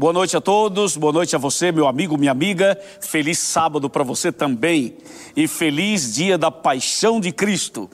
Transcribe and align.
Boa 0.00 0.14
noite 0.14 0.34
a 0.34 0.40
todos, 0.40 0.96
boa 0.96 1.12
noite 1.12 1.36
a 1.36 1.38
você, 1.38 1.70
meu 1.70 1.86
amigo, 1.86 2.16
minha 2.16 2.32
amiga. 2.32 2.74
Feliz 3.02 3.38
sábado 3.38 3.90
para 3.90 4.02
você 4.02 4.32
também 4.32 4.96
e 5.36 5.46
feliz 5.46 6.14
dia 6.14 6.38
da 6.38 6.50
paixão 6.50 7.20
de 7.20 7.30
Cristo. 7.30 7.86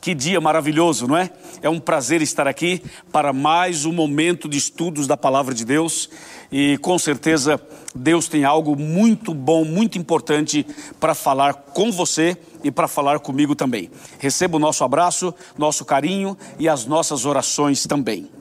Que 0.00 0.14
dia 0.14 0.40
maravilhoso, 0.40 1.06
não 1.06 1.18
é? 1.18 1.28
É 1.60 1.68
um 1.68 1.78
prazer 1.78 2.22
estar 2.22 2.48
aqui 2.48 2.82
para 3.12 3.34
mais 3.34 3.84
um 3.84 3.92
momento 3.92 4.48
de 4.48 4.56
estudos 4.56 5.06
da 5.06 5.18
palavra 5.18 5.52
de 5.52 5.66
Deus 5.66 6.08
e 6.50 6.78
com 6.78 6.98
certeza 6.98 7.60
Deus 7.94 8.26
tem 8.26 8.42
algo 8.42 8.74
muito 8.74 9.34
bom, 9.34 9.62
muito 9.62 9.98
importante 9.98 10.66
para 10.98 11.14
falar 11.14 11.52
com 11.52 11.92
você 11.92 12.38
e 12.64 12.70
para 12.70 12.88
falar 12.88 13.18
comigo 13.18 13.54
também. 13.54 13.90
Receba 14.18 14.56
o 14.56 14.60
nosso 14.60 14.82
abraço, 14.82 15.34
nosso 15.58 15.84
carinho 15.84 16.38
e 16.58 16.70
as 16.70 16.86
nossas 16.86 17.26
orações 17.26 17.84
também. 17.84 18.39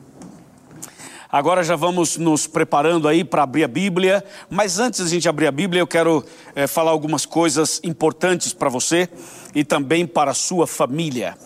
Agora 1.32 1.64
já 1.64 1.76
vamos 1.76 2.18
nos 2.18 2.48
preparando 2.48 3.08
aí 3.08 3.24
para 3.24 3.44
abrir 3.44 3.64
a 3.64 3.68
Bíblia, 3.68 4.26
mas 4.50 4.80
antes 4.80 5.02
de 5.02 5.06
a 5.06 5.10
gente 5.10 5.30
abrir 5.30 5.46
a 5.46 5.52
Bíblia, 5.52 5.80
eu 5.80 5.86
quero 5.86 6.26
é, 6.56 6.66
falar 6.66 6.90
algumas 6.90 7.24
coisas 7.24 7.80
importantes 7.84 8.52
para 8.52 8.68
você 8.68 9.08
e 9.54 9.64
também 9.64 10.08
para 10.08 10.32
a 10.32 10.34
sua 10.34 10.66
família. 10.66 11.38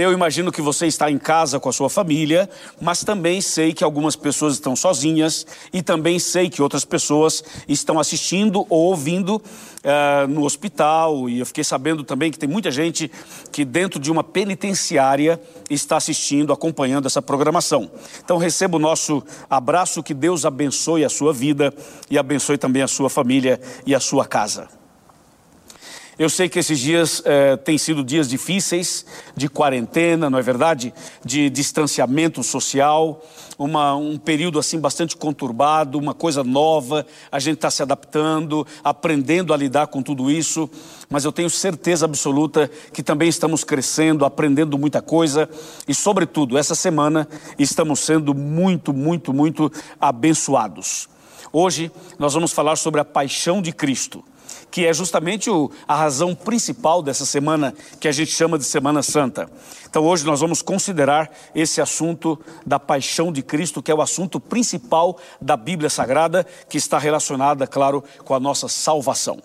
Eu 0.00 0.12
imagino 0.12 0.52
que 0.52 0.62
você 0.62 0.86
está 0.86 1.10
em 1.10 1.18
casa 1.18 1.58
com 1.58 1.68
a 1.68 1.72
sua 1.72 1.90
família, 1.90 2.48
mas 2.80 3.02
também 3.02 3.40
sei 3.40 3.72
que 3.72 3.82
algumas 3.82 4.14
pessoas 4.14 4.54
estão 4.54 4.76
sozinhas 4.76 5.44
e 5.72 5.82
também 5.82 6.20
sei 6.20 6.48
que 6.48 6.62
outras 6.62 6.84
pessoas 6.84 7.42
estão 7.66 7.98
assistindo 7.98 8.64
ou 8.70 8.90
ouvindo 8.90 9.38
uh, 9.38 10.28
no 10.28 10.44
hospital. 10.44 11.28
E 11.28 11.40
eu 11.40 11.46
fiquei 11.46 11.64
sabendo 11.64 12.04
também 12.04 12.30
que 12.30 12.38
tem 12.38 12.48
muita 12.48 12.70
gente 12.70 13.10
que, 13.50 13.64
dentro 13.64 13.98
de 13.98 14.08
uma 14.08 14.22
penitenciária, 14.22 15.40
está 15.68 15.96
assistindo, 15.96 16.52
acompanhando 16.52 17.06
essa 17.06 17.20
programação. 17.20 17.90
Então, 18.24 18.38
receba 18.38 18.76
o 18.76 18.80
nosso 18.80 19.20
abraço, 19.50 20.00
que 20.00 20.14
Deus 20.14 20.46
abençoe 20.46 21.04
a 21.04 21.08
sua 21.08 21.32
vida 21.32 21.74
e 22.08 22.16
abençoe 22.16 22.56
também 22.56 22.82
a 22.82 22.88
sua 22.88 23.10
família 23.10 23.60
e 23.84 23.96
a 23.96 23.98
sua 23.98 24.24
casa. 24.24 24.77
Eu 26.18 26.28
sei 26.28 26.48
que 26.48 26.58
esses 26.58 26.80
dias 26.80 27.22
eh, 27.24 27.56
têm 27.58 27.78
sido 27.78 28.02
dias 28.02 28.28
difíceis, 28.28 29.06
de 29.36 29.48
quarentena, 29.48 30.28
não 30.28 30.36
é 30.36 30.42
verdade? 30.42 30.92
De 31.24 31.48
distanciamento 31.48 32.42
social, 32.42 33.24
uma, 33.56 33.94
um 33.94 34.18
período 34.18 34.58
assim 34.58 34.80
bastante 34.80 35.16
conturbado, 35.16 35.96
uma 35.96 36.12
coisa 36.12 36.42
nova, 36.42 37.06
a 37.30 37.38
gente 37.38 37.58
está 37.58 37.70
se 37.70 37.82
adaptando, 37.82 38.66
aprendendo 38.82 39.54
a 39.54 39.56
lidar 39.56 39.86
com 39.86 40.02
tudo 40.02 40.28
isso, 40.28 40.68
mas 41.08 41.24
eu 41.24 41.30
tenho 41.30 41.48
certeza 41.48 42.04
absoluta 42.04 42.68
que 42.92 43.00
também 43.00 43.28
estamos 43.28 43.62
crescendo, 43.62 44.24
aprendendo 44.24 44.76
muita 44.76 45.00
coisa 45.00 45.48
e, 45.86 45.94
sobretudo, 45.94 46.58
essa 46.58 46.74
semana 46.74 47.28
estamos 47.56 48.00
sendo 48.00 48.34
muito, 48.34 48.92
muito, 48.92 49.32
muito 49.32 49.70
abençoados. 50.00 51.08
Hoje 51.52 51.92
nós 52.18 52.34
vamos 52.34 52.50
falar 52.50 52.74
sobre 52.74 53.00
a 53.00 53.04
paixão 53.04 53.62
de 53.62 53.70
Cristo 53.70 54.24
que 54.70 54.86
é 54.86 54.92
justamente 54.92 55.50
o, 55.50 55.70
a 55.86 55.94
razão 55.94 56.34
principal 56.34 57.02
dessa 57.02 57.24
semana 57.24 57.74
que 58.00 58.08
a 58.08 58.12
gente 58.12 58.32
chama 58.32 58.58
de 58.58 58.64
Semana 58.64 59.02
Santa. 59.02 59.50
Então 59.88 60.04
hoje 60.04 60.24
nós 60.24 60.40
vamos 60.40 60.62
considerar 60.62 61.30
esse 61.54 61.80
assunto 61.80 62.38
da 62.66 62.78
paixão 62.78 63.32
de 63.32 63.42
Cristo, 63.42 63.82
que 63.82 63.90
é 63.90 63.94
o 63.94 64.02
assunto 64.02 64.38
principal 64.38 65.18
da 65.40 65.56
Bíblia 65.56 65.90
Sagrada, 65.90 66.46
que 66.68 66.76
está 66.76 66.98
relacionada, 66.98 67.66
claro, 67.66 68.04
com 68.24 68.34
a 68.34 68.40
nossa 68.40 68.68
salvação. 68.68 69.38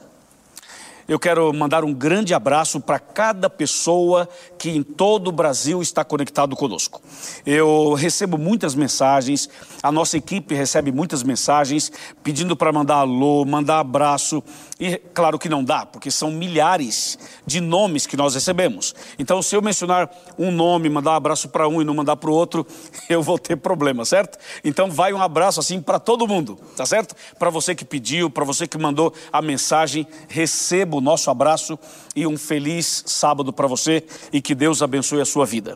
Eu 1.06 1.20
quero 1.20 1.52
mandar 1.54 1.84
um 1.84 1.94
grande 1.94 2.34
abraço 2.34 2.80
para 2.80 2.98
cada 2.98 3.50
pessoa 3.50 4.28
que 4.58 4.70
em 4.70 4.82
todo 4.82 5.28
o 5.28 5.32
Brasil 5.32 5.82
está 5.82 6.04
conectado 6.04 6.56
conosco. 6.56 7.02
Eu 7.46 7.94
recebo 7.94 8.38
muitas 8.38 8.74
mensagens, 8.74 9.50
a 9.82 9.92
nossa 9.92 10.18
equipe 10.18 10.56
recebe 10.56 10.94
muitas 10.94 11.22
mensagens 11.22 11.92
pedindo 12.24 12.56
para 12.56 12.72
mandar 12.72 12.96
alô, 12.96 13.44
mandar 13.44 13.80
abraço. 13.80 14.42
E 14.80 14.98
claro 15.14 15.38
que 15.38 15.50
não 15.50 15.64
dá, 15.64 15.86
porque 15.86 16.10
são 16.10 16.32
milhares 16.32 17.20
de 17.46 17.60
nomes 17.60 18.08
que 18.08 18.16
nós 18.16 18.34
recebemos. 18.34 18.96
Então, 19.20 19.42
se 19.42 19.56
eu 19.56 19.62
mencionar 19.62 20.10
um 20.38 20.52
nome, 20.52 20.90
mandar 20.90 21.12
um 21.12 21.16
abraço 21.16 21.50
para 21.50 21.68
um 21.68 21.82
e 21.82 21.86
não 21.86 21.94
mandar 21.94 22.16
para 22.16 22.30
o 22.30 22.34
outro, 22.34 22.66
eu 23.10 23.22
vou 23.22 23.38
ter 23.38 23.58
problema, 23.58 24.06
certo? 24.06 24.38
Então, 24.64 24.90
vai 24.90 25.12
um 25.12 25.22
abraço 25.22 25.60
assim 25.60 25.82
para 25.82 26.00
todo 26.00 26.28
mundo, 26.28 26.58
tá 26.76 26.86
certo? 26.86 27.14
Para 27.38 27.50
você 27.50 27.76
que 27.76 27.84
pediu, 27.84 28.30
para 28.30 28.46
você 28.46 28.66
que 28.68 28.78
mandou 28.78 29.14
a 29.32 29.42
mensagem, 29.42 30.08
receba 30.28 30.93
receba 30.94 30.98
o 30.98 31.02
nosso 31.02 31.30
abraço 31.30 31.78
e 32.16 32.28
um 32.28 32.38
feliz 32.38 33.04
sábado 33.08 33.52
para 33.52 33.68
você 33.68 34.04
e 34.32 34.42
que 34.42 34.54
Deus 34.54 34.82
abençoe 34.82 35.22
a 35.22 35.26
sua 35.26 35.46
vida. 35.46 35.76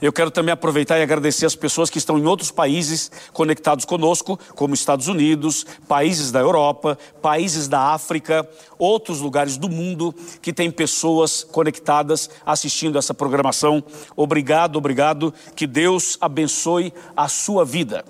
Eu 0.00 0.12
quero 0.12 0.32
também 0.32 0.52
aproveitar 0.52 0.98
e 0.98 1.02
agradecer 1.02 1.46
as 1.46 1.54
pessoas 1.54 1.88
que 1.88 1.96
estão 1.96 2.18
em 2.18 2.26
outros 2.26 2.50
países 2.50 3.08
conectados 3.32 3.84
conosco, 3.84 4.36
como 4.56 4.74
Estados 4.74 5.06
Unidos, 5.06 5.64
países 5.86 6.32
da 6.32 6.40
Europa, 6.40 6.98
países 7.20 7.68
da 7.68 7.92
África, 7.92 8.48
outros 8.76 9.20
lugares 9.20 9.56
do 9.56 9.68
mundo 9.68 10.12
que 10.40 10.52
têm 10.52 10.72
pessoas 10.72 11.44
conectadas 11.44 12.28
assistindo 12.44 12.98
essa 12.98 13.14
programação. 13.14 13.80
Obrigado, 14.16 14.74
obrigado. 14.74 15.32
Que 15.54 15.68
Deus 15.68 16.18
abençoe 16.20 16.92
a 17.16 17.28
sua 17.28 17.64
vida. 17.64 18.04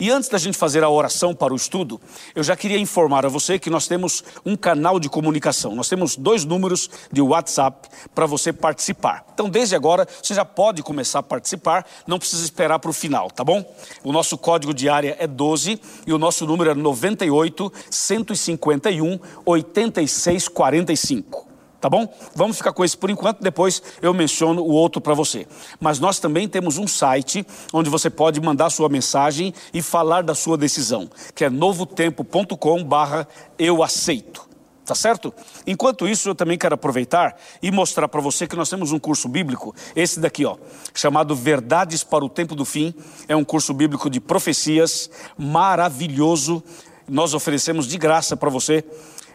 E 0.00 0.10
antes 0.10 0.28
da 0.28 0.38
gente 0.38 0.56
fazer 0.56 0.84
a 0.84 0.88
oração 0.88 1.34
para 1.34 1.52
o 1.52 1.56
estudo, 1.56 2.00
eu 2.34 2.44
já 2.44 2.56
queria 2.56 2.78
informar 2.78 3.26
a 3.26 3.28
você 3.28 3.58
que 3.58 3.68
nós 3.68 3.88
temos 3.88 4.22
um 4.46 4.56
canal 4.56 5.00
de 5.00 5.08
comunicação. 5.08 5.74
Nós 5.74 5.88
temos 5.88 6.16
dois 6.16 6.44
números 6.44 6.88
de 7.10 7.20
WhatsApp 7.20 7.88
para 8.14 8.24
você 8.24 8.52
participar. 8.52 9.26
Então, 9.34 9.48
desde 9.48 9.74
agora, 9.74 10.06
você 10.22 10.34
já 10.34 10.44
pode 10.44 10.82
começar 10.82 11.18
a 11.18 11.22
participar, 11.22 11.84
não 12.06 12.18
precisa 12.18 12.44
esperar 12.44 12.78
para 12.78 12.90
o 12.90 12.94
final, 12.94 13.30
tá 13.30 13.42
bom? 13.42 13.64
O 14.04 14.12
nosso 14.12 14.38
código 14.38 14.72
de 14.72 14.88
área 14.88 15.16
é 15.18 15.26
12 15.26 15.80
e 16.06 16.12
o 16.12 16.18
nosso 16.18 16.46
número 16.46 16.70
é 16.70 16.74
98 16.74 17.72
151 17.90 19.18
8645 19.44 21.47
tá 21.80 21.88
bom? 21.88 22.12
Vamos 22.34 22.56
ficar 22.56 22.72
com 22.72 22.84
esse 22.84 22.96
por 22.96 23.10
enquanto, 23.10 23.40
depois 23.40 23.82
eu 24.02 24.12
menciono 24.12 24.62
o 24.62 24.70
outro 24.70 25.00
para 25.00 25.14
você. 25.14 25.46
Mas 25.80 25.98
nós 25.98 26.18
também 26.18 26.48
temos 26.48 26.78
um 26.78 26.86
site 26.86 27.46
onde 27.72 27.90
você 27.90 28.10
pode 28.10 28.40
mandar 28.40 28.70
sua 28.70 28.88
mensagem 28.88 29.54
e 29.72 29.82
falar 29.82 30.22
da 30.22 30.34
sua 30.34 30.56
decisão, 30.56 31.08
que 31.34 31.44
é 31.44 31.50
novotempo.com/barra 31.50 33.26
eu 33.58 33.82
aceito. 33.82 34.48
Tá 34.88 34.94
certo? 34.94 35.34
Enquanto 35.66 36.08
isso, 36.08 36.30
eu 36.30 36.34
também 36.34 36.56
quero 36.56 36.74
aproveitar 36.74 37.36
e 37.62 37.70
mostrar 37.70 38.08
para 38.08 38.22
você 38.22 38.46
que 38.46 38.56
nós 38.56 38.70
temos 38.70 38.90
um 38.90 38.98
curso 38.98 39.28
bíblico, 39.28 39.74
esse 39.94 40.18
daqui, 40.18 40.46
ó, 40.46 40.56
chamado 40.94 41.36
Verdades 41.36 42.02
para 42.02 42.24
o 42.24 42.28
Tempo 42.28 42.54
do 42.54 42.64
Fim. 42.64 42.94
É 43.28 43.36
um 43.36 43.44
curso 43.44 43.74
bíblico 43.74 44.08
de 44.08 44.18
profecias 44.18 45.10
maravilhoso. 45.36 46.64
Nós 47.06 47.34
oferecemos 47.34 47.86
de 47.86 47.98
graça 47.98 48.34
para 48.34 48.48
você 48.48 48.82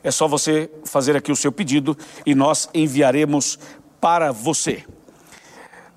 é 0.03 0.11
só 0.11 0.27
você 0.27 0.69
fazer 0.85 1.15
aqui 1.15 1.31
o 1.31 1.35
seu 1.35 1.51
pedido 1.51 1.97
e 2.25 2.35
nós 2.35 2.69
enviaremos 2.73 3.57
para 4.01 4.31
você. 4.31 4.83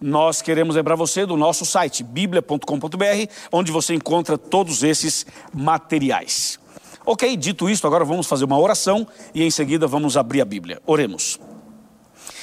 Nós 0.00 0.42
queremos 0.42 0.76
lembrar 0.76 0.94
você 0.94 1.24
do 1.24 1.36
nosso 1.36 1.64
site, 1.64 2.04
biblia.com.br, 2.04 3.30
onde 3.50 3.72
você 3.72 3.94
encontra 3.94 4.36
todos 4.36 4.82
esses 4.82 5.26
materiais. 5.52 6.58
Ok, 7.04 7.36
dito 7.36 7.70
isto, 7.70 7.86
agora 7.86 8.04
vamos 8.04 8.26
fazer 8.26 8.44
uma 8.44 8.58
oração 8.58 9.06
e 9.34 9.42
em 9.42 9.50
seguida 9.50 9.86
vamos 9.86 10.16
abrir 10.16 10.40
a 10.40 10.44
Bíblia. 10.44 10.80
Oremos. 10.86 11.38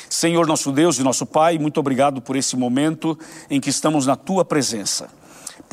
Senhor 0.09 0.47
nosso 0.47 0.71
Deus 0.71 0.97
e 0.99 1.03
nosso 1.03 1.25
Pai, 1.25 1.57
muito 1.57 1.79
obrigado 1.79 2.21
por 2.21 2.35
esse 2.35 2.55
momento 2.55 3.17
em 3.49 3.59
que 3.59 3.69
estamos 3.69 4.05
na 4.05 4.15
tua 4.15 4.45
presença. 4.45 5.09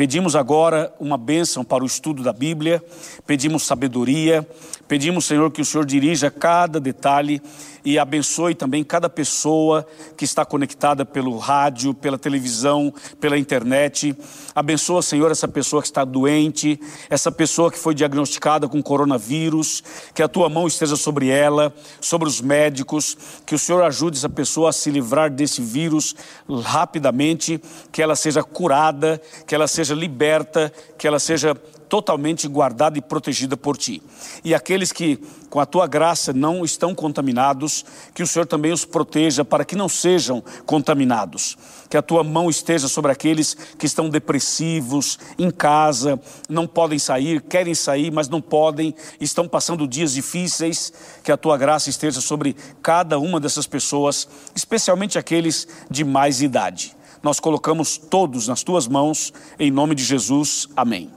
Pedimos 0.01 0.35
agora 0.35 0.91
uma 0.99 1.19
bênção 1.19 1.63
para 1.63 1.85
o 1.85 1.87
estudo 1.87 2.23
da 2.23 2.33
Bíblia, 2.33 2.83
pedimos 3.27 3.65
sabedoria, 3.65 4.49
pedimos, 4.89 5.27
Senhor, 5.27 5.51
que 5.51 5.61
o 5.61 5.65
Senhor 5.65 5.85
dirija 5.85 6.31
cada 6.31 6.81
detalhe 6.81 7.43
e 7.85 7.99
abençoe 7.99 8.55
também 8.55 8.83
cada 8.85 9.09
pessoa 9.09 9.87
que 10.17 10.25
está 10.25 10.45
conectada 10.45 11.05
pelo 11.05 11.37
rádio, 11.37 11.95
pela 11.95 12.19
televisão, 12.19 12.93
pela 13.21 13.39
internet. 13.39 14.17
Abençoa, 14.55 15.03
Senhor, 15.03 15.31
essa 15.31 15.49
pessoa 15.49 15.83
que 15.83 15.89
está 15.89 16.05
doente, 16.05 16.81
essa 17.09 17.31
pessoa 17.31 17.71
que 17.71 17.79
foi 17.79 17.95
diagnosticada 17.95 18.69
com 18.69 18.83
coronavírus, 18.83 19.83
que 20.15 20.23
a 20.23 20.29
tua 20.29 20.49
mão 20.49 20.67
esteja 20.67 20.97
sobre 20.97 21.29
ela, 21.29 21.75
sobre 22.01 22.29
os 22.29 22.41
médicos, 22.41 23.17
que 23.47 23.55
o 23.55 23.59
Senhor 23.59 23.83
ajude 23.83 24.19
essa 24.19 24.29
pessoa 24.29 24.71
a 24.71 24.73
se 24.73 24.91
livrar 24.91 25.31
desse 25.31 25.61
vírus 25.63 26.15
rapidamente, 26.49 27.61
que 27.93 28.03
ela 28.03 28.17
seja 28.17 28.43
curada, 28.43 29.21
que 29.47 29.55
ela 29.55 29.69
seja 29.69 29.90
liberta, 29.95 30.73
que 30.99 31.07
ela 31.07 31.19
seja 31.19 31.55
totalmente 31.91 32.47
guardada 32.47 32.97
e 32.97 33.03
protegida 33.03 33.57
por 33.57 33.77
ti. 33.77 34.01
E 34.45 34.55
aqueles 34.55 34.93
que, 34.93 35.17
com 35.51 35.59
a 35.59 35.67
tua 35.67 35.89
graça, 35.89 36.33
não 36.33 36.65
estão 36.65 36.95
contaminados, 36.95 37.85
que 38.15 38.23
o 38.23 38.27
Senhor 38.27 38.47
também 38.47 38.73
os 38.73 38.85
proteja 38.85 39.45
para 39.45 39.65
que 39.65 39.75
não 39.75 39.89
sejam 39.89 40.43
contaminados. 40.65 41.59
Que 41.91 41.97
a 41.97 42.03
tua 42.03 42.23
mão 42.23 42.49
esteja 42.49 42.87
sobre 42.87 43.11
aqueles 43.11 43.55
que 43.77 43.87
estão 43.87 44.09
depressivos, 44.09 45.19
em 45.37 45.51
casa, 45.51 46.19
não 46.49 46.65
podem 46.65 46.99
sair, 46.99 47.43
querem 47.43 47.75
sair, 47.75 48.13
mas 48.13 48.29
não 48.29 48.41
podem, 48.41 48.95
estão 49.21 49.49
passando 49.49 49.89
dias 49.89 50.13
difíceis. 50.13 50.93
Que 51.25 51.33
a 51.33 51.37
tua 51.37 51.59
graça 51.59 51.91
esteja 51.91 52.21
sobre 52.21 52.55
cada 52.81 53.19
uma 53.19 53.41
dessas 53.41 53.67
pessoas, 53.67 54.29
especialmente 54.55 55.19
aqueles 55.19 55.67
de 55.91 56.05
mais 56.05 56.41
idade. 56.41 57.00
Nós 57.23 57.39
colocamos 57.39 57.99
todos 57.99 58.49
nas 58.49 58.63
tuas 58.63 58.89
mãos, 58.89 59.33
em 59.59 59.71
nome 59.71 59.95
de 59.95 60.03
Jesus. 60.03 60.69
Amém. 60.75 61.11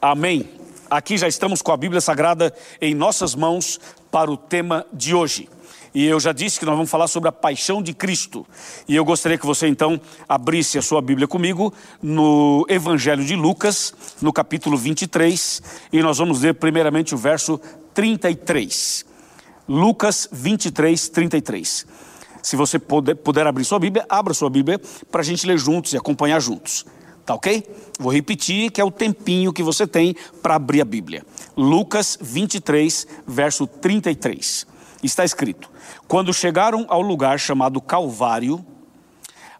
Amém. 0.00 0.48
Aqui 0.90 1.16
já 1.16 1.26
estamos 1.26 1.62
com 1.62 1.72
a 1.72 1.76
Bíblia 1.76 2.00
Sagrada 2.00 2.54
em 2.80 2.94
nossas 2.94 3.34
mãos 3.34 3.80
para 4.10 4.30
o 4.30 4.36
tema 4.36 4.86
de 4.92 5.14
hoje. 5.14 5.48
E 5.94 6.04
eu 6.04 6.20
já 6.20 6.30
disse 6.30 6.60
que 6.60 6.66
nós 6.66 6.74
vamos 6.74 6.90
falar 6.90 7.08
sobre 7.08 7.30
a 7.30 7.32
paixão 7.32 7.82
de 7.82 7.94
Cristo. 7.94 8.46
E 8.86 8.94
eu 8.94 9.02
gostaria 9.02 9.38
que 9.38 9.46
você 9.46 9.66
então 9.66 9.98
abrisse 10.28 10.76
a 10.76 10.82
sua 10.82 11.00
Bíblia 11.00 11.26
comigo 11.26 11.72
no 12.02 12.66
Evangelho 12.68 13.24
de 13.24 13.34
Lucas, 13.34 13.94
no 14.20 14.30
capítulo 14.30 14.76
23, 14.76 15.62
e 15.90 16.02
nós 16.02 16.18
vamos 16.18 16.42
ler 16.42 16.52
primeiramente 16.54 17.14
o 17.14 17.18
verso 17.18 17.58
33. 17.94 19.06
Lucas 19.66 20.28
23, 20.30 21.08
33. 21.08 21.86
Se 22.46 22.54
você 22.54 22.78
puder, 22.78 23.16
puder 23.16 23.44
abrir 23.44 23.64
sua 23.64 23.80
Bíblia, 23.80 24.06
abra 24.08 24.32
sua 24.32 24.48
Bíblia 24.48 24.80
para 25.10 25.20
a 25.20 25.24
gente 25.24 25.44
ler 25.44 25.58
juntos 25.58 25.92
e 25.92 25.96
acompanhar 25.96 26.38
juntos. 26.38 26.86
Tá 27.24 27.34
ok? 27.34 27.68
Vou 27.98 28.12
repetir 28.12 28.70
que 28.70 28.80
é 28.80 28.84
o 28.84 28.90
tempinho 28.92 29.52
que 29.52 29.64
você 29.64 29.84
tem 29.84 30.14
para 30.40 30.54
abrir 30.54 30.80
a 30.80 30.84
Bíblia. 30.84 31.26
Lucas 31.56 32.16
23, 32.20 33.04
verso 33.26 33.66
33. 33.66 34.64
Está 35.02 35.24
escrito: 35.24 35.68
Quando 36.06 36.32
chegaram 36.32 36.86
ao 36.88 37.02
lugar 37.02 37.40
chamado 37.40 37.80
Calvário, 37.80 38.64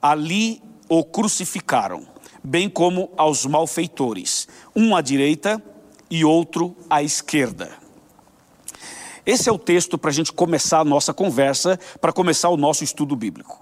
ali 0.00 0.62
o 0.88 1.02
crucificaram, 1.02 2.06
bem 2.40 2.70
como 2.70 3.10
aos 3.16 3.44
malfeitores, 3.46 4.46
um 4.76 4.94
à 4.94 5.00
direita 5.00 5.60
e 6.08 6.24
outro 6.24 6.76
à 6.88 7.02
esquerda. 7.02 7.84
Esse 9.26 9.48
é 9.48 9.52
o 9.52 9.58
texto 9.58 9.98
para 9.98 10.10
a 10.10 10.12
gente 10.12 10.32
começar 10.32 10.78
a 10.78 10.84
nossa 10.84 11.12
conversa, 11.12 11.78
para 12.00 12.12
começar 12.12 12.48
o 12.48 12.56
nosso 12.56 12.84
estudo 12.84 13.16
bíblico. 13.16 13.60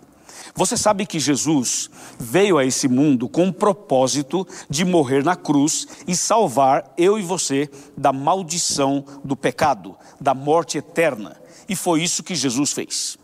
Você 0.55 0.77
sabe 0.77 1.07
que 1.07 1.19
Jesus 1.19 1.91
veio 2.21 2.59
a 2.59 2.65
esse 2.67 2.87
mundo 2.87 3.29
com 3.29 3.49
o 3.49 3.53
propósito 3.53 4.47
de 4.69 4.85
morrer 4.85 5.25
na 5.25 5.35
cruz 5.35 5.89
e 6.07 6.15
salvar 6.15 6.93
eu 6.99 7.19
e 7.19 7.23
você 7.23 7.69
da 7.97 8.13
maldição 8.13 9.05
do 9.25 9.35
pecado, 9.35 9.97
da 10.21 10.35
morte 10.35 10.77
eterna. 10.79 11.35
E 11.67 11.75
foi 11.75 12.03
isso 12.03 12.23
que 12.23 12.35
Jesus 12.35 12.73
fez. 12.73 13.19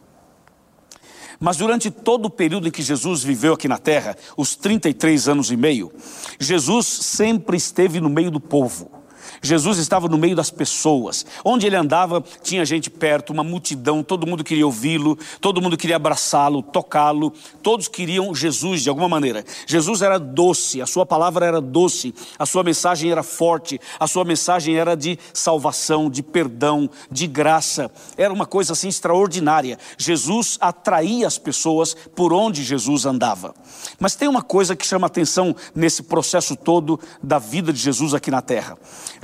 Mas 1.38 1.56
durante 1.56 1.90
todo 1.90 2.26
o 2.26 2.30
período 2.30 2.68
em 2.68 2.70
que 2.70 2.82
Jesus 2.82 3.22
viveu 3.22 3.52
aqui 3.52 3.68
na 3.68 3.78
terra, 3.78 4.16
os 4.36 4.56
33 4.56 5.28
anos 5.28 5.50
e 5.50 5.56
meio, 5.56 5.92
Jesus 6.38 6.86
sempre 6.86 7.56
esteve 7.56 8.00
no 8.00 8.10
meio 8.10 8.30
do 8.30 8.40
povo. 8.40 8.99
Jesus 9.42 9.78
estava 9.78 10.08
no 10.08 10.18
meio 10.18 10.36
das 10.36 10.50
pessoas. 10.50 11.24
Onde 11.44 11.66
ele 11.66 11.76
andava, 11.76 12.22
tinha 12.42 12.64
gente 12.64 12.90
perto, 12.90 13.32
uma 13.32 13.42
multidão, 13.42 14.02
todo 14.02 14.26
mundo 14.26 14.44
queria 14.44 14.66
ouvi-lo, 14.66 15.18
todo 15.40 15.62
mundo 15.62 15.76
queria 15.76 15.96
abraçá-lo, 15.96 16.62
tocá-lo, 16.62 17.32
todos 17.62 17.88
queriam 17.88 18.34
Jesus 18.34 18.82
de 18.82 18.88
alguma 18.88 19.08
maneira. 19.08 19.44
Jesus 19.66 20.02
era 20.02 20.18
doce, 20.18 20.82
a 20.82 20.86
sua 20.86 21.06
palavra 21.06 21.46
era 21.46 21.60
doce, 21.60 22.14
a 22.38 22.44
sua 22.44 22.62
mensagem 22.62 23.10
era 23.10 23.22
forte, 23.22 23.80
a 23.98 24.06
sua 24.06 24.24
mensagem 24.24 24.76
era 24.76 24.94
de 24.94 25.18
salvação, 25.32 26.10
de 26.10 26.22
perdão, 26.22 26.90
de 27.10 27.26
graça. 27.26 27.90
Era 28.16 28.32
uma 28.32 28.46
coisa 28.46 28.72
assim 28.74 28.88
extraordinária. 28.88 29.78
Jesus 29.96 30.58
atraía 30.60 31.26
as 31.26 31.38
pessoas 31.38 31.94
por 32.14 32.32
onde 32.32 32.62
Jesus 32.62 33.06
andava. 33.06 33.54
Mas 33.98 34.14
tem 34.14 34.28
uma 34.28 34.42
coisa 34.42 34.76
que 34.76 34.86
chama 34.86 35.06
atenção 35.06 35.54
nesse 35.74 36.02
processo 36.02 36.56
todo 36.56 37.00
da 37.22 37.38
vida 37.38 37.72
de 37.72 37.78
Jesus 37.78 38.14
aqui 38.14 38.30
na 38.30 38.42
terra. 38.42 38.76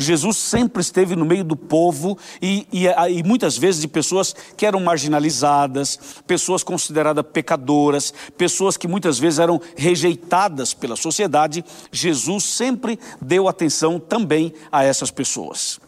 Jesus 0.07 0.37
sempre 0.37 0.81
esteve 0.81 1.17
no 1.17 1.25
meio 1.25 1.45
do 1.45 1.57
povo 1.57 2.17
e, 2.41 2.67
e, 2.73 2.87
e, 2.87 3.23
muitas 3.23 3.59
vezes 3.59 3.81
de 3.81 3.89
pessoas 3.89 4.35
que 4.57 4.65
eram 4.65 4.81
marginalizadas, 4.81 5.99
pessoas 6.27 6.63
consideradas 6.63 7.25
pecadoras, 7.33 8.15
pessoas 8.37 8.77
que 8.77 8.89
muitas 8.89 9.19
vezes 9.19 9.39
eram 9.39 9.61
rejeitadas 9.77 10.73
pela 10.73 10.97
sociedade. 10.97 11.65
Jesus 11.91 12.45
sempre 12.45 12.99
deu 13.21 13.49
atenção 13.49 13.99
também 13.99 14.53
a 14.71 14.85
essas 14.85 15.11
pessoas. 15.11 15.81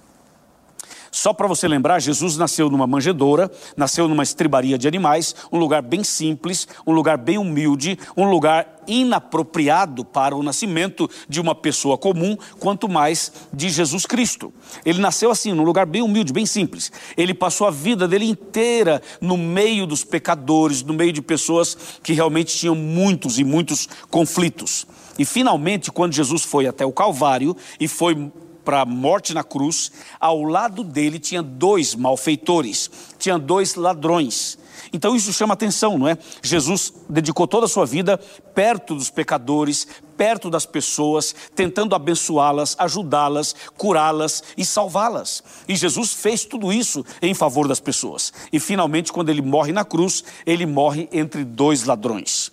Só 1.11 1.33
para 1.33 1.47
você 1.47 1.67
lembrar, 1.67 2.01
Jesus 2.01 2.37
nasceu 2.37 2.71
numa 2.71 2.87
manjedoura, 2.87 3.51
nasceu 3.77 4.09
numa 4.09 4.23
estribaria 4.23 4.79
de 4.79 4.87
animais, 4.87 5.35
um 5.53 5.59
lugar 5.59 5.83
bem 5.83 6.05
simples, 6.05 6.69
um 6.87 6.93
lugar 6.93 7.17
bem 7.19 7.39
humilde, 7.39 7.99
um 8.17 8.29
lugar 8.29 8.79
inapropriado 8.89 10.05
para 10.05 10.35
o 10.35 10.43
nascimento 10.43 11.09
de 11.29 11.41
uma 11.41 11.55
pessoa 11.55 11.99
comum, 11.99 12.37
quanto 12.59 12.89
mais 12.89 13.33
de 13.53 13.69
Jesus 13.69 14.07
Cristo. 14.07 14.53
Ele 14.85 14.99
nasceu 14.99 15.31
assim, 15.31 15.53
num 15.53 15.63
lugar 15.63 15.87
bem 15.87 16.03
humilde, 16.03 16.33
bem 16.33 16.47
simples. 16.47 16.91
Ele 17.17 17.35
passou 17.35 17.67
a 17.67 17.71
vida 17.71 18.09
dele 18.09 18.25
inteira 18.25 19.03
no 19.21 19.37
meio 19.37 19.87
dos 19.87 20.05
pecadores, 20.05 20.83
no 20.83 20.95
meio 20.95 21.13
de 21.13 21.21
pessoas 21.21 21.77
que 22.03 22.15
realmente 22.15 22.57
tinham 22.57 22.75
muitos 22.75 23.39
e 23.39 23.45
muitos 23.45 23.89
conflitos. 24.11 24.87
E 25.19 25.25
finalmente, 25.25 25.91
quando 25.91 26.15
Jesus 26.15 26.43
foi 26.45 26.67
até 26.67 26.87
o 26.87 26.93
Calvário 26.93 27.57
e 27.79 27.89
foi 27.89 28.31
para 28.69 28.82
a 28.82 28.85
morte 28.85 29.32
na 29.32 29.43
cruz, 29.43 29.91
ao 30.20 30.43
lado 30.43 30.85
dele 30.85 31.19
tinha 31.19 31.43
dois 31.43 31.94
malfeitores, 31.94 32.91
tinha 33.19 33.38
dois 33.38 33.76
ladrões. 33.76 34.59
Então 34.93 35.17
isso 35.17 35.32
chama 35.32 35.55
atenção, 35.55 35.97
não 35.97 36.06
é? 36.06 36.19
Jesus 36.43 36.93
dedicou 37.09 37.49
toda 37.49 37.65
a 37.65 37.69
sua 37.69 37.87
vida 37.87 38.19
perto 38.55 38.94
dos 38.94 39.09
pecadores, 39.09 39.88
perto 40.19 40.50
das 40.50 40.67
pessoas, 40.67 41.35
tentando 41.56 41.94
abençoá-las, 41.94 42.76
ajudá-las, 42.79 43.55
curá-las 43.75 44.43
e 44.55 44.67
salvá-las. 44.67 45.43
E 45.67 45.75
Jesus 45.75 46.12
fez 46.12 46.44
tudo 46.44 46.71
isso 46.71 47.03
em 47.23 47.32
favor 47.32 47.67
das 47.67 47.81
pessoas. 47.81 48.35
E 48.53 48.61
finalmente, 48.61 49.11
quando 49.11 49.31
ele 49.31 49.41
morre 49.41 49.73
na 49.73 49.82
cruz, 49.82 50.23
ele 50.44 50.67
morre 50.67 51.09
entre 51.11 51.43
dois 51.43 51.85
ladrões. 51.85 52.53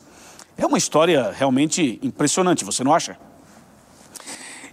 É 0.57 0.65
uma 0.65 0.77
história 0.77 1.35
realmente 1.37 1.99
impressionante, 2.01 2.63
você 2.63 2.85
não 2.85 2.93
acha? 2.93 3.17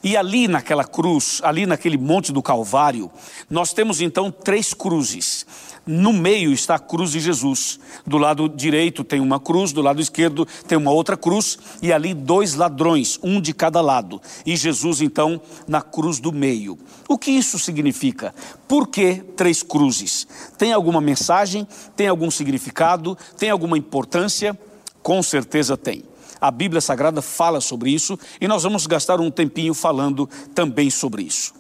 E 0.02 0.16
ali 0.16 0.48
naquela 0.48 0.84
cruz, 0.84 1.40
ali 1.44 1.64
naquele 1.64 1.96
monte 1.96 2.32
do 2.32 2.42
Calvário, 2.42 3.10
nós 3.48 3.72
temos 3.72 4.00
então 4.00 4.32
três 4.32 4.74
cruzes. 4.74 5.46
No 5.86 6.12
meio 6.12 6.52
está 6.52 6.76
a 6.76 6.78
cruz 6.78 7.12
de 7.12 7.20
Jesus. 7.20 7.78
Do 8.06 8.18
lado 8.18 8.48
direito 8.48 9.02
tem 9.04 9.20
uma 9.20 9.38
cruz, 9.40 9.72
do 9.72 9.82
lado 9.82 10.00
esquerdo 10.00 10.46
tem 10.66 10.76
uma 10.78 10.90
outra 10.90 11.16
cruz, 11.16 11.58
e 11.80 11.92
ali 11.92 12.14
dois 12.14 12.54
ladrões, 12.54 13.18
um 13.22 13.40
de 13.40 13.52
cada 13.52 13.80
lado. 13.80 14.20
E 14.44 14.56
Jesus 14.56 15.00
então 15.00 15.40
na 15.66 15.80
cruz 15.80 16.18
do 16.18 16.32
meio. 16.32 16.78
O 17.08 17.18
que 17.18 17.30
isso 17.30 17.58
significa? 17.58 18.34
Por 18.66 18.88
que 18.88 19.16
três 19.36 19.62
cruzes? 19.62 20.26
Tem 20.56 20.72
alguma 20.72 21.00
mensagem? 21.00 21.66
Tem 21.96 22.08
algum 22.08 22.30
significado? 22.30 23.16
Tem 23.36 23.50
alguma 23.50 23.78
importância? 23.78 24.58
Com 25.02 25.22
certeza 25.22 25.76
tem. 25.76 26.04
A 26.42 26.50
Bíblia 26.50 26.80
Sagrada 26.80 27.22
fala 27.22 27.60
sobre 27.60 27.92
isso 27.92 28.18
e 28.40 28.48
nós 28.48 28.64
vamos 28.64 28.84
gastar 28.84 29.20
um 29.20 29.30
tempinho 29.30 29.72
falando 29.74 30.28
também 30.52 30.90
sobre 30.90 31.22
isso. 31.22 31.54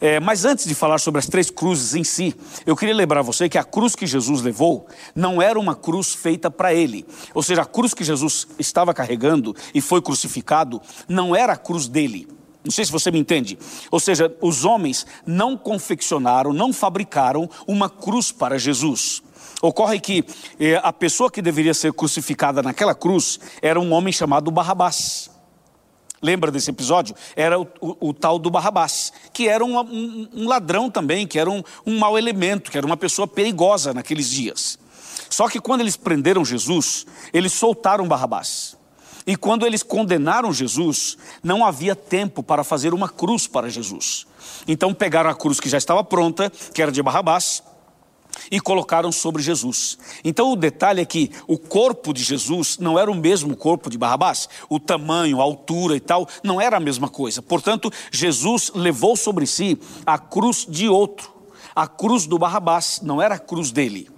É, 0.00 0.20
mas 0.20 0.44
antes 0.44 0.66
de 0.66 0.74
falar 0.74 0.98
sobre 0.98 1.18
as 1.18 1.26
três 1.26 1.50
cruzes 1.50 1.96
em 1.96 2.04
si, 2.04 2.32
eu 2.64 2.76
queria 2.76 2.94
lembrar 2.94 3.22
você 3.22 3.48
que 3.48 3.58
a 3.58 3.64
cruz 3.64 3.96
que 3.96 4.06
Jesus 4.06 4.40
levou 4.40 4.86
não 5.16 5.42
era 5.42 5.58
uma 5.58 5.74
cruz 5.74 6.14
feita 6.14 6.48
para 6.48 6.72
ele. 6.72 7.04
Ou 7.34 7.42
seja, 7.42 7.62
a 7.62 7.66
cruz 7.66 7.92
que 7.92 8.04
Jesus 8.04 8.46
estava 8.56 8.94
carregando 8.94 9.52
e 9.74 9.80
foi 9.80 10.00
crucificado 10.00 10.80
não 11.08 11.34
era 11.34 11.54
a 11.54 11.56
cruz 11.56 11.88
dele. 11.88 12.28
Não 12.64 12.70
sei 12.70 12.84
se 12.84 12.92
você 12.92 13.10
me 13.10 13.18
entende. 13.18 13.58
Ou 13.90 13.98
seja, 13.98 14.32
os 14.40 14.64
homens 14.64 15.04
não 15.26 15.56
confeccionaram, 15.56 16.52
não 16.52 16.72
fabricaram 16.72 17.50
uma 17.66 17.90
cruz 17.90 18.30
para 18.30 18.56
Jesus. 18.58 19.23
Ocorre 19.64 19.98
que 19.98 20.22
eh, 20.60 20.78
a 20.82 20.92
pessoa 20.92 21.30
que 21.30 21.40
deveria 21.40 21.72
ser 21.72 21.90
crucificada 21.94 22.62
naquela 22.62 22.94
cruz 22.94 23.40
era 23.62 23.80
um 23.80 23.94
homem 23.94 24.12
chamado 24.12 24.50
Barrabás. 24.50 25.30
Lembra 26.20 26.50
desse 26.50 26.68
episódio? 26.68 27.14
Era 27.34 27.58
o, 27.58 27.66
o, 27.80 28.08
o 28.08 28.12
tal 28.12 28.38
do 28.38 28.50
Barrabás, 28.50 29.10
que 29.32 29.48
era 29.48 29.64
um, 29.64 29.78
um, 29.80 30.28
um 30.34 30.48
ladrão 30.48 30.90
também, 30.90 31.26
que 31.26 31.38
era 31.38 31.48
um, 31.48 31.62
um 31.86 31.98
mau 31.98 32.18
elemento, 32.18 32.70
que 32.70 32.76
era 32.76 32.86
uma 32.86 32.96
pessoa 32.96 33.26
perigosa 33.26 33.94
naqueles 33.94 34.28
dias. 34.28 34.78
Só 35.30 35.48
que 35.48 35.58
quando 35.58 35.80
eles 35.80 35.96
prenderam 35.96 36.44
Jesus, 36.44 37.06
eles 37.32 37.54
soltaram 37.54 38.06
Barrabás. 38.06 38.76
E 39.26 39.34
quando 39.34 39.64
eles 39.64 39.82
condenaram 39.82 40.52
Jesus, 40.52 41.16
não 41.42 41.64
havia 41.64 41.96
tempo 41.96 42.42
para 42.42 42.62
fazer 42.62 42.92
uma 42.92 43.08
cruz 43.08 43.46
para 43.46 43.70
Jesus. 43.70 44.26
Então 44.68 44.92
pegaram 44.92 45.30
a 45.30 45.34
cruz 45.34 45.58
que 45.58 45.70
já 45.70 45.78
estava 45.78 46.04
pronta, 46.04 46.52
que 46.74 46.82
era 46.82 46.92
de 46.92 47.02
Barrabás, 47.02 47.62
e 48.50 48.60
colocaram 48.60 49.10
sobre 49.10 49.42
Jesus. 49.42 49.98
Então 50.24 50.52
o 50.52 50.56
detalhe 50.56 51.00
é 51.00 51.04
que 51.04 51.30
o 51.46 51.58
corpo 51.58 52.12
de 52.12 52.22
Jesus 52.22 52.78
não 52.78 52.98
era 52.98 53.10
o 53.10 53.14
mesmo 53.14 53.56
corpo 53.56 53.90
de 53.90 53.98
Barrabás, 53.98 54.48
o 54.68 54.78
tamanho, 54.78 55.40
a 55.40 55.44
altura 55.44 55.96
e 55.96 56.00
tal, 56.00 56.28
não 56.42 56.60
era 56.60 56.76
a 56.76 56.80
mesma 56.80 57.08
coisa. 57.08 57.42
Portanto, 57.42 57.92
Jesus 58.10 58.70
levou 58.74 59.16
sobre 59.16 59.46
si 59.46 59.78
a 60.06 60.18
cruz 60.18 60.66
de 60.68 60.88
outro. 60.88 61.32
A 61.74 61.86
cruz 61.86 62.26
do 62.26 62.38
Barrabás 62.38 63.00
não 63.02 63.20
era 63.20 63.34
a 63.34 63.38
cruz 63.38 63.70
dele. 63.70 64.08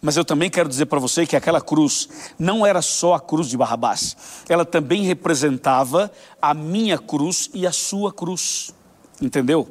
Mas 0.00 0.16
eu 0.16 0.24
também 0.24 0.48
quero 0.48 0.68
dizer 0.68 0.86
para 0.86 1.00
você 1.00 1.26
que 1.26 1.34
aquela 1.34 1.60
cruz 1.60 2.08
não 2.38 2.64
era 2.64 2.80
só 2.80 3.14
a 3.14 3.20
cruz 3.20 3.48
de 3.48 3.56
Barrabás, 3.56 4.16
ela 4.48 4.64
também 4.64 5.02
representava 5.02 6.12
a 6.40 6.54
minha 6.54 6.98
cruz 6.98 7.50
e 7.52 7.66
a 7.66 7.72
sua 7.72 8.12
cruz. 8.12 8.72
Entendeu? 9.20 9.68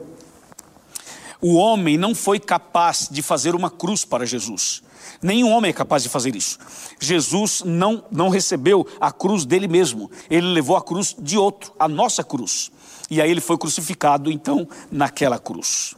O 1.42 1.56
homem 1.56 1.98
não 1.98 2.14
foi 2.14 2.40
capaz 2.40 3.08
de 3.10 3.22
fazer 3.22 3.56
uma 3.56 3.70
cruz 3.70 4.04
para 4.04 4.26
Jesus. 4.26 4.84
Nenhum 5.22 5.52
homem 5.52 5.70
é 5.70 5.74
capaz 5.74 6.04
de 6.04 6.10
fazer 6.10 6.36
isso. 6.36 6.58
Jesus 7.00 7.64
não, 7.66 8.04
não 8.12 8.30
recebeu 8.30 8.86
a 9.00 9.12
cruz 9.12 9.46
dele 9.46 9.68
mesmo, 9.68 10.12
ele 10.30 10.48
levou 10.48 10.76
a 10.76 10.82
cruz 10.82 11.16
de 11.18 11.38
outro, 11.38 11.74
a 11.80 11.88
nossa 11.88 12.24
cruz. 12.24 12.72
E 13.10 13.22
aí 13.22 13.32
ele 13.32 13.42
foi 13.42 13.58
crucificado, 13.58 14.32
então, 14.32 14.68
naquela 14.92 15.40
cruz. 15.40 15.96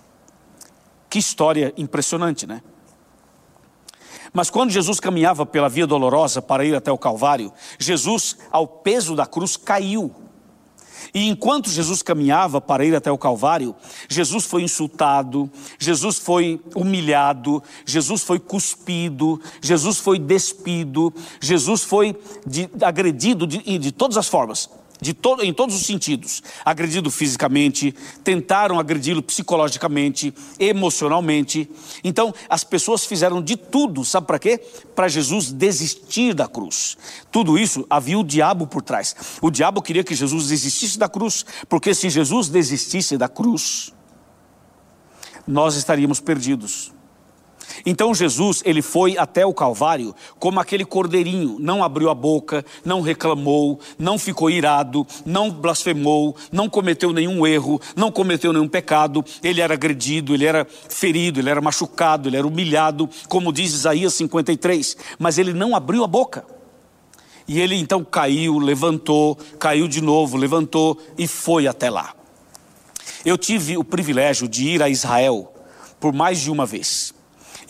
Que 1.10 1.19
história 1.19 1.74
impressionante, 1.75 2.48
né? 2.48 2.62
Mas 4.33 4.50
quando 4.50 4.71
Jesus 4.71 5.00
caminhava 5.00 5.45
pela 5.45 5.67
via 5.67 5.86
dolorosa 5.86 6.41
para 6.41 6.63
ir 6.63 6.74
até 6.74 6.91
o 6.91 6.98
Calvário, 6.98 7.51
Jesus, 7.77 8.38
ao 8.50 8.65
peso 8.65 9.15
da 9.15 9.25
cruz, 9.25 9.57
caiu. 9.57 10.13
E 11.13 11.27
enquanto 11.27 11.69
Jesus 11.69 12.01
caminhava 12.01 12.61
para 12.61 12.85
ir 12.85 12.95
até 12.95 13.11
o 13.11 13.17
Calvário, 13.17 13.75
Jesus 14.07 14.45
foi 14.45 14.63
insultado, 14.63 15.49
Jesus 15.77 16.17
foi 16.17 16.61
humilhado, 16.75 17.61
Jesus 17.85 18.23
foi 18.23 18.39
cuspido, 18.39 19.41
Jesus 19.61 19.97
foi 19.97 20.17
despido, 20.17 21.13
Jesus 21.39 21.83
foi 21.83 22.17
de, 22.45 22.69
agredido 22.81 23.45
de, 23.45 23.77
de 23.77 23.91
todas 23.91 24.17
as 24.17 24.27
formas 24.27 24.69
todo, 25.15 25.43
em 25.43 25.51
todos 25.51 25.75
os 25.75 25.86
sentidos. 25.86 26.43
Agredido 26.63 27.10
fisicamente, 27.10 27.93
tentaram 28.24 28.79
agredi-lo 28.79 29.24
psicologicamente, 29.24 30.31
emocionalmente. 30.60 31.70
Então, 32.03 32.31
as 32.48 32.63
pessoas 32.63 33.03
fizeram 33.03 33.41
de 33.41 33.58
tudo, 33.58 34.05
sabe 34.05 34.27
para 34.27 34.38
quê? 34.38 34.60
Para 34.96 35.08
Jesus 35.08 35.51
desistir 35.51 36.36
da 36.36 36.48
cruz. 36.48 36.98
Tudo 37.31 37.58
isso 37.58 37.86
havia 37.89 38.20
o 38.20 38.24
diabo 38.24 38.67
por 38.67 38.84
trás. 38.84 39.15
O 39.41 39.50
diabo 39.50 39.81
queria 39.81 40.03
que 40.03 40.13
Jesus 40.13 40.48
desistisse 40.48 41.00
da 41.00 41.10
cruz, 41.10 41.43
porque 41.67 41.96
se 41.96 42.10
Jesus 42.10 42.48
desistisse 42.48 43.17
da 43.17 43.27
cruz, 43.27 43.91
nós 45.48 45.75
estaríamos 45.75 46.20
perdidos. 46.20 46.93
Então 47.85 48.13
Jesus, 48.13 48.61
ele 48.65 48.81
foi 48.81 49.17
até 49.17 49.45
o 49.45 49.53
Calvário 49.53 50.15
como 50.39 50.59
aquele 50.59 50.85
cordeirinho, 50.85 51.57
não 51.59 51.83
abriu 51.83 52.09
a 52.09 52.15
boca, 52.15 52.63
não 52.85 53.01
reclamou, 53.01 53.79
não 53.97 54.17
ficou 54.17 54.50
irado, 54.50 55.05
não 55.25 55.50
blasfemou, 55.50 56.35
não 56.51 56.69
cometeu 56.69 57.11
nenhum 57.11 57.45
erro, 57.45 57.81
não 57.95 58.11
cometeu 58.11 58.53
nenhum 58.53 58.67
pecado. 58.67 59.23
Ele 59.43 59.61
era 59.61 59.73
agredido, 59.73 60.33
ele 60.33 60.45
era 60.45 60.65
ferido, 60.65 61.39
ele 61.39 61.50
era 61.50 61.61
machucado, 61.61 62.29
ele 62.29 62.38
era 62.38 62.47
humilhado, 62.47 63.09
como 63.27 63.51
diz 63.51 63.73
Isaías 63.73 64.13
53, 64.13 64.97
mas 65.17 65.38
ele 65.38 65.53
não 65.53 65.75
abriu 65.75 66.03
a 66.03 66.07
boca. 66.07 66.45
E 67.47 67.59
ele 67.59 67.75
então 67.75 68.03
caiu, 68.03 68.59
levantou, 68.59 69.38
caiu 69.59 69.88
de 69.88 70.01
novo, 70.01 70.38
levantou 70.38 70.97
e 71.17 71.27
foi 71.27 71.67
até 71.67 71.89
lá. 71.89 72.13
Eu 73.25 73.38
tive 73.38 73.77
o 73.77 73.83
privilégio 73.83 74.47
de 74.47 74.67
ir 74.67 74.81
a 74.81 74.89
Israel 74.89 75.53
por 76.00 76.13
mais 76.13 76.39
de 76.39 76.50
uma 76.50 76.65
vez. 76.65 77.13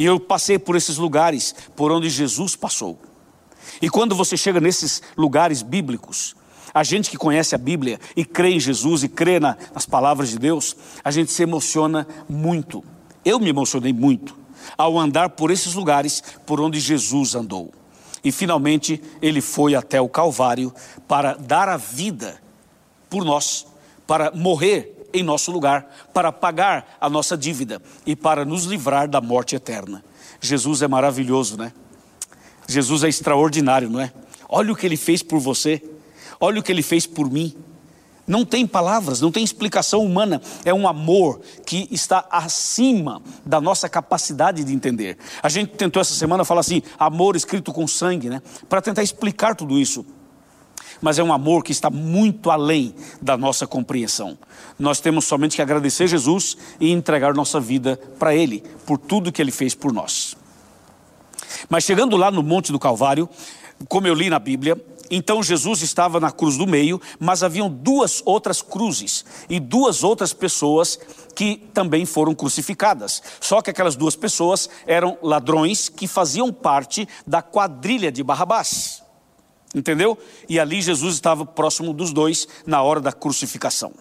E 0.01 0.05
eu 0.05 0.19
passei 0.19 0.57
por 0.57 0.75
esses 0.75 0.97
lugares 0.97 1.53
por 1.75 1.91
onde 1.91 2.09
Jesus 2.09 2.55
passou. 2.55 2.99
E 3.79 3.87
quando 3.87 4.15
você 4.15 4.35
chega 4.35 4.59
nesses 4.59 4.99
lugares 5.15 5.61
bíblicos, 5.61 6.35
a 6.73 6.83
gente 6.83 7.07
que 7.07 7.17
conhece 7.17 7.53
a 7.53 7.57
Bíblia 7.59 7.99
e 8.15 8.25
crê 8.25 8.49
em 8.49 8.59
Jesus 8.59 9.03
e 9.03 9.07
crê 9.07 9.39
na, 9.39 9.55
nas 9.71 9.85
palavras 9.85 10.31
de 10.31 10.39
Deus, 10.39 10.75
a 11.03 11.11
gente 11.11 11.31
se 11.31 11.43
emociona 11.43 12.07
muito. 12.27 12.83
Eu 13.23 13.39
me 13.39 13.49
emocionei 13.49 13.93
muito 13.93 14.35
ao 14.75 14.97
andar 14.97 15.29
por 15.29 15.51
esses 15.51 15.75
lugares 15.75 16.23
por 16.47 16.59
onde 16.59 16.79
Jesus 16.79 17.35
andou. 17.35 17.71
E 18.23 18.31
finalmente 18.31 18.99
ele 19.21 19.39
foi 19.39 19.75
até 19.75 20.01
o 20.01 20.09
Calvário 20.09 20.73
para 21.07 21.35
dar 21.35 21.69
a 21.69 21.77
vida 21.77 22.41
por 23.07 23.23
nós, 23.23 23.67
para 24.07 24.31
morrer 24.31 25.00
em 25.13 25.23
nosso 25.23 25.51
lugar, 25.51 25.93
para 26.13 26.31
pagar 26.31 26.97
a 26.99 27.09
nossa 27.09 27.37
dívida 27.37 27.81
e 28.05 28.15
para 28.15 28.45
nos 28.45 28.65
livrar 28.65 29.07
da 29.07 29.21
morte 29.21 29.55
eterna. 29.55 30.03
Jesus 30.39 30.81
é 30.81 30.87
maravilhoso, 30.87 31.57
né? 31.57 31.71
Jesus 32.67 33.03
é 33.03 33.09
extraordinário, 33.09 33.89
não 33.89 33.99
é? 33.99 34.11
Olha 34.47 34.73
o 34.73 34.75
que 34.75 34.85
ele 34.85 34.97
fez 34.97 35.21
por 35.21 35.39
você, 35.39 35.81
olha 36.39 36.59
o 36.59 36.63
que 36.63 36.71
ele 36.71 36.81
fez 36.81 37.05
por 37.05 37.29
mim. 37.29 37.53
Não 38.27 38.45
tem 38.45 38.65
palavras, 38.65 39.19
não 39.19 39.31
tem 39.31 39.43
explicação 39.43 40.05
humana. 40.05 40.41
É 40.63 40.73
um 40.73 40.87
amor 40.87 41.41
que 41.65 41.87
está 41.91 42.25
acima 42.31 43.21
da 43.45 43.59
nossa 43.59 43.89
capacidade 43.89 44.63
de 44.63 44.73
entender. 44.73 45.17
A 45.41 45.49
gente 45.49 45.71
tentou 45.71 45.99
essa 45.99 46.13
semana 46.13 46.45
falar 46.45 46.61
assim, 46.61 46.81
amor 46.97 47.35
escrito 47.35 47.73
com 47.73 47.87
sangue, 47.87 48.29
né? 48.29 48.41
Para 48.69 48.81
tentar 48.81 49.03
explicar 49.03 49.55
tudo 49.55 49.77
isso 49.77 50.05
mas 51.01 51.19
é 51.19 51.23
um 51.23 51.33
amor 51.33 51.63
que 51.63 51.71
está 51.71 51.89
muito 51.89 52.49
além 52.49 52.95
da 53.21 53.37
nossa 53.37 53.65
compreensão. 53.65 54.37
Nós 54.77 54.99
temos 54.99 55.25
somente 55.25 55.55
que 55.55 55.61
agradecer 55.61 56.07
Jesus 56.07 56.57
e 56.79 56.91
entregar 56.91 57.33
nossa 57.33 57.59
vida 57.59 57.99
para 58.17 58.35
Ele, 58.35 58.63
por 58.85 58.97
tudo 58.97 59.31
que 59.31 59.41
Ele 59.41 59.51
fez 59.51 59.75
por 59.75 59.93
nós. 59.93 60.35
Mas 61.69 61.83
chegando 61.83 62.17
lá 62.17 62.31
no 62.31 62.43
Monte 62.43 62.71
do 62.71 62.79
Calvário, 62.79 63.29
como 63.87 64.07
eu 64.07 64.13
li 64.13 64.29
na 64.29 64.39
Bíblia, 64.39 64.79
então 65.11 65.43
Jesus 65.43 65.81
estava 65.81 66.21
na 66.21 66.31
cruz 66.31 66.57
do 66.57 66.65
meio, 66.65 66.99
mas 67.19 67.43
haviam 67.43 67.69
duas 67.69 68.23
outras 68.25 68.61
cruzes 68.61 69.25
e 69.49 69.59
duas 69.59 70.05
outras 70.05 70.31
pessoas 70.31 70.97
que 71.35 71.57
também 71.73 72.05
foram 72.05 72.33
crucificadas. 72.33 73.21
Só 73.41 73.61
que 73.61 73.69
aquelas 73.69 73.97
duas 73.97 74.15
pessoas 74.15 74.69
eram 74.87 75.17
ladrões 75.21 75.89
que 75.89 76.07
faziam 76.07 76.51
parte 76.53 77.07
da 77.27 77.41
quadrilha 77.41 78.09
de 78.09 78.23
Barrabás. 78.23 79.03
Entendeu? 79.73 80.17
E 80.49 80.59
ali 80.59 80.81
Jesus 80.81 81.13
estava 81.13 81.45
próximo 81.45 81.93
dos 81.93 82.11
dois 82.11 82.47
na 82.65 82.81
hora 82.81 82.99
da 82.99 83.11
crucificação. 83.11 83.93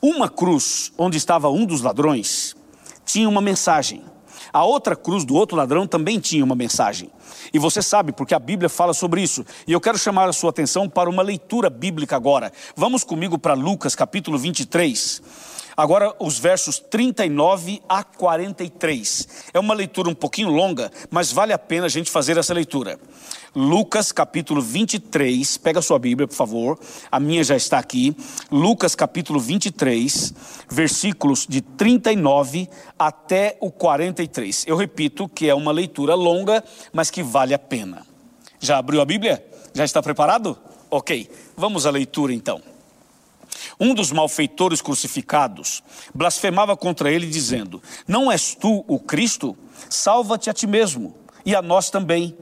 Uma 0.00 0.28
cruz 0.28 0.92
onde 0.96 1.16
estava 1.16 1.50
um 1.50 1.66
dos 1.66 1.82
ladrões 1.82 2.56
tinha 3.04 3.28
uma 3.28 3.40
mensagem. 3.40 4.02
A 4.52 4.64
outra 4.64 4.94
cruz 4.94 5.24
do 5.24 5.34
outro 5.34 5.56
ladrão 5.56 5.86
também 5.86 6.20
tinha 6.20 6.44
uma 6.44 6.54
mensagem. 6.54 7.10
E 7.52 7.58
você 7.58 7.82
sabe, 7.82 8.12
porque 8.12 8.34
a 8.34 8.38
Bíblia 8.38 8.68
fala 8.68 8.94
sobre 8.94 9.22
isso. 9.22 9.44
E 9.66 9.72
eu 9.72 9.80
quero 9.80 9.98
chamar 9.98 10.28
a 10.28 10.32
sua 10.32 10.50
atenção 10.50 10.88
para 10.88 11.10
uma 11.10 11.22
leitura 11.22 11.68
bíblica 11.68 12.16
agora. 12.16 12.52
Vamos 12.76 13.04
comigo 13.04 13.38
para 13.38 13.54
Lucas 13.54 13.94
capítulo 13.94 14.38
23. 14.38 15.22
Agora, 15.78 16.12
os 16.18 16.40
versos 16.40 16.80
39 16.80 17.80
a 17.88 18.02
43. 18.02 19.28
É 19.54 19.60
uma 19.60 19.74
leitura 19.74 20.08
um 20.08 20.14
pouquinho 20.14 20.48
longa, 20.48 20.90
mas 21.08 21.30
vale 21.30 21.52
a 21.52 21.58
pena 21.58 21.86
a 21.86 21.88
gente 21.88 22.10
fazer 22.10 22.36
essa 22.36 22.52
leitura. 22.52 22.98
Lucas 23.54 24.10
capítulo 24.10 24.60
23, 24.60 25.56
pega 25.58 25.80
sua 25.80 25.96
Bíblia, 26.00 26.26
por 26.26 26.34
favor. 26.34 26.80
A 27.12 27.20
minha 27.20 27.44
já 27.44 27.54
está 27.54 27.78
aqui. 27.78 28.12
Lucas 28.50 28.96
capítulo 28.96 29.38
23, 29.38 30.34
versículos 30.68 31.46
de 31.48 31.60
39 31.60 32.68
até 32.98 33.56
o 33.60 33.70
43. 33.70 34.64
Eu 34.66 34.74
repito 34.74 35.28
que 35.28 35.48
é 35.48 35.54
uma 35.54 35.70
leitura 35.70 36.16
longa, 36.16 36.64
mas 36.92 37.08
que 37.08 37.22
vale 37.22 37.54
a 37.54 37.58
pena. 37.58 38.04
Já 38.58 38.78
abriu 38.78 39.00
a 39.00 39.04
Bíblia? 39.04 39.46
Já 39.72 39.84
está 39.84 40.02
preparado? 40.02 40.58
Ok, 40.90 41.30
vamos 41.56 41.86
à 41.86 41.90
leitura 41.90 42.34
então. 42.34 42.60
Um 43.78 43.94
dos 43.94 44.10
malfeitores 44.12 44.80
crucificados 44.80 45.82
blasfemava 46.14 46.76
contra 46.76 47.10
ele, 47.10 47.26
dizendo: 47.26 47.82
Não 48.06 48.30
és 48.30 48.54
tu 48.54 48.84
o 48.86 48.98
Cristo? 48.98 49.56
Salva-te 49.88 50.50
a 50.50 50.52
ti 50.52 50.66
mesmo 50.66 51.14
e 51.44 51.54
a 51.54 51.62
nós 51.62 51.90
também. 51.90 52.36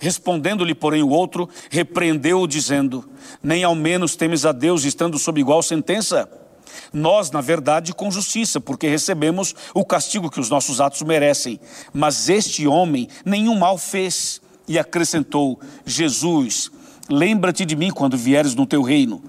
Respondendo-lhe, 0.00 0.74
porém, 0.74 1.02
o 1.02 1.08
outro, 1.08 1.48
repreendeu-o, 1.70 2.46
dizendo: 2.46 3.08
Nem 3.42 3.64
ao 3.64 3.74
menos 3.74 4.16
temes 4.16 4.44
a 4.44 4.52
Deus, 4.52 4.84
estando 4.84 5.18
sob 5.18 5.40
igual 5.40 5.62
sentença? 5.62 6.28
Nós, 6.92 7.30
na 7.30 7.40
verdade, 7.40 7.92
com 7.92 8.10
justiça, 8.10 8.60
porque 8.60 8.88
recebemos 8.88 9.54
o 9.74 9.84
castigo 9.84 10.30
que 10.30 10.40
os 10.40 10.48
nossos 10.48 10.80
atos 10.80 11.02
merecem. 11.02 11.60
Mas 11.92 12.28
este 12.28 12.66
homem 12.66 13.08
nenhum 13.24 13.58
mal 13.58 13.76
fez. 13.76 14.40
E 14.66 14.78
acrescentou: 14.78 15.58
Jesus, 15.84 16.70
lembra-te 17.08 17.64
de 17.64 17.74
mim 17.74 17.90
quando 17.90 18.16
vieres 18.16 18.54
no 18.54 18.66
teu 18.66 18.82
reino. 18.82 19.22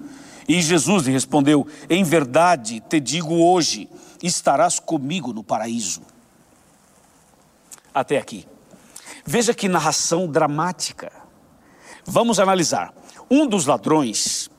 E 0.50 0.60
Jesus 0.60 1.06
lhe 1.06 1.12
respondeu: 1.12 1.64
Em 1.88 2.02
verdade 2.02 2.80
te 2.80 2.98
digo 2.98 3.36
hoje, 3.36 3.88
estarás 4.20 4.80
comigo 4.80 5.32
no 5.32 5.44
paraíso. 5.44 6.02
Até 7.94 8.18
aqui. 8.18 8.44
Veja 9.24 9.54
que 9.54 9.68
narração 9.68 10.26
dramática. 10.26 11.12
Vamos 12.04 12.40
analisar. 12.40 12.92
Um 13.30 13.46
dos 13.46 13.66
ladrões, 13.66 14.50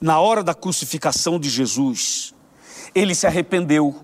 na 0.00 0.18
hora 0.18 0.42
da 0.42 0.54
crucificação 0.54 1.38
de 1.38 1.50
Jesus, 1.50 2.34
ele 2.94 3.14
se 3.14 3.26
arrependeu. 3.26 4.02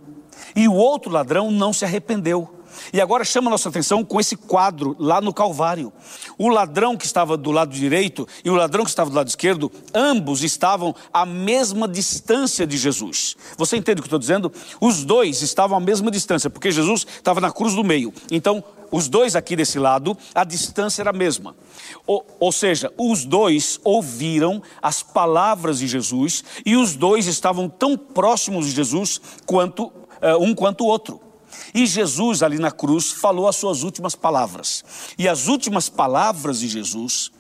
E 0.54 0.68
o 0.68 0.74
outro 0.74 1.10
ladrão 1.10 1.50
não 1.50 1.72
se 1.72 1.86
arrependeu. 1.86 2.57
E 2.92 3.00
agora 3.00 3.24
chama 3.24 3.50
nossa 3.50 3.68
atenção 3.68 4.04
com 4.04 4.20
esse 4.20 4.36
quadro 4.36 4.96
lá 4.98 5.20
no 5.20 5.32
Calvário. 5.32 5.92
O 6.36 6.48
ladrão 6.48 6.96
que 6.96 7.06
estava 7.06 7.36
do 7.36 7.50
lado 7.50 7.72
direito 7.72 8.26
e 8.44 8.50
o 8.50 8.54
ladrão 8.54 8.84
que 8.84 8.90
estava 8.90 9.10
do 9.10 9.16
lado 9.16 9.28
esquerdo, 9.28 9.70
ambos 9.94 10.42
estavam 10.42 10.94
à 11.12 11.24
mesma 11.24 11.86
distância 11.88 12.66
de 12.66 12.76
Jesus. 12.76 13.36
Você 13.56 13.76
entende 13.76 14.00
o 14.00 14.02
que 14.02 14.08
estou 14.08 14.18
dizendo? 14.18 14.52
Os 14.80 15.04
dois 15.04 15.42
estavam 15.42 15.76
à 15.76 15.80
mesma 15.80 16.10
distância, 16.10 16.50
porque 16.50 16.70
Jesus 16.70 17.06
estava 17.16 17.40
na 17.40 17.50
cruz 17.50 17.74
do 17.74 17.84
meio. 17.84 18.12
Então, 18.30 18.62
os 18.90 19.08
dois 19.08 19.36
aqui 19.36 19.54
desse 19.54 19.78
lado, 19.78 20.16
a 20.34 20.44
distância 20.44 21.02
era 21.02 21.10
a 21.10 21.12
mesma. 21.12 21.54
Ou, 22.06 22.26
ou, 22.40 22.52
seja, 22.52 22.92
os 22.96 23.24
dois 23.24 23.78
ouviram 23.84 24.62
as 24.80 25.02
palavras 25.02 25.78
de 25.78 25.86
Jesus 25.86 26.42
e 26.64 26.76
os 26.76 26.94
dois 26.94 27.26
estavam 27.26 27.68
tão 27.68 27.96
próximos 27.96 28.66
de 28.66 28.72
Jesus 28.72 29.20
quanto 29.44 29.86
uh, 29.86 29.92
um 30.40 30.54
quanto 30.54 30.84
o 30.84 30.86
outro. 30.86 31.20
E 31.74 31.86
Jesus, 31.86 32.42
ali 32.42 32.58
na 32.58 32.70
cruz, 32.70 33.12
falou 33.12 33.48
as 33.48 33.56
suas 33.56 33.82
últimas 33.82 34.14
palavras. 34.14 34.84
E 35.18 35.28
as 35.28 35.46
últimas 35.46 35.88
palavras 35.88 36.60
de 36.60 36.68
Jesus 36.68 37.30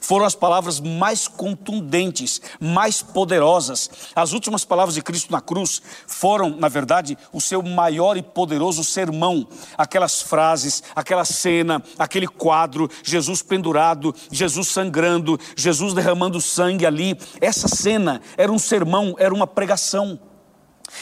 foram 0.00 0.24
as 0.24 0.34
palavras 0.34 0.80
mais 0.80 1.28
contundentes, 1.28 2.40
mais 2.60 3.02
poderosas. 3.02 3.90
As 4.14 4.32
últimas 4.32 4.64
palavras 4.64 4.94
de 4.94 5.02
Cristo 5.02 5.30
na 5.30 5.40
cruz 5.40 5.82
foram, 6.06 6.50
na 6.50 6.68
verdade, 6.68 7.16
o 7.32 7.40
seu 7.40 7.62
maior 7.62 8.16
e 8.16 8.22
poderoso 8.22 8.82
sermão. 8.82 9.46
Aquelas 9.76 10.22
frases, 10.22 10.82
aquela 10.94 11.24
cena, 11.24 11.82
aquele 11.98 12.26
quadro, 12.26 12.88
Jesus 13.02 13.42
pendurado, 13.42 14.14
Jesus 14.30 14.68
sangrando, 14.68 15.38
Jesus 15.56 15.94
derramando 15.94 16.40
sangue 16.40 16.86
ali. 16.86 17.14
Essa 17.40 17.68
cena 17.68 18.20
era 18.36 18.50
um 18.50 18.58
sermão, 18.58 19.14
era 19.18 19.34
uma 19.34 19.46
pregação. 19.46 20.18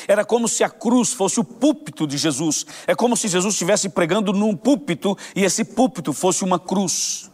Era 0.06 0.24
como 0.24 0.48
se 0.48 0.64
a 0.64 0.70
cruz 0.70 1.12
fosse 1.12 1.40
o 1.40 1.44
púlpito 1.44 2.06
de 2.06 2.16
Jesus. 2.16 2.66
É 2.86 2.94
como 2.94 3.16
se 3.16 3.28
Jesus 3.28 3.54
estivesse 3.54 3.88
pregando 3.88 4.32
num 4.32 4.56
púlpito 4.56 5.16
e 5.34 5.44
esse 5.44 5.64
púlpito 5.64 6.12
fosse 6.12 6.44
uma 6.44 6.58
cruz. 6.58 7.30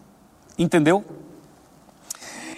Entendeu? 0.59 1.05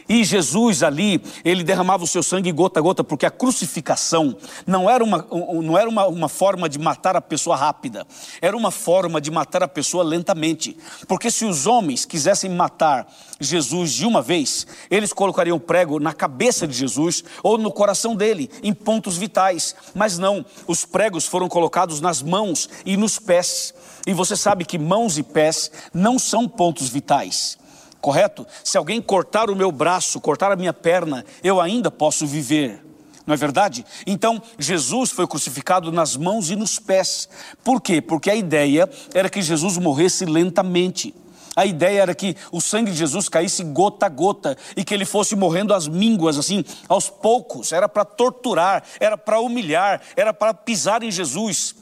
E 0.08 0.22
Jesus 0.22 0.82
ali, 0.82 1.22
ele 1.44 1.64
derramava 1.64 2.04
o 2.04 2.06
seu 2.06 2.22
sangue 2.22 2.52
gota 2.52 2.78
a 2.78 2.82
gota, 2.82 3.02
porque 3.02 3.24
a 3.24 3.30
crucificação 3.30 4.36
não 4.66 4.88
era, 4.88 5.02
uma, 5.02 5.26
não 5.62 5.78
era 5.78 5.88
uma, 5.88 6.06
uma 6.06 6.28
forma 6.28 6.68
de 6.68 6.78
matar 6.78 7.16
a 7.16 7.20
pessoa 7.20 7.56
rápida, 7.56 8.06
era 8.40 8.56
uma 8.56 8.70
forma 8.70 9.20
de 9.20 9.30
matar 9.30 9.62
a 9.62 9.68
pessoa 9.68 10.04
lentamente. 10.04 10.76
Porque 11.08 11.30
se 11.30 11.44
os 11.44 11.66
homens 11.66 12.04
quisessem 12.04 12.50
matar 12.50 13.06
Jesus 13.40 13.92
de 13.92 14.04
uma 14.04 14.20
vez, 14.20 14.66
eles 14.90 15.12
colocariam 15.12 15.58
prego 15.58 15.98
na 15.98 16.12
cabeça 16.12 16.66
de 16.66 16.74
Jesus 16.74 17.24
ou 17.42 17.56
no 17.56 17.72
coração 17.72 18.14
dele, 18.14 18.50
em 18.62 18.74
pontos 18.74 19.16
vitais. 19.16 19.74
Mas 19.94 20.18
não, 20.18 20.44
os 20.66 20.84
pregos 20.84 21.26
foram 21.26 21.48
colocados 21.48 22.00
nas 22.00 22.22
mãos 22.22 22.68
e 22.84 22.96
nos 22.96 23.18
pés. 23.18 23.74
E 24.06 24.12
você 24.12 24.36
sabe 24.36 24.66
que 24.66 24.78
mãos 24.78 25.16
e 25.16 25.22
pés 25.22 25.70
não 25.94 26.18
são 26.18 26.46
pontos 26.46 26.90
vitais 26.90 27.58
correto? 28.04 28.46
Se 28.62 28.76
alguém 28.76 29.00
cortar 29.00 29.48
o 29.48 29.56
meu 29.56 29.72
braço, 29.72 30.20
cortar 30.20 30.52
a 30.52 30.56
minha 30.56 30.74
perna, 30.74 31.24
eu 31.42 31.58
ainda 31.58 31.90
posso 31.90 32.26
viver. 32.26 32.84
Não 33.26 33.32
é 33.32 33.36
verdade? 33.36 33.82
Então, 34.06 34.42
Jesus 34.58 35.10
foi 35.10 35.26
crucificado 35.26 35.90
nas 35.90 36.14
mãos 36.14 36.50
e 36.50 36.54
nos 36.54 36.78
pés. 36.78 37.30
Por 37.64 37.80
quê? 37.80 38.02
Porque 38.02 38.30
a 38.30 38.34
ideia 38.34 38.86
era 39.14 39.30
que 39.30 39.40
Jesus 39.40 39.78
morresse 39.78 40.26
lentamente. 40.26 41.14
A 41.56 41.64
ideia 41.64 42.02
era 42.02 42.14
que 42.14 42.36
o 42.52 42.60
sangue 42.60 42.90
de 42.90 42.98
Jesus 42.98 43.26
caísse 43.30 43.64
gota 43.64 44.04
a 44.04 44.10
gota 44.10 44.54
e 44.76 44.84
que 44.84 44.92
ele 44.92 45.06
fosse 45.06 45.34
morrendo 45.34 45.72
às 45.72 45.88
mínguas, 45.88 46.36
assim, 46.36 46.62
aos 46.86 47.08
poucos. 47.08 47.72
Era 47.72 47.88
para 47.88 48.04
torturar, 48.04 48.84
era 49.00 49.16
para 49.16 49.40
humilhar, 49.40 50.02
era 50.14 50.34
para 50.34 50.52
pisar 50.52 51.02
em 51.02 51.10
Jesus. 51.10 51.74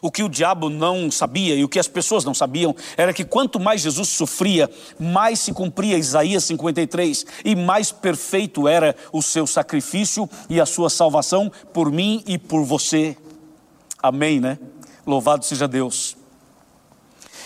O 0.00 0.10
que 0.10 0.22
o 0.22 0.28
diabo 0.28 0.68
não 0.68 1.10
sabia 1.10 1.54
e 1.54 1.64
o 1.64 1.68
que 1.68 1.78
as 1.78 1.88
pessoas 1.88 2.24
não 2.24 2.34
sabiam 2.34 2.74
era 2.96 3.12
que 3.12 3.24
quanto 3.24 3.60
mais 3.60 3.80
Jesus 3.80 4.08
sofria, 4.08 4.70
mais 4.98 5.40
se 5.40 5.52
cumpria 5.52 5.98
Isaías 5.98 6.44
53 6.44 7.26
e 7.44 7.54
mais 7.54 7.92
perfeito 7.92 8.66
era 8.66 8.94
o 9.12 9.22
seu 9.22 9.46
sacrifício 9.46 10.28
e 10.48 10.60
a 10.60 10.66
sua 10.66 10.88
salvação 10.88 11.50
por 11.72 11.90
mim 11.90 12.22
e 12.26 12.38
por 12.38 12.64
você. 12.64 13.16
Amém, 14.02 14.40
né? 14.40 14.58
Louvado 15.06 15.44
seja 15.44 15.68
Deus. 15.68 16.21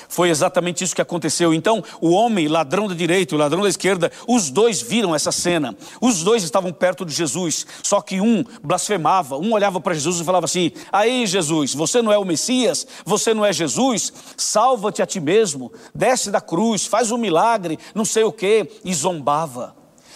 Foi 0.08 0.28
exatamente 0.28 0.84
isso 0.84 0.94
que 0.94 1.02
aconteceu. 1.02 1.52
Então, 1.52 1.82
o 2.00 2.10
homem, 2.10 2.48
ladrão 2.48 2.88
da 2.88 2.94
direita, 2.94 3.34
o 3.34 3.38
ladrão 3.38 3.62
da 3.62 3.68
esquerda, 3.68 4.10
os 4.26 4.50
dois 4.50 4.80
viram 4.80 5.14
essa 5.14 5.32
cena. 5.32 5.76
Os 6.00 6.22
dois 6.22 6.42
estavam 6.42 6.72
perto 6.72 7.04
de 7.04 7.14
Jesus, 7.14 7.66
só 7.82 8.00
que 8.00 8.20
um 8.20 8.44
blasfemava, 8.62 9.36
um 9.36 9.52
olhava 9.52 9.80
para 9.80 9.94
Jesus 9.94 10.20
e 10.20 10.24
falava 10.24 10.44
assim: 10.44 10.72
Aí, 10.92 11.26
Jesus, 11.26 11.74
você 11.74 12.02
não 12.02 12.12
é 12.12 12.18
o 12.18 12.24
Messias? 12.24 12.86
Você 13.04 13.34
não 13.34 13.44
é 13.44 13.52
Jesus? 13.52 14.12
Salva-te 14.36 15.02
a 15.02 15.06
ti 15.06 15.20
mesmo, 15.20 15.72
desce 15.94 16.30
da 16.30 16.40
cruz, 16.40 16.86
faz 16.86 17.10
um 17.10 17.18
milagre, 17.18 17.78
não 17.94 18.04
sei 18.04 18.24
o 18.24 18.32
que, 18.32 18.68
e 18.84 18.94
zombava. 18.94 19.74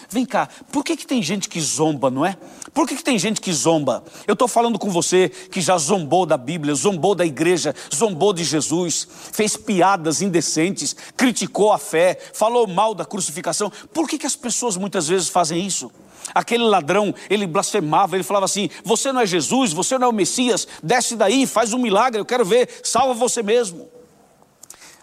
Vem 0.08 0.26
cá, 0.26 0.48
por 0.72 0.84
que, 0.84 0.96
que 0.96 1.06
tem 1.06 1.22
gente 1.22 1.48
que 1.48 1.60
zomba, 1.60 2.10
não 2.10 2.26
é? 2.26 2.36
Por 2.72 2.86
que, 2.86 2.96
que 2.96 3.04
tem 3.04 3.18
gente 3.18 3.40
que 3.40 3.52
zomba? 3.52 4.04
Eu 4.26 4.34
estou 4.34 4.46
falando 4.46 4.78
com 4.78 4.90
você 4.90 5.28
que 5.28 5.60
já 5.60 5.76
zombou 5.76 6.24
da 6.24 6.36
Bíblia, 6.36 6.74
zombou 6.74 7.14
da 7.14 7.26
igreja, 7.26 7.74
zombou 7.94 8.32
de 8.32 8.44
Jesus, 8.44 9.08
fez 9.32 9.56
piadas 9.56 10.22
indecentes, 10.22 10.94
criticou 11.16 11.72
a 11.72 11.78
fé, 11.78 12.18
falou 12.32 12.66
mal 12.66 12.94
da 12.94 13.04
crucificação. 13.04 13.72
Por 13.92 14.08
que, 14.08 14.18
que 14.18 14.26
as 14.26 14.36
pessoas 14.36 14.76
muitas 14.76 15.08
vezes 15.08 15.28
fazem 15.28 15.66
isso? 15.66 15.90
Aquele 16.34 16.64
ladrão, 16.64 17.14
ele 17.28 17.46
blasfemava, 17.46 18.16
ele 18.16 18.22
falava 18.22 18.44
assim: 18.44 18.70
Você 18.84 19.12
não 19.12 19.20
é 19.20 19.26
Jesus, 19.26 19.72
você 19.72 19.98
não 19.98 20.06
é 20.06 20.10
o 20.10 20.14
Messias, 20.14 20.68
desce 20.82 21.16
daí, 21.16 21.46
faz 21.46 21.72
um 21.72 21.78
milagre, 21.78 22.20
eu 22.20 22.26
quero 22.26 22.44
ver, 22.44 22.68
salva 22.84 23.14
você 23.14 23.42
mesmo. 23.42 23.88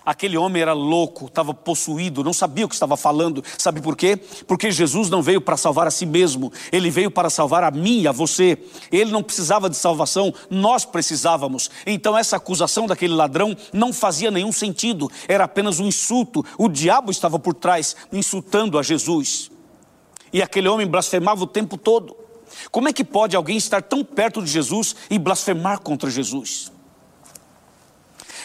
Aquele 0.07 0.37
homem 0.37 0.61
era 0.61 0.71
louco, 0.71 1.25
estava 1.25 1.53
possuído, 1.53 2.23
não 2.23 2.31
sabia 2.31 2.65
o 2.65 2.69
que 2.69 2.75
estava 2.75 2.95
falando. 2.95 3.43
Sabe 3.57 3.81
por 3.81 3.93
quê? 3.93 4.15
Porque 4.47 4.71
Jesus 4.71 5.09
não 5.09 5.21
veio 5.21 5.41
para 5.41 5.57
salvar 5.57 5.85
a 5.85 5.91
si 5.91 6.05
mesmo, 6.05 6.49
ele 6.71 6.89
veio 6.89 7.11
para 7.11 7.29
salvar 7.29 7.61
a 7.61 7.71
mim 7.71 8.03
e 8.03 8.07
a 8.07 8.13
você. 8.13 8.57
Ele 8.89 9.11
não 9.11 9.21
precisava 9.21 9.69
de 9.69 9.75
salvação, 9.75 10.33
nós 10.49 10.85
precisávamos. 10.85 11.69
Então 11.85 12.17
essa 12.17 12.37
acusação 12.37 12.87
daquele 12.87 13.13
ladrão 13.13 13.53
não 13.73 13.91
fazia 13.91 14.31
nenhum 14.31 14.53
sentido, 14.53 15.11
era 15.27 15.43
apenas 15.43 15.77
um 15.77 15.87
insulto. 15.87 16.41
O 16.57 16.69
diabo 16.69 17.11
estava 17.11 17.37
por 17.37 17.53
trás, 17.53 17.93
insultando 18.13 18.79
a 18.79 18.83
Jesus. 18.83 19.51
E 20.31 20.41
aquele 20.41 20.69
homem 20.69 20.87
blasfemava 20.87 21.43
o 21.43 21.47
tempo 21.47 21.77
todo. 21.77 22.15
Como 22.71 22.87
é 22.87 22.93
que 22.93 23.03
pode 23.03 23.35
alguém 23.35 23.57
estar 23.57 23.81
tão 23.81 24.05
perto 24.05 24.41
de 24.41 24.49
Jesus 24.49 24.95
e 25.09 25.19
blasfemar 25.19 25.81
contra 25.81 26.09
Jesus? 26.09 26.71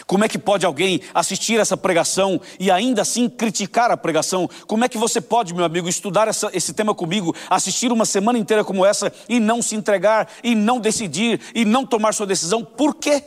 Como 0.05 0.23
é 0.23 0.27
que 0.27 0.37
pode 0.37 0.65
alguém 0.65 1.01
assistir 1.13 1.59
essa 1.59 1.77
pregação 1.77 2.39
e 2.59 2.69
ainda 2.69 3.01
assim 3.01 3.29
criticar 3.29 3.91
a 3.91 3.97
pregação? 3.97 4.49
Como 4.67 4.83
é 4.83 4.89
que 4.89 4.97
você 4.97 5.21
pode, 5.21 5.53
meu 5.53 5.65
amigo, 5.65 5.87
estudar 5.87 6.27
essa, 6.27 6.49
esse 6.53 6.73
tema 6.73 6.93
comigo, 6.93 7.35
assistir 7.49 7.91
uma 7.91 8.05
semana 8.05 8.37
inteira 8.37 8.63
como 8.63 8.85
essa 8.85 9.11
e 9.29 9.39
não 9.39 9.61
se 9.61 9.75
entregar, 9.75 10.27
e 10.43 10.55
não 10.55 10.79
decidir, 10.79 11.39
e 11.55 11.65
não 11.65 11.85
tomar 11.85 12.13
sua 12.13 12.25
decisão? 12.25 12.63
Por 12.63 12.95
quê? 12.95 13.23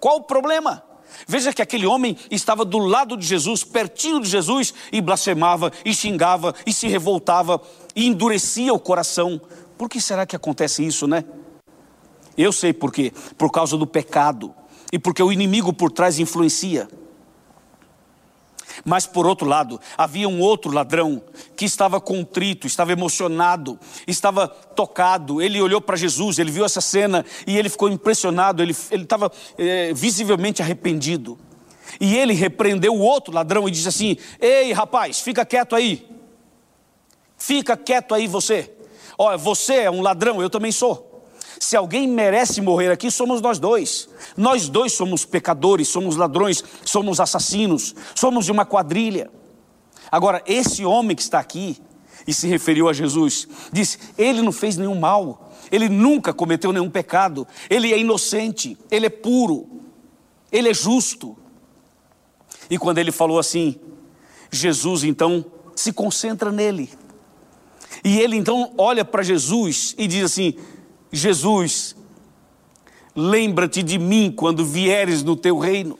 Qual 0.00 0.16
o 0.16 0.22
problema? 0.22 0.82
Veja 1.26 1.52
que 1.52 1.62
aquele 1.62 1.86
homem 1.86 2.16
estava 2.30 2.64
do 2.64 2.78
lado 2.78 3.16
de 3.16 3.26
Jesus, 3.26 3.64
pertinho 3.64 4.20
de 4.20 4.28
Jesus, 4.28 4.74
e 4.92 5.00
blasfemava, 5.00 5.72
e 5.84 5.94
xingava, 5.94 6.54
e 6.66 6.72
se 6.72 6.88
revoltava, 6.88 7.60
e 7.94 8.06
endurecia 8.06 8.74
o 8.74 8.78
coração. 8.78 9.40
Por 9.78 9.88
que 9.88 10.00
será 10.00 10.26
que 10.26 10.36
acontece 10.36 10.84
isso, 10.84 11.06
né? 11.06 11.24
Eu 12.36 12.52
sei 12.52 12.72
por 12.72 12.92
quê. 12.92 13.12
Por 13.38 13.50
causa 13.50 13.78
do 13.78 13.86
pecado 13.86 14.54
e 14.96 14.98
porque 14.98 15.22
o 15.22 15.30
inimigo 15.30 15.74
por 15.74 15.92
trás 15.92 16.18
influencia. 16.18 16.88
Mas 18.82 19.06
por 19.06 19.26
outro 19.26 19.46
lado, 19.46 19.78
havia 19.96 20.26
um 20.26 20.40
outro 20.40 20.72
ladrão 20.72 21.22
que 21.54 21.66
estava 21.66 22.00
contrito, 22.00 22.66
estava 22.66 22.92
emocionado, 22.92 23.78
estava 24.06 24.48
tocado. 24.48 25.42
Ele 25.42 25.60
olhou 25.60 25.82
para 25.82 25.96
Jesus, 25.96 26.38
ele 26.38 26.50
viu 26.50 26.64
essa 26.64 26.80
cena 26.80 27.26
e 27.46 27.58
ele 27.58 27.68
ficou 27.68 27.90
impressionado, 27.90 28.62
ele, 28.62 28.74
ele 28.90 29.02
estava 29.02 29.30
é, 29.58 29.92
visivelmente 29.92 30.62
arrependido. 30.62 31.38
E 32.00 32.16
ele 32.16 32.32
repreendeu 32.32 32.94
o 32.94 33.00
outro 33.00 33.34
ladrão 33.34 33.68
e 33.68 33.70
disse 33.70 33.88
assim: 33.88 34.16
Ei, 34.40 34.72
rapaz, 34.72 35.20
fica 35.20 35.44
quieto 35.44 35.76
aí. 35.76 36.08
Fica 37.36 37.76
quieto 37.76 38.14
aí 38.14 38.26
você. 38.26 38.72
Olha, 39.18 39.36
você 39.36 39.74
é 39.74 39.90
um 39.90 40.00
ladrão, 40.00 40.40
eu 40.40 40.48
também 40.48 40.72
sou. 40.72 41.15
Se 41.58 41.76
alguém 41.76 42.06
merece 42.06 42.60
morrer 42.60 42.90
aqui, 42.90 43.10
somos 43.10 43.40
nós 43.40 43.58
dois. 43.58 44.08
Nós 44.36 44.68
dois 44.68 44.92
somos 44.92 45.24
pecadores, 45.24 45.88
somos 45.88 46.16
ladrões, 46.16 46.62
somos 46.84 47.20
assassinos, 47.20 47.94
somos 48.14 48.44
de 48.44 48.52
uma 48.52 48.66
quadrilha. 48.66 49.30
Agora, 50.10 50.42
esse 50.46 50.84
homem 50.84 51.16
que 51.16 51.22
está 51.22 51.38
aqui 51.38 51.78
e 52.26 52.34
se 52.34 52.46
referiu 52.46 52.88
a 52.88 52.92
Jesus, 52.92 53.48
disse: 53.72 53.98
Ele 54.18 54.42
não 54.42 54.52
fez 54.52 54.76
nenhum 54.76 54.98
mal, 54.98 55.52
ele 55.70 55.88
nunca 55.88 56.32
cometeu 56.32 56.72
nenhum 56.72 56.90
pecado, 56.90 57.46
ele 57.70 57.92
é 57.92 57.98
inocente, 57.98 58.76
ele 58.90 59.06
é 59.06 59.10
puro, 59.10 59.66
ele 60.50 60.68
é 60.68 60.74
justo. 60.74 61.36
E 62.68 62.78
quando 62.78 62.98
ele 62.98 63.12
falou 63.12 63.38
assim, 63.38 63.76
Jesus 64.50 65.04
então 65.04 65.44
se 65.74 65.92
concentra 65.92 66.50
nele. 66.50 66.90
E 68.04 68.18
ele 68.18 68.36
então 68.36 68.72
olha 68.76 69.04
para 69.04 69.22
Jesus 69.22 69.94
e 69.98 70.06
diz 70.06 70.24
assim: 70.24 70.54
Jesus, 71.16 71.96
lembra-te 73.14 73.82
de 73.82 73.98
mim 73.98 74.32
quando 74.34 74.64
vieres 74.64 75.22
no 75.22 75.36
teu 75.36 75.58
reino. 75.58 75.98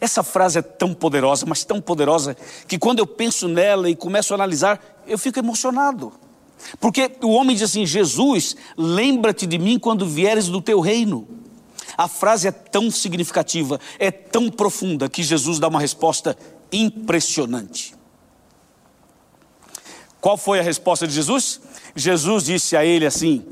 Essa 0.00 0.22
frase 0.22 0.58
é 0.58 0.62
tão 0.62 0.92
poderosa, 0.92 1.46
mas 1.46 1.64
tão 1.64 1.80
poderosa, 1.80 2.36
que 2.66 2.78
quando 2.78 2.98
eu 2.98 3.06
penso 3.06 3.48
nela 3.48 3.88
e 3.88 3.96
começo 3.96 4.34
a 4.34 4.36
analisar, 4.36 5.02
eu 5.06 5.16
fico 5.16 5.38
emocionado. 5.38 6.12
Porque 6.80 7.10
o 7.22 7.30
homem 7.30 7.56
diz 7.56 7.70
assim: 7.70 7.86
Jesus, 7.86 8.56
lembra-te 8.76 9.46
de 9.46 9.58
mim 9.58 9.78
quando 9.78 10.06
vieres 10.06 10.48
no 10.48 10.60
teu 10.60 10.80
reino. 10.80 11.26
A 11.96 12.08
frase 12.08 12.48
é 12.48 12.52
tão 12.52 12.90
significativa, 12.90 13.80
é 13.98 14.10
tão 14.10 14.50
profunda, 14.50 15.08
que 15.08 15.22
Jesus 15.22 15.58
dá 15.58 15.68
uma 15.68 15.80
resposta 15.80 16.36
impressionante. 16.72 17.94
Qual 20.20 20.36
foi 20.36 20.58
a 20.58 20.62
resposta 20.62 21.06
de 21.06 21.12
Jesus? 21.12 21.60
Jesus 21.94 22.44
disse 22.44 22.76
a 22.76 22.84
ele 22.84 23.06
assim: 23.06 23.44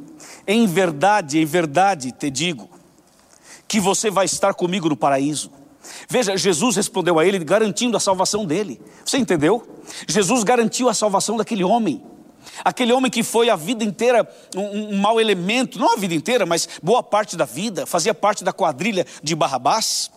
Em 0.46 0.66
verdade, 0.66 1.38
em 1.38 1.44
verdade 1.44 2.12
te 2.12 2.30
digo, 2.30 2.68
que 3.68 3.80
você 3.80 4.10
vai 4.10 4.26
estar 4.26 4.54
comigo 4.54 4.88
no 4.88 4.96
paraíso. 4.96 5.50
Veja, 6.08 6.36
Jesus 6.36 6.76
respondeu 6.76 7.18
a 7.18 7.26
ele 7.26 7.38
garantindo 7.38 7.96
a 7.96 8.00
salvação 8.00 8.44
dele. 8.44 8.80
Você 9.04 9.18
entendeu? 9.18 9.66
Jesus 10.06 10.44
garantiu 10.44 10.88
a 10.88 10.94
salvação 10.94 11.36
daquele 11.36 11.64
homem. 11.64 12.02
Aquele 12.64 12.92
homem 12.92 13.10
que 13.10 13.22
foi 13.22 13.48
a 13.48 13.56
vida 13.56 13.84
inteira 13.84 14.28
um, 14.54 14.94
um 14.94 14.98
mau 14.98 15.20
elemento, 15.20 15.78
não 15.78 15.94
a 15.94 15.96
vida 15.96 16.14
inteira, 16.14 16.44
mas 16.44 16.68
boa 16.82 17.02
parte 17.02 17.36
da 17.36 17.44
vida, 17.44 17.86
fazia 17.86 18.12
parte 18.12 18.44
da 18.44 18.52
quadrilha 18.52 19.06
de 19.22 19.34
Barrabás. 19.34 20.10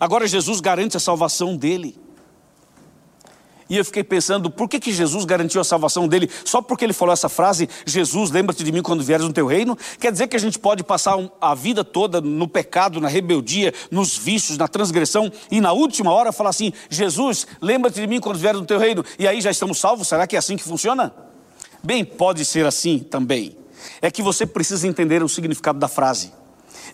Agora 0.00 0.26
Jesus 0.26 0.60
garante 0.60 0.96
a 0.96 1.00
salvação 1.00 1.56
dele. 1.56 1.98
E 3.72 3.76
eu 3.78 3.86
fiquei 3.86 4.04
pensando, 4.04 4.50
por 4.50 4.68
que, 4.68 4.78
que 4.78 4.92
Jesus 4.92 5.24
garantiu 5.24 5.58
a 5.58 5.64
salvação 5.64 6.06
dele? 6.06 6.28
Só 6.44 6.60
porque 6.60 6.84
ele 6.84 6.92
falou 6.92 7.10
essa 7.10 7.30
frase, 7.30 7.66
Jesus, 7.86 8.30
lembra-te 8.30 8.62
de 8.62 8.70
mim 8.70 8.82
quando 8.82 9.02
vieres 9.02 9.24
no 9.24 9.32
teu 9.32 9.46
reino? 9.46 9.78
Quer 9.98 10.12
dizer 10.12 10.26
que 10.26 10.36
a 10.36 10.38
gente 10.38 10.58
pode 10.58 10.84
passar 10.84 11.16
a 11.40 11.54
vida 11.54 11.82
toda 11.82 12.20
no 12.20 12.46
pecado, 12.46 13.00
na 13.00 13.08
rebeldia, 13.08 13.72
nos 13.90 14.14
vícios, 14.14 14.58
na 14.58 14.68
transgressão, 14.68 15.32
e 15.50 15.58
na 15.58 15.72
última 15.72 16.12
hora 16.12 16.32
falar 16.32 16.50
assim, 16.50 16.70
Jesus, 16.90 17.46
lembra-te 17.62 17.98
de 17.98 18.06
mim 18.06 18.20
quando 18.20 18.38
vieres 18.38 18.60
no 18.60 18.66
teu 18.66 18.78
reino? 18.78 19.02
E 19.18 19.26
aí 19.26 19.40
já 19.40 19.50
estamos 19.50 19.78
salvos? 19.78 20.06
Será 20.06 20.26
que 20.26 20.36
é 20.36 20.38
assim 20.38 20.58
que 20.58 20.64
funciona? 20.64 21.10
Bem, 21.82 22.04
pode 22.04 22.44
ser 22.44 22.66
assim 22.66 22.98
também. 22.98 23.56
É 24.02 24.10
que 24.10 24.20
você 24.20 24.44
precisa 24.44 24.86
entender 24.86 25.22
o 25.22 25.30
significado 25.30 25.78
da 25.78 25.88
frase. 25.88 26.30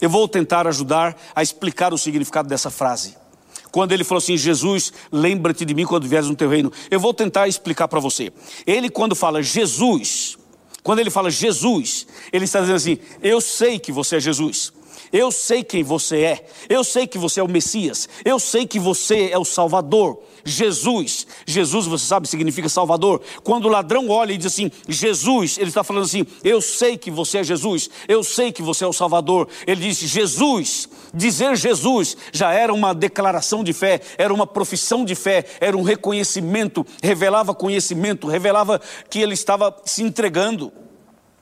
Eu 0.01 0.09
vou 0.09 0.29
tentar 0.29 0.65
ajudar 0.69 1.17
a 1.35 1.43
explicar 1.43 1.93
o 1.93 1.99
significado 1.99 2.49
dessa 2.49 2.71
frase. 2.71 3.17
Quando 3.71 3.93
ele 3.93 4.05
falou 4.05 4.19
assim, 4.19 4.37
Jesus, 4.37 4.93
lembra-te 5.13 5.65
de 5.65 5.75
mim 5.75 5.85
quando 5.85 6.09
vieres 6.09 6.29
no 6.29 6.37
teu 6.37 6.49
reino. 6.49 6.73
Eu 6.91 6.99
vou 6.99 7.13
tentar 7.13 7.49
explicar 7.49 7.89
para 7.89 8.01
você. 8.01 8.33
Ele, 8.67 8.89
quando 8.89 9.15
fala 9.15 9.43
Jesus, 9.43 10.39
quando 10.83 11.01
ele 11.01 11.11
fala 11.11 11.31
Jesus, 11.31 12.07
ele 12.33 12.45
está 12.45 12.61
dizendo 12.61 12.77
assim: 12.77 12.99
Eu 13.23 13.41
sei 13.41 13.79
que 13.79 13.93
você 13.93 14.17
é 14.17 14.21
Jesus. 14.21 14.73
Eu 15.13 15.31
sei 15.31 15.63
quem 15.63 15.83
você 15.83 16.21
é. 16.21 16.47
Eu 16.69 16.85
sei 16.85 17.07
que 17.07 17.19
você 17.19 17.41
é 17.41 17.43
o 17.43 17.49
Messias. 17.49 18.09
Eu 18.25 18.39
sei 18.39 18.67
que 18.67 18.79
você 18.79 19.31
é 19.31 19.39
o 19.39 19.45
Salvador. 19.45 20.23
Jesus. 20.45 21.27
Jesus, 21.47 21.87
você 21.87 22.07
sabe, 22.07 22.29
significa 22.29 22.69
Salvador. 22.69 23.21
Quando 23.43 23.67
o 23.67 23.69
ladrão 23.69 24.09
olha 24.09 24.33
e 24.33 24.39
diz 24.39 24.47
assim, 24.47 24.71
Jesus, 24.89 25.59
ele 25.59 25.69
está 25.69 25.85
falando 25.85 26.05
assim: 26.05 26.27
Eu 26.43 26.61
sei 26.61 26.97
que 26.97 27.11
você 27.11 27.39
é 27.39 27.45
Jesus. 27.45 27.91
Eu 28.07 28.25
sei 28.25 28.51
que 28.51 28.63
você 28.63 28.85
é 28.85 28.87
o 28.87 28.93
Salvador. 28.93 29.49
Ele 29.67 29.83
diz 29.83 29.99
Jesus. 29.99 30.89
Dizer 31.13 31.57
Jesus 31.57 32.17
já 32.33 32.53
era 32.53 32.73
uma 32.73 32.95
declaração 32.95 33.65
de 33.65 33.73
fé, 33.73 34.01
era 34.17 34.33
uma 34.33 34.47
profissão 34.47 35.05
de 35.05 35.15
fé, 35.15 35.45
era 35.61 35.77
um 35.77 35.83
reconhecimento, 35.83 36.87
revelava 37.03 37.55
conhecimento, 37.55 38.27
revelava 38.27 38.81
que 39.09 39.21
ele 39.21 39.35
estava 39.35 39.75
se 39.85 40.03
entregando. 40.03 40.73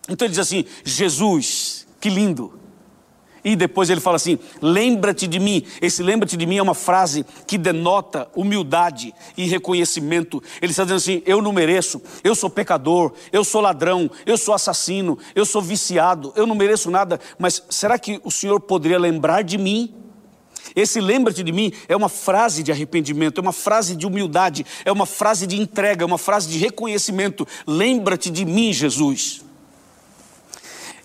Então 0.09 0.27
ele 0.27 0.33
diz 0.33 0.39
assim: 0.39 0.65
Jesus, 0.85 1.87
que 2.01 2.09
lindo. 2.09 2.66
E 3.47 3.55
depois 3.55 3.89
ele 3.89 4.01
fala 4.01 4.17
assim: 4.17 4.41
lembra-te 4.61 5.29
de 5.29 5.39
mim. 5.39 5.63
Esse 5.81 6.03
lembra-te 6.03 6.37
de 6.37 6.45
mim 6.45 6.57
é 6.57 6.63
uma 6.63 6.75
frase 6.75 7.25
que 7.47 7.57
denota 7.57 8.29
humildade 8.35 9.15
e 9.37 9.47
reconhecimento. 9.47 10.43
Ele 10.61 10.73
está 10.73 10.83
dizendo 10.83 10.97
assim: 10.97 11.23
eu 11.25 11.41
não 11.41 11.53
mereço, 11.53 12.03
eu 12.25 12.35
sou 12.35 12.51
pecador, 12.51 13.13
eu 13.33 13.45
sou 13.45 13.61
ladrão, 13.61 14.11
eu 14.27 14.37
sou 14.37 14.53
assassino, 14.53 15.17
eu 15.33 15.47
sou 15.47 15.63
viciado, 15.63 16.33
eu 16.35 16.45
não 16.45 16.57
mereço 16.57 16.91
nada, 16.91 17.21
mas 17.39 17.63
será 17.71 17.97
que 18.01 18.21
o 18.25 18.33
Senhor 18.33 18.59
poderia 18.59 18.99
lembrar 18.99 19.43
de 19.43 19.57
mim? 19.57 19.95
Esse 20.75 21.01
lembra-te 21.01 21.45
de 21.45 21.53
mim 21.53 21.73
é 21.89 21.95
uma 21.95 22.09
frase 22.09 22.65
de 22.65 22.73
arrependimento, 22.73 23.39
é 23.39 23.43
uma 23.43 23.53
frase 23.53 23.95
de 23.95 24.09
humildade, 24.09 24.67
é 24.85 24.91
uma 24.91 25.07
frase 25.07 25.47
de 25.47 25.57
entrega, 25.57 26.03
é 26.03 26.07
uma 26.07 26.19
frase 26.19 26.49
de 26.49 26.59
reconhecimento. 26.59 27.47
Lembra-te 27.65 28.29
de 28.29 28.45
mim, 28.45 28.73
Jesus. 28.73 29.46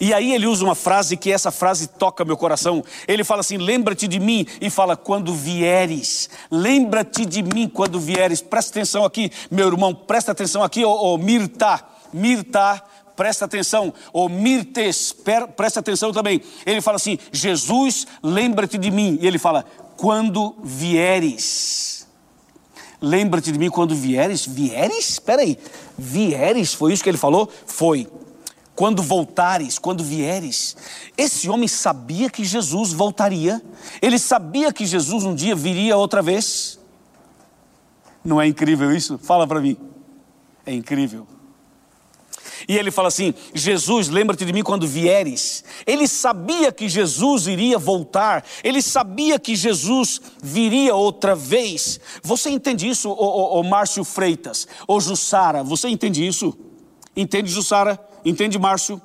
E 0.02 0.16
aí 0.16 0.34
ele 0.34 0.48
usa 0.48 0.66
uma 0.66 0.74
frase 0.74 1.16
que 1.16 1.32
essa 1.32 1.52
frase 1.52 1.86
toca 1.86 2.26
meu 2.26 2.36
coração. 2.36 2.84
Ele 3.08 3.24
fala 3.24 3.42
assim: 3.42 3.58
lembra-te 3.58 4.08
de 4.08 4.20
mim, 4.20 4.48
e 4.60 4.68
fala, 4.68 4.98
quando 4.98 5.32
vieres, 5.32 6.28
lembra-te 6.50 7.24
de 7.24 7.44
mim 7.44 7.70
quando 7.70 8.00
vieres. 8.00 8.42
Presta 8.42 8.72
atenção 8.72 9.06
aqui, 9.06 9.32
meu 9.52 9.68
irmão, 9.68 9.94
presta 9.94 10.32
atenção 10.32 10.64
aqui, 10.64 10.84
ô, 10.84 10.92
ô 10.92 11.18
Mirta, 11.20 11.86
Mirta, 12.12 12.82
presta 13.16 13.46
atenção, 13.46 13.94
ô 14.12 14.28
Mirtes, 14.28 15.16
presta 15.56 15.82
atenção 15.82 16.12
também. 16.12 16.42
Ele 16.66 16.82
fala 16.82 16.96
assim: 16.96 17.20
Jesus, 17.32 18.08
lembra-te 18.24 18.80
de 18.80 18.90
mim. 18.90 19.20
E 19.22 19.28
ele 19.28 19.38
fala, 19.38 19.64
quando 19.96 20.56
vieres. 20.64 22.08
Lembra-te 23.00 23.52
de 23.52 23.60
mim 23.60 23.70
quando 23.70 23.96
vieres? 23.96 24.48
Vieres? 24.48 25.10
Espera 25.10 25.44
aí. 25.44 25.58
Vieres? 25.98 26.74
Foi 26.74 26.92
isso 26.92 27.04
que 27.04 27.10
ele 27.10 27.18
falou? 27.18 27.50
Foi 27.66 28.08
quando 28.76 29.02
voltares, 29.02 29.78
quando 29.78 30.04
vieres. 30.04 30.76
Esse 31.18 31.50
homem 31.50 31.68
sabia 31.68 32.30
que 32.30 32.44
Jesus 32.44 32.94
voltaria, 32.94 33.62
ele 34.02 34.18
sabia 34.18 34.72
que 34.72 34.86
Jesus 34.86 35.24
um 35.24 35.36
dia 35.36 35.56
viria 35.56 35.98
outra 35.98 36.22
vez. 36.22 36.80
Não 38.24 38.40
é 38.40 38.48
incrível 38.48 38.92
isso? 38.92 39.18
Fala 39.18 39.48
para 39.48 39.60
mim. 39.60 39.78
É 40.66 40.74
incrível. 40.74 41.28
E 42.68 42.78
ele 42.78 42.92
fala 42.92 43.08
assim: 43.08 43.34
Jesus, 43.54 44.08
lembra-te 44.08 44.46
de 44.46 44.54
mim 44.54 44.64
quando 44.64 44.88
vieres. 44.88 45.64
Ele 45.86 46.08
sabia 46.08 46.72
que 46.72 46.88
Jesus 46.88 47.48
iria 47.48 47.78
voltar, 47.78 48.46
ele 48.64 48.82
sabia 48.82 49.40
que 49.40 49.56
Jesus 49.56 50.22
viria 50.42 50.96
outra 50.96 51.36
vez. 51.36 52.00
Você 52.22 52.50
entende 52.50 52.88
isso, 52.88 53.10
ô, 53.10 53.14
ô, 53.14 53.60
ô 53.60 53.64
Márcio 53.64 54.04
Freitas, 54.04 54.68
ô 54.88 55.00
Jussara? 55.00 55.64
Você 55.64 55.88
entende 55.90 56.26
isso? 56.26 56.58
Entende, 57.16 57.52
Jussara? 57.52 58.00
Entende, 58.24 58.58
Márcio? 58.60 59.02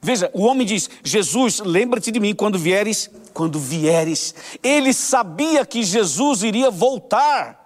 Veja, 0.00 0.30
o 0.32 0.42
homem 0.42 0.66
diz: 0.66 0.88
Jesus, 1.02 1.60
lembra-te 1.60 2.10
de 2.10 2.20
mim 2.20 2.34
quando 2.34 2.58
vieres, 2.58 3.10
quando 3.32 3.58
vieres. 3.58 4.34
Ele 4.62 4.92
sabia 4.92 5.64
que 5.64 5.82
Jesus 5.82 6.42
iria 6.42 6.70
voltar. 6.70 7.64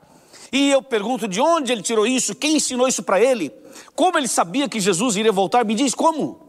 E 0.50 0.70
eu 0.70 0.82
pergunto 0.82 1.28
de 1.28 1.40
onde 1.40 1.72
ele 1.72 1.82
tirou 1.82 2.06
isso? 2.06 2.34
Quem 2.34 2.56
ensinou 2.56 2.88
isso 2.88 3.02
para 3.02 3.20
ele? 3.20 3.52
Como 3.94 4.16
ele 4.16 4.28
sabia 4.28 4.68
que 4.68 4.80
Jesus 4.80 5.16
iria 5.16 5.32
voltar? 5.32 5.64
Me 5.64 5.74
diz 5.74 5.94
como? 5.94 6.48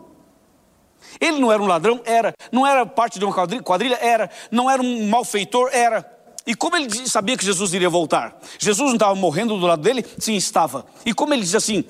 Ele 1.20 1.40
não 1.40 1.52
era 1.52 1.62
um 1.62 1.68
ladrão? 1.68 2.02
Era. 2.06 2.34
Não 2.52 2.66
era 2.66 2.86
parte 2.86 3.20
de 3.20 3.26
uma 3.26 3.34
quadrilha? 3.62 3.98
Era. 4.02 4.30
Não 4.50 4.70
era 4.70 4.82
um 4.82 5.08
malfeitor? 5.10 5.70
Era. 5.74 6.18
E 6.48 6.56
como 6.56 6.78
ele 6.78 7.08
sabia 7.08 7.38
que 7.38 7.46
Jesus 7.46 7.74
iria 7.74 7.90
voltar? 7.90 8.40
Jesus 8.58 8.88
não 8.88 8.96
estava 8.96 9.14
morrendo 9.16 9.58
do 9.58 9.66
lado 9.66 9.82
dele? 9.82 10.06
Sim, 10.18 10.36
estava. 10.36 10.86
E 11.06 11.14
como 11.14 11.34
ele 11.34 11.44
diz 11.44 11.56
assim: 11.56 11.84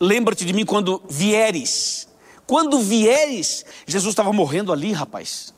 Lembra-te 0.00 0.44
de 0.44 0.52
mim 0.52 0.64
quando 0.64 1.02
vieres. 1.08 2.08
Quando 2.46 2.78
vieres, 2.80 3.64
Jesus 3.86 4.12
estava 4.12 4.32
morrendo 4.32 4.72
ali, 4.72 4.92
rapaz. 4.92 5.54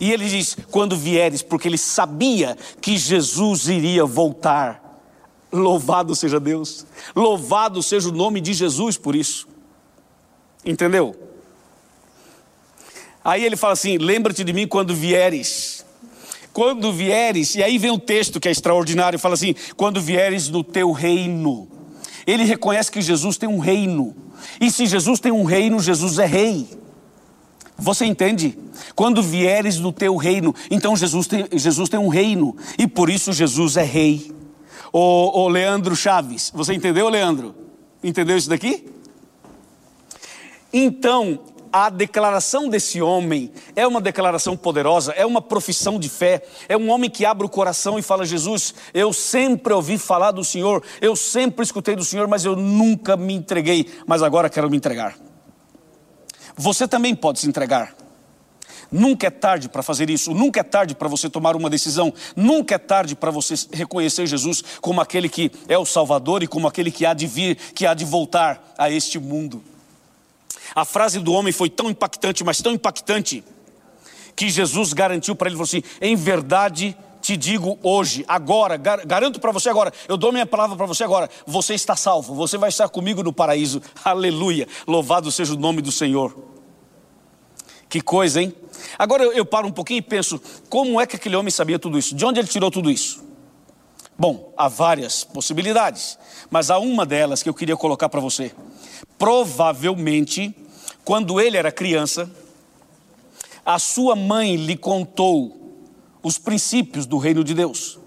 E 0.00 0.12
ele 0.12 0.28
diz: 0.28 0.56
quando 0.70 0.96
vieres, 0.96 1.42
porque 1.42 1.68
ele 1.68 1.78
sabia 1.78 2.56
que 2.80 2.96
Jesus 2.96 3.68
iria 3.68 4.04
voltar. 4.04 4.82
Louvado 5.52 6.16
seja 6.16 6.40
Deus, 6.40 6.84
louvado 7.14 7.80
seja 7.80 8.08
o 8.08 8.12
nome 8.12 8.40
de 8.40 8.52
Jesus 8.52 8.98
por 8.98 9.14
isso. 9.14 9.46
Entendeu? 10.64 11.14
Aí 13.24 13.44
ele 13.44 13.56
fala 13.56 13.74
assim: 13.74 13.96
lembra-te 13.98 14.42
de 14.42 14.52
mim 14.52 14.66
quando 14.66 14.94
vieres. 14.94 15.84
Quando 16.52 16.92
vieres, 16.92 17.56
e 17.56 17.62
aí 17.62 17.78
vem 17.78 17.90
um 17.90 17.98
texto 17.98 18.38
que 18.38 18.48
é 18.48 18.50
extraordinário, 18.50 19.18
fala 19.18 19.34
assim: 19.34 19.54
quando 19.76 20.00
vieres 20.00 20.48
no 20.48 20.64
teu 20.64 20.90
reino. 20.92 21.68
Ele 22.26 22.44
reconhece 22.44 22.90
que 22.90 23.00
Jesus 23.00 23.36
tem 23.36 23.48
um 23.48 23.58
reino. 23.58 24.14
E 24.60 24.70
se 24.70 24.86
Jesus 24.86 25.20
tem 25.20 25.32
um 25.32 25.44
reino, 25.44 25.80
Jesus 25.80 26.18
é 26.18 26.26
rei. 26.26 26.68
Você 27.76 28.04
entende? 28.04 28.56
Quando 28.94 29.22
vieres 29.22 29.78
no 29.78 29.92
teu 29.92 30.16
reino, 30.16 30.54
então 30.70 30.96
Jesus 30.96 31.26
tem, 31.26 31.46
Jesus 31.52 31.88
tem 31.88 31.98
um 31.98 32.08
reino. 32.08 32.56
E 32.78 32.86
por 32.86 33.10
isso 33.10 33.32
Jesus 33.32 33.76
é 33.76 33.84
rei. 33.84 34.32
O 34.92 35.48
Leandro 35.48 35.96
Chaves, 35.96 36.52
você 36.54 36.72
entendeu, 36.72 37.08
Leandro? 37.08 37.52
Entendeu 38.02 38.36
isso 38.36 38.48
daqui? 38.48 38.86
Então, 40.72 41.40
a 41.74 41.90
declaração 41.90 42.68
desse 42.68 43.02
homem 43.02 43.50
é 43.74 43.84
uma 43.84 44.00
declaração 44.00 44.56
poderosa, 44.56 45.10
é 45.10 45.26
uma 45.26 45.42
profissão 45.42 45.98
de 45.98 46.08
fé, 46.08 46.46
é 46.68 46.76
um 46.76 46.88
homem 46.88 47.10
que 47.10 47.24
abre 47.26 47.44
o 47.44 47.50
coração 47.50 47.98
e 47.98 48.02
fala: 48.02 48.24
Jesus, 48.24 48.72
eu 48.94 49.12
sempre 49.12 49.72
ouvi 49.72 49.98
falar 49.98 50.30
do 50.30 50.44
Senhor, 50.44 50.84
eu 51.00 51.16
sempre 51.16 51.64
escutei 51.64 51.96
do 51.96 52.04
Senhor, 52.04 52.28
mas 52.28 52.44
eu 52.44 52.54
nunca 52.54 53.16
me 53.16 53.34
entreguei, 53.34 53.92
mas 54.06 54.22
agora 54.22 54.48
quero 54.48 54.70
me 54.70 54.76
entregar. 54.76 55.16
Você 56.56 56.86
também 56.86 57.12
pode 57.12 57.40
se 57.40 57.48
entregar. 57.48 57.92
Nunca 58.88 59.26
é 59.26 59.30
tarde 59.30 59.68
para 59.68 59.82
fazer 59.82 60.08
isso, 60.08 60.32
nunca 60.32 60.60
é 60.60 60.62
tarde 60.62 60.94
para 60.94 61.08
você 61.08 61.28
tomar 61.28 61.56
uma 61.56 61.68
decisão, 61.68 62.14
nunca 62.36 62.76
é 62.76 62.78
tarde 62.78 63.16
para 63.16 63.32
você 63.32 63.54
reconhecer 63.72 64.26
Jesus 64.26 64.62
como 64.80 65.00
aquele 65.00 65.28
que 65.28 65.50
é 65.68 65.76
o 65.76 65.84
Salvador 65.84 66.44
e 66.44 66.46
como 66.46 66.68
aquele 66.68 66.92
que 66.92 67.04
há 67.04 67.14
de 67.14 67.26
vir, 67.26 67.56
que 67.74 67.84
há 67.84 67.94
de 67.94 68.04
voltar 68.04 68.72
a 68.78 68.88
este 68.88 69.18
mundo. 69.18 69.73
A 70.74 70.84
frase 70.84 71.18
do 71.18 71.32
homem 71.32 71.52
foi 71.52 71.68
tão 71.68 71.90
impactante, 71.90 72.44
mas 72.44 72.60
tão 72.60 72.72
impactante, 72.72 73.42
que 74.36 74.48
Jesus 74.50 74.92
garantiu 74.92 75.34
para 75.34 75.48
ele, 75.48 75.56
falou 75.56 75.64
assim: 75.64 75.82
em 76.00 76.16
verdade 76.16 76.96
te 77.20 77.38
digo 77.38 77.78
hoje, 77.82 78.22
agora, 78.28 78.76
garanto 78.76 79.40
para 79.40 79.50
você 79.50 79.70
agora, 79.70 79.90
eu 80.06 80.14
dou 80.14 80.30
minha 80.30 80.44
palavra 80.44 80.76
para 80.76 80.84
você 80.84 81.02
agora, 81.02 81.30
você 81.46 81.72
está 81.72 81.96
salvo, 81.96 82.34
você 82.34 82.58
vai 82.58 82.68
estar 82.68 82.86
comigo 82.90 83.22
no 83.22 83.32
paraíso, 83.32 83.80
aleluia, 84.04 84.68
louvado 84.86 85.32
seja 85.32 85.54
o 85.54 85.56
nome 85.56 85.80
do 85.80 85.90
Senhor. 85.90 86.36
Que 87.88 88.02
coisa, 88.02 88.42
hein? 88.42 88.52
Agora 88.98 89.22
eu, 89.22 89.32
eu 89.32 89.46
paro 89.46 89.66
um 89.66 89.72
pouquinho 89.72 89.98
e 89.98 90.02
penso: 90.02 90.40
como 90.68 91.00
é 91.00 91.06
que 91.06 91.16
aquele 91.16 91.36
homem 91.36 91.50
sabia 91.50 91.78
tudo 91.78 91.98
isso? 91.98 92.14
De 92.14 92.26
onde 92.26 92.40
ele 92.40 92.48
tirou 92.48 92.70
tudo 92.70 92.90
isso? 92.90 93.24
Bom, 94.18 94.52
há 94.56 94.68
várias 94.68 95.24
possibilidades, 95.24 96.18
mas 96.50 96.70
há 96.70 96.78
uma 96.78 97.06
delas 97.06 97.42
que 97.42 97.48
eu 97.48 97.54
queria 97.54 97.76
colocar 97.76 98.08
para 98.08 98.20
você. 98.20 98.52
Provavelmente, 99.18 100.54
quando 101.04 101.40
ele 101.40 101.56
era 101.56 101.70
criança, 101.70 102.30
a 103.64 103.78
sua 103.78 104.14
mãe 104.14 104.56
lhe 104.56 104.76
contou 104.76 105.80
os 106.22 106.38
princípios 106.38 107.06
do 107.06 107.18
reino 107.18 107.42
de 107.44 107.54
Deus. 107.54 107.98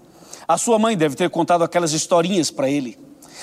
A 0.46 0.56
sua 0.56 0.78
mãe 0.78 0.96
deve 0.96 1.14
ter 1.14 1.28
contado 1.30 1.62
aquelas 1.62 1.92
historinhas 1.92 2.50
para 2.50 2.70
ele. 2.70 2.98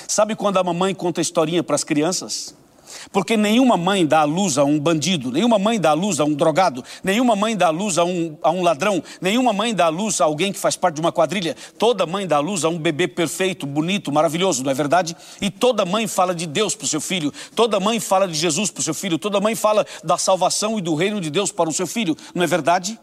Sabe 0.08 0.34
quando 0.34 0.58
a 0.58 0.64
mamãe 0.64 0.94
conta 0.94 1.20
historinha 1.20 1.62
para 1.62 1.76
as 1.76 1.84
crianças? 1.84 2.54
Porque 3.12 3.36
nenhuma 3.36 3.76
mãe 3.76 4.06
dá 4.06 4.24
luz 4.24 4.58
a 4.58 4.64
um 4.64 4.78
bandido, 4.78 5.30
nenhuma 5.30 5.58
mãe 5.58 5.78
dá 5.78 5.92
luz 5.92 6.20
a 6.20 6.24
um 6.24 6.34
drogado, 6.34 6.84
nenhuma 7.02 7.36
mãe 7.36 7.56
dá 7.56 7.70
luz 7.70 7.98
a 7.98 8.04
um, 8.04 8.36
a 8.42 8.50
um 8.50 8.62
ladrão, 8.62 9.02
nenhuma 9.20 9.52
mãe 9.52 9.74
dá 9.74 9.88
luz 9.88 10.20
a 10.20 10.24
alguém 10.24 10.52
que 10.52 10.58
faz 10.58 10.76
parte 10.76 10.96
de 10.96 11.00
uma 11.00 11.12
quadrilha. 11.12 11.56
Toda 11.78 12.06
mãe 12.06 12.26
dá 12.26 12.38
luz 12.38 12.64
a 12.64 12.68
um 12.68 12.78
bebê 12.78 13.08
perfeito, 13.08 13.66
bonito, 13.66 14.12
maravilhoso, 14.12 14.62
não 14.62 14.70
é 14.70 14.74
verdade? 14.74 15.16
E 15.40 15.50
toda 15.50 15.84
mãe 15.84 16.06
fala 16.06 16.34
de 16.34 16.46
Deus 16.46 16.74
para 16.74 16.84
o 16.84 16.88
seu 16.88 17.00
filho, 17.00 17.32
toda 17.54 17.80
mãe 17.80 18.00
fala 18.00 18.26
de 18.26 18.34
Jesus 18.34 18.70
para 18.70 18.80
o 18.80 18.84
seu 18.84 18.94
filho, 18.94 19.18
toda 19.18 19.40
mãe 19.40 19.54
fala 19.54 19.86
da 20.02 20.18
salvação 20.18 20.78
e 20.78 20.80
do 20.80 20.94
reino 20.94 21.20
de 21.20 21.30
Deus 21.30 21.52
para 21.52 21.68
o 21.68 21.72
seu 21.72 21.86
filho, 21.86 22.16
não 22.34 22.42
é 22.42 22.46
verdade? 22.46 22.98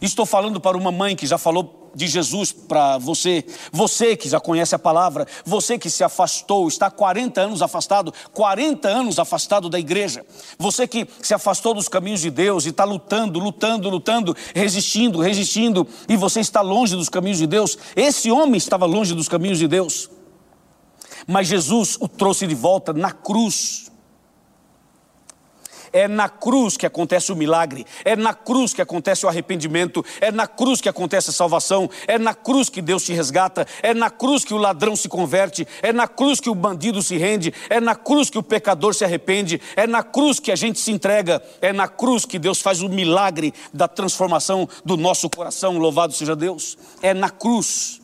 Estou 0.00 0.24
falando 0.24 0.60
para 0.60 0.76
uma 0.76 0.90
mãe 0.90 1.14
que 1.14 1.26
já 1.26 1.36
falou 1.36 1.79
de 1.94 2.06
Jesus 2.06 2.52
para 2.52 2.98
você, 2.98 3.44
você 3.72 4.16
que 4.16 4.28
já 4.28 4.40
conhece 4.40 4.74
a 4.74 4.78
palavra, 4.78 5.26
você 5.44 5.78
que 5.78 5.90
se 5.90 6.04
afastou, 6.04 6.68
está 6.68 6.90
40 6.90 7.40
anos 7.40 7.62
afastado, 7.62 8.12
40 8.32 8.88
anos 8.88 9.18
afastado 9.18 9.68
da 9.68 9.78
igreja, 9.78 10.24
você 10.58 10.86
que 10.86 11.06
se 11.22 11.34
afastou 11.34 11.74
dos 11.74 11.88
caminhos 11.88 12.20
de 12.20 12.30
Deus 12.30 12.66
e 12.66 12.70
está 12.70 12.84
lutando, 12.84 13.38
lutando, 13.38 13.88
lutando, 13.88 14.36
resistindo, 14.54 15.20
resistindo, 15.20 15.86
e 16.08 16.16
você 16.16 16.40
está 16.40 16.60
longe 16.60 16.96
dos 16.96 17.08
caminhos 17.08 17.38
de 17.38 17.46
Deus, 17.46 17.78
esse 17.96 18.30
homem 18.30 18.56
estava 18.56 18.86
longe 18.86 19.14
dos 19.14 19.28
caminhos 19.28 19.58
de 19.58 19.68
Deus, 19.68 20.08
mas 21.26 21.48
Jesus 21.48 21.96
o 22.00 22.08
trouxe 22.08 22.46
de 22.46 22.54
volta 22.54 22.92
na 22.92 23.12
cruz. 23.12 23.89
É 25.92 26.06
na 26.06 26.28
cruz 26.28 26.76
que 26.76 26.86
acontece 26.86 27.32
o 27.32 27.36
milagre, 27.36 27.84
é 28.04 28.14
na 28.14 28.32
cruz 28.32 28.72
que 28.72 28.80
acontece 28.80 29.26
o 29.26 29.28
arrependimento, 29.28 30.04
é 30.20 30.30
na 30.30 30.46
cruz 30.46 30.80
que 30.80 30.88
acontece 30.88 31.30
a 31.30 31.32
salvação, 31.32 31.90
é 32.06 32.18
na 32.18 32.32
cruz 32.32 32.68
que 32.68 32.80
Deus 32.80 33.04
te 33.04 33.12
resgata, 33.12 33.66
é 33.82 33.92
na 33.92 34.08
cruz 34.08 34.44
que 34.44 34.54
o 34.54 34.58
ladrão 34.58 34.94
se 34.94 35.08
converte, 35.08 35.66
é 35.82 35.92
na 35.92 36.06
cruz 36.06 36.40
que 36.40 36.48
o 36.48 36.54
bandido 36.54 37.02
se 37.02 37.16
rende, 37.16 37.52
é 37.68 37.80
na 37.80 37.96
cruz 37.96 38.30
que 38.30 38.38
o 38.38 38.42
pecador 38.42 38.94
se 38.94 39.04
arrepende, 39.04 39.60
é 39.74 39.86
na 39.86 40.02
cruz 40.02 40.38
que 40.38 40.52
a 40.52 40.56
gente 40.56 40.78
se 40.78 40.92
entrega, 40.92 41.42
é 41.60 41.72
na 41.72 41.88
cruz 41.88 42.24
que 42.24 42.38
Deus 42.38 42.60
faz 42.60 42.82
o 42.82 42.88
milagre 42.88 43.52
da 43.74 43.88
transformação 43.88 44.68
do 44.84 44.96
nosso 44.96 45.28
coração, 45.28 45.76
louvado 45.78 46.12
seja 46.12 46.36
Deus. 46.36 46.78
É 47.02 47.12
na 47.12 47.30
cruz. 47.30 48.00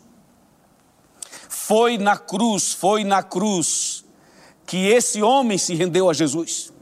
Foi 1.49 1.99
na 1.99 2.17
cruz, 2.17 2.73
foi 2.73 3.05
na 3.05 3.23
cruz 3.23 4.05
que 4.67 4.89
esse 4.89 5.23
homem 5.23 5.59
se 5.59 5.75
rendeu 5.75 6.11
a 6.11 6.13
Jesus 6.13 6.73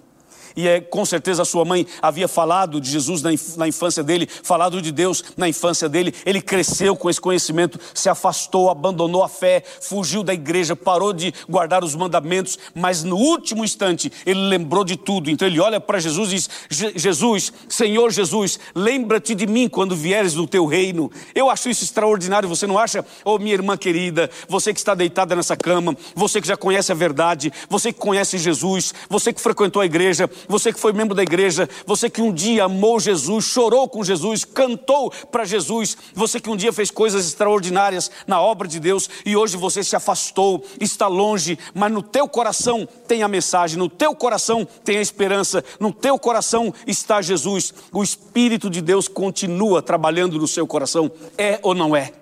e 0.57 0.69
é, 0.69 0.81
com 0.81 1.05
certeza 1.05 1.43
a 1.43 1.45
sua 1.45 1.65
mãe 1.65 1.87
havia 2.01 2.29
falado 2.29 2.81
de 2.81 2.91
Jesus 2.91 3.23
na, 3.23 3.31
na 3.57 3.69
infância 3.69 4.03
dele, 4.03 4.29
falado 4.43 4.81
de 4.81 4.93
Deus 4.93 5.25
na 5.37 5.49
infância 5.49 5.89
dele. 5.89 6.15
Ele 6.25 6.41
cresceu 6.41 6.95
com 6.95 7.11
esse 7.11 7.21
conhecimento, 7.21 7.79
se 7.93 8.09
afastou, 8.09 8.71
abandonou 8.71 9.23
a 9.25 9.29
fé, 9.29 9.63
fugiu 9.81 10.23
da 10.23 10.33
igreja, 10.33 10.77
parou 10.77 11.13
de 11.13 11.33
guardar 11.49 11.83
os 11.83 11.95
mandamentos, 11.95 12.59
mas 12.75 13.03
no 13.03 13.17
último 13.17 13.65
instante 13.65 14.13
ele 14.25 14.41
lembrou 14.41 14.85
de 14.85 14.97
tudo. 14.97 15.31
Então 15.31 15.47
ele 15.47 15.61
olha 15.61 15.81
para 15.81 15.99
Jesus 15.99 16.31
e 16.31 16.35
diz: 16.35 16.51
Jesus, 16.97 17.53
Senhor 17.69 18.11
Jesus, 18.13 18.59
lembra-te 18.75 19.35
de 19.35 19.47
mim 19.47 19.69
quando 19.69 19.97
vieres 19.97 20.35
no 20.35 20.47
teu 20.47 20.67
reino. 20.67 21.11
Eu 21.35 21.51
acho 21.51 21.69
isso 21.69 21.85
extraordinário, 21.85 22.49
você 22.49 22.67
não 22.67 22.79
acha? 22.79 23.05
Oh, 23.25 23.39
minha 23.39 23.55
irmã 23.55 23.77
querida, 23.77 24.31
você 24.49 24.73
que 24.73 24.79
está 24.79 24.95
deitada 24.95 25.35
nessa 25.35 25.57
cama, 25.57 25.97
você 26.15 26.41
que 26.41 26.47
já 26.47 26.57
conhece 26.57 26.93
a 26.93 26.95
verdade, 26.95 27.53
você 27.69 27.93
que 27.93 27.99
conhece 27.99 28.39
Jesus, 28.39 28.95
você 29.09 29.33
que 29.33 29.41
frequentou 29.41 29.83
a 29.83 29.87
igreja, 29.87 30.29
você 30.49 30.73
que 30.73 30.81
foi 30.81 30.93
membro 30.93 31.15
da 31.15 31.23
igreja, 31.23 31.69
você 31.87 32.09
que 32.09 32.23
um 32.23 32.33
dia 32.33 32.65
amou 32.65 33.01
Jesus, 33.01 33.45
chorou 33.45 33.89
com 33.89 34.05
Jesus, 34.05 34.45
cantou 34.45 35.11
para 35.31 35.45
Jesus, 35.45 35.97
você 36.15 36.41
que 36.41 36.51
um 36.51 36.57
dia 36.57 36.73
fez 36.73 36.91
coisas 36.91 37.27
extraordinárias 37.27 38.11
na 38.27 38.41
obra 38.41 38.67
de 38.67 38.81
Deus 38.81 39.09
e 39.25 39.37
hoje 39.37 39.57
você 39.57 39.83
se 39.83 39.97
afastou, 39.97 40.65
está 40.81 41.07
longe, 41.07 41.59
mas 41.75 41.93
no 41.93 42.03
teu 42.03 42.29
coração 42.29 42.89
tem 43.07 43.23
a 43.23 43.29
mensagem, 43.29 43.79
no 43.79 43.89
teu 43.89 44.15
coração 44.15 44.67
tem 44.85 44.99
a 44.99 45.03
esperança, 45.03 45.65
no 45.79 45.93
teu 45.93 46.19
coração 46.19 46.73
está 46.87 47.23
Jesus. 47.23 47.73
O 47.93 48.03
Espírito 48.03 48.69
de 48.69 48.81
Deus 48.81 49.09
continua 49.09 49.83
trabalhando 49.83 50.39
no 50.39 50.49
seu 50.49 50.67
coração, 50.67 51.11
é 51.37 51.59
ou 51.63 51.75
não 51.75 51.95
é? 51.95 52.13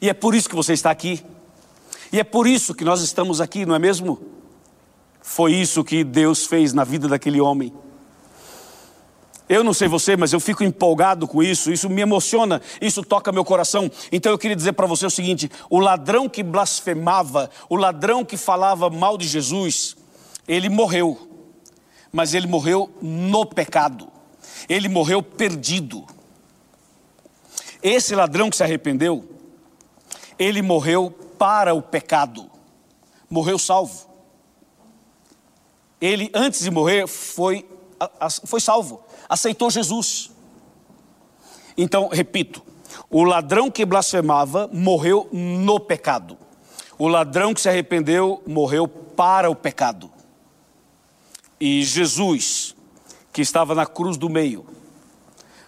E 0.00 0.08
é 0.08 0.14
por 0.14 0.34
isso 0.34 0.48
que 0.48 0.56
você 0.56 0.72
está 0.72 0.90
aqui. 0.90 1.22
E 2.12 2.18
é 2.18 2.24
por 2.24 2.46
isso 2.46 2.74
que 2.74 2.84
nós 2.84 3.02
estamos 3.02 3.40
aqui, 3.40 3.64
não 3.64 3.74
é 3.74 3.78
mesmo? 3.78 4.29
Foi 5.22 5.52
isso 5.52 5.84
que 5.84 6.02
Deus 6.02 6.46
fez 6.46 6.72
na 6.72 6.84
vida 6.84 7.06
daquele 7.06 7.40
homem. 7.40 7.72
Eu 9.48 9.64
não 9.64 9.74
sei 9.74 9.88
você, 9.88 10.16
mas 10.16 10.32
eu 10.32 10.38
fico 10.38 10.62
empolgado 10.62 11.26
com 11.26 11.42
isso, 11.42 11.72
isso 11.72 11.90
me 11.90 12.00
emociona, 12.00 12.62
isso 12.80 13.02
toca 13.02 13.32
meu 13.32 13.44
coração. 13.44 13.90
Então 14.12 14.30
eu 14.30 14.38
queria 14.38 14.54
dizer 14.54 14.74
para 14.74 14.86
você 14.86 15.04
o 15.04 15.10
seguinte: 15.10 15.50
o 15.68 15.80
ladrão 15.80 16.28
que 16.28 16.40
blasfemava, 16.40 17.50
o 17.68 17.74
ladrão 17.74 18.24
que 18.24 18.36
falava 18.36 18.88
mal 18.88 19.18
de 19.18 19.26
Jesus, 19.26 19.96
ele 20.46 20.68
morreu, 20.68 21.28
mas 22.12 22.32
ele 22.32 22.46
morreu 22.46 22.90
no 23.02 23.44
pecado, 23.44 24.08
ele 24.68 24.88
morreu 24.88 25.20
perdido. 25.20 26.06
Esse 27.82 28.14
ladrão 28.14 28.50
que 28.50 28.56
se 28.56 28.62
arrependeu, 28.62 29.28
ele 30.38 30.62
morreu 30.62 31.10
para 31.36 31.74
o 31.74 31.82
pecado, 31.82 32.48
morreu 33.28 33.58
salvo 33.58 34.09
ele, 36.00 36.30
antes 36.34 36.60
de 36.60 36.70
morrer, 36.70 37.06
foi, 37.06 37.68
foi 38.44 38.60
salvo, 38.60 39.02
aceitou 39.28 39.70
Jesus. 39.70 40.30
Então, 41.76 42.08
repito, 42.08 42.62
o 43.08 43.22
ladrão 43.22 43.70
que 43.70 43.84
blasfemava 43.84 44.68
morreu 44.72 45.28
no 45.32 45.78
pecado. 45.78 46.38
O 46.98 47.08
ladrão 47.08 47.54
que 47.54 47.60
se 47.60 47.68
arrependeu 47.68 48.42
morreu 48.46 48.86
para 48.86 49.50
o 49.50 49.54
pecado. 49.54 50.10
E 51.58 51.82
Jesus, 51.82 52.74
que 53.32 53.42
estava 53.42 53.74
na 53.74 53.86
cruz 53.86 54.16
do 54.16 54.28
meio, 54.28 54.66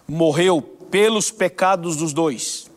morreu 0.07 0.61
pelos 0.61 1.31
pecados 1.31 1.97
dos 1.97 2.13
dois, 2.13 2.69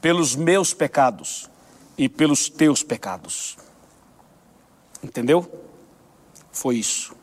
pelos 0.00 0.34
meus 0.34 0.74
pecados 0.74 1.48
e 1.96 2.08
pelos 2.08 2.48
teus 2.48 2.82
pecados. 2.82 3.56
Entendeu? 5.02 5.50
Foi 6.54 6.76
isso. 6.76 7.14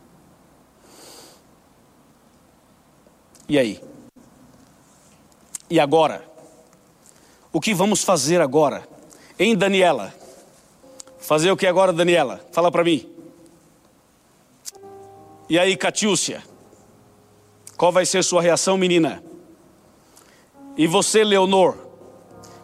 E 3.48 3.58
aí? 3.58 3.82
E 5.70 5.80
agora? 5.80 6.30
O 7.52 7.62
que 7.62 7.74
vamos 7.74 8.04
fazer 8.04 8.42
agora? 8.42 8.88
Em 9.40 9.56
Daniela? 9.56 10.14
Fazer 11.18 11.50
o 11.50 11.56
que 11.56 11.66
agora, 11.66 11.94
Daniela? 11.94 12.46
Fala 12.52 12.70
para 12.70 12.84
mim. 12.84 13.10
E 15.50 15.58
aí, 15.58 15.78
Catiúcia? 15.78 16.44
Qual 17.78 17.92
vai 17.92 18.06
ser 18.06 18.24
sua 18.24 18.42
reação, 18.42 18.78
menina? 18.78 19.24
E 20.76 20.88
você, 20.88 21.24
Leonor? 21.24 21.78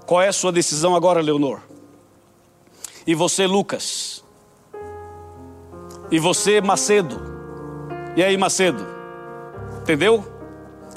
Qual 0.06 0.21
é 0.21 0.27
a 0.27 0.34
sua 0.34 0.51
decisão 0.51 0.95
agora, 0.95 1.21
Leonor? 1.21 1.62
E 3.06 3.15
você, 3.15 3.47
Lucas? 3.47 4.23
E 6.10 6.20
você, 6.20 6.62
Macedo. 6.62 7.20
E 8.15 8.24
aí, 8.24 8.38
Macedo? 8.38 8.86
Entendeu? 9.82 10.26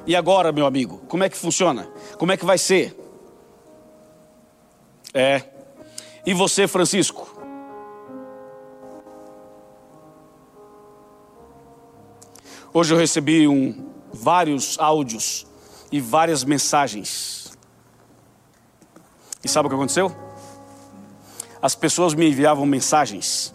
E 0.07 0.15
agora, 0.15 0.53
meu 0.53 0.67
amigo, 0.67 0.99
como 1.09 1.25
é 1.25 1.29
que 1.29 1.37
funciona? 1.37 1.89
Como 2.17 2.31
é 2.31 2.37
que 2.37 2.45
vai 2.45 2.57
ser? 2.57 2.97
É. 5.13 5.43
E 6.25 6.33
você, 6.33 6.69
Francisco? 6.69 7.29
Hoje 12.73 12.95
eu 12.95 12.99
recebi 12.99 13.49
um, 13.49 13.91
vários 14.13 14.79
áudios 14.79 15.45
e 15.91 16.01
várias 16.01 16.45
mensagens. 16.45 17.59
E 19.43 19.49
sabe 19.49 19.67
o 19.67 19.69
que 19.71 19.75
aconteceu? 19.75 20.15
As 21.61 21.75
pessoas 21.75 22.15
me 22.15 22.29
enviavam 22.29 22.65
mensagens 22.65 23.53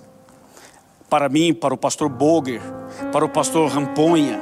para 1.10 1.30
mim, 1.30 1.54
para 1.54 1.74
o 1.74 1.78
pastor 1.78 2.10
Boger, 2.10 2.62
para 3.12 3.24
o 3.24 3.30
pastor 3.30 3.70
Ramponha, 3.70 4.40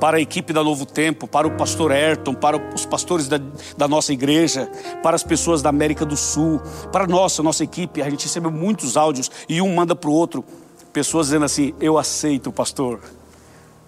para 0.00 0.18
a 0.18 0.20
equipe 0.20 0.52
da 0.52 0.62
Novo 0.62 0.84
Tempo, 0.84 1.26
para 1.26 1.46
o 1.46 1.52
pastor 1.52 1.92
Ayrton, 1.92 2.34
para 2.34 2.56
os 2.74 2.84
pastores 2.84 3.28
da, 3.28 3.38
da 3.76 3.88
nossa 3.88 4.12
igreja, 4.12 4.70
para 5.02 5.16
as 5.16 5.22
pessoas 5.22 5.62
da 5.62 5.70
América 5.70 6.04
do 6.04 6.16
Sul, 6.16 6.60
para 6.92 7.06
nossa, 7.06 7.42
nossa 7.42 7.64
equipe. 7.64 8.02
A 8.02 8.10
gente 8.10 8.24
recebeu 8.24 8.50
muitos 8.50 8.96
áudios 8.96 9.30
e 9.48 9.62
um 9.62 9.74
manda 9.74 9.94
para 9.94 10.10
o 10.10 10.12
outro, 10.12 10.44
pessoas 10.92 11.28
dizendo 11.28 11.44
assim: 11.44 11.74
Eu 11.80 11.96
aceito, 11.96 12.52
pastor, 12.52 13.00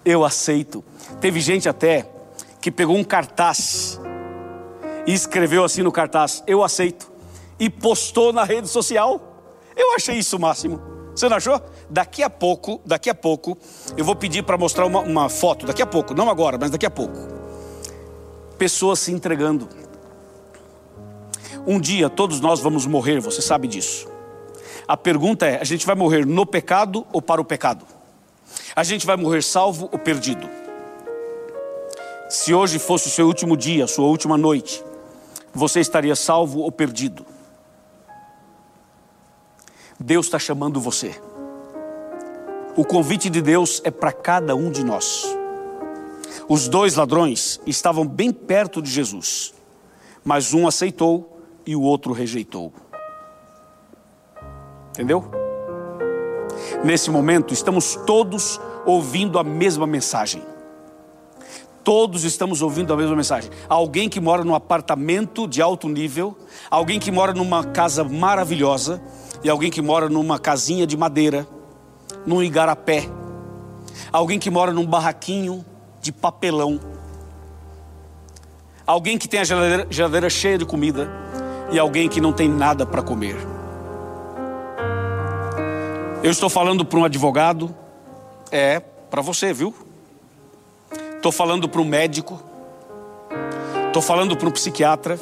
eu 0.03 0.25
aceito. 0.25 0.83
Teve 1.21 1.39
gente 1.39 1.69
até 1.69 2.09
que 2.61 2.71
pegou 2.71 2.97
um 2.97 3.03
cartaz 3.03 3.99
e 5.05 5.13
escreveu 5.13 5.63
assim 5.63 5.83
no 5.83 5.91
cartaz: 5.91 6.43
Eu 6.47 6.63
aceito. 6.63 7.11
E 7.59 7.69
postou 7.69 8.31
na 8.31 8.43
rede 8.43 8.67
social. 8.67 9.19
Eu 9.75 9.95
achei 9.95 10.17
isso 10.17 10.37
o 10.37 10.39
máximo. 10.39 10.96
Você 11.17 11.27
não 11.27 11.37
achou? 11.37 11.59
Daqui 11.89 12.21
a 12.21 12.29
pouco, 12.29 12.79
daqui 12.85 13.09
a 13.09 13.15
pouco, 13.15 13.57
eu 13.97 14.05
vou 14.05 14.15
pedir 14.15 14.43
para 14.43 14.55
mostrar 14.55 14.85
uma, 14.85 14.99
uma 14.99 15.29
foto. 15.29 15.65
Daqui 15.65 15.81
a 15.81 15.85
pouco, 15.85 16.13
não 16.13 16.29
agora, 16.29 16.59
mas 16.59 16.69
daqui 16.69 16.85
a 16.85 16.91
pouco. 16.91 17.17
Pessoas 18.55 18.99
se 18.99 19.11
entregando. 19.11 19.67
Um 21.65 21.79
dia 21.79 22.07
todos 22.07 22.39
nós 22.39 22.59
vamos 22.59 22.85
morrer, 22.85 23.19
você 23.19 23.41
sabe 23.41 23.67
disso. 23.67 24.07
A 24.87 24.95
pergunta 24.95 25.47
é: 25.47 25.59
a 25.59 25.63
gente 25.63 25.87
vai 25.87 25.95
morrer 25.95 26.23
no 26.23 26.45
pecado 26.45 27.03
ou 27.11 27.19
para 27.19 27.41
o 27.41 27.45
pecado? 27.45 27.83
A 28.75 28.83
gente 28.83 29.03
vai 29.03 29.17
morrer 29.17 29.41
salvo 29.41 29.89
ou 29.91 29.97
perdido? 29.97 30.47
Se 32.29 32.53
hoje 32.53 32.77
fosse 32.77 33.07
o 33.07 33.11
seu 33.11 33.25
último 33.25 33.57
dia, 33.57 33.87
sua 33.87 34.05
última 34.05 34.37
noite, 34.37 34.83
você 35.51 35.79
estaria 35.79 36.15
salvo 36.15 36.59
ou 36.59 36.71
perdido? 36.71 37.25
Deus 39.99 40.27
está 40.27 40.37
chamando 40.37 40.79
você. 40.79 41.19
O 42.75 42.85
convite 42.85 43.29
de 43.29 43.41
Deus 43.41 43.81
é 43.83 43.89
para 43.89 44.11
cada 44.11 44.55
um 44.55 44.69
de 44.69 44.83
nós. 44.83 45.25
Os 46.47 46.67
dois 46.67 46.95
ladrões 46.95 47.59
estavam 47.65 48.05
bem 48.05 48.31
perto 48.31 48.81
de 48.81 48.89
Jesus, 48.89 49.53
mas 50.23 50.53
um 50.53 50.67
aceitou 50.67 51.41
e 51.65 51.75
o 51.75 51.81
outro 51.81 52.13
rejeitou. 52.13 52.71
Entendeu? 54.91 55.29
Nesse 56.83 57.09
momento, 57.09 57.53
estamos 57.53 57.95
todos 58.05 58.61
ouvindo 58.85 59.39
a 59.39 59.43
mesma 59.43 59.87
mensagem. 59.87 60.41
Todos 61.83 62.23
estamos 62.23 62.61
ouvindo 62.61 62.93
a 62.93 62.97
mesma 62.97 63.15
mensagem. 63.15 63.49
Alguém 63.67 64.09
que 64.09 64.19
mora 64.19 64.43
num 64.43 64.53
apartamento 64.53 65.47
de 65.47 65.61
alto 65.61 65.89
nível, 65.89 66.37
alguém 66.69 66.99
que 66.99 67.11
mora 67.11 67.33
numa 67.33 67.63
casa 67.63 68.03
maravilhosa 68.03 69.01
e 69.43 69.49
alguém 69.49 69.69
que 69.69 69.81
mora 69.81 70.09
numa 70.09 70.39
casinha 70.39 70.87
de 70.87 70.97
madeira, 70.97 71.47
num 72.25 72.41
igarapé. 72.41 73.07
Alguém 74.11 74.39
que 74.39 74.49
mora 74.49 74.71
num 74.71 74.85
barraquinho 74.85 75.65
de 76.01 76.11
papelão. 76.11 76.79
Alguém 78.85 79.17
que 79.17 79.27
tem 79.27 79.39
a 79.39 79.43
geladeira, 79.43 79.87
geladeira 79.89 80.29
cheia 80.29 80.57
de 80.57 80.65
comida 80.65 81.09
e 81.71 81.77
alguém 81.77 82.07
que 82.07 82.21
não 82.21 82.31
tem 82.31 82.47
nada 82.47 82.85
para 82.85 83.01
comer. 83.01 83.35
Eu 86.23 86.31
estou 86.31 86.49
falando 86.49 86.83
para 86.83 86.99
um 86.99 87.05
advogado, 87.05 87.73
é 88.51 88.79
para 88.79 89.21
você, 89.21 89.53
viu? 89.53 89.73
Estou 91.15 91.31
falando 91.31 91.67
para 91.67 91.81
um 91.81 91.85
médico, 91.85 92.41
estou 93.87 94.01
falando 94.01 94.35
para 94.35 94.47
um 94.47 94.51
psiquiatra, 94.51 95.19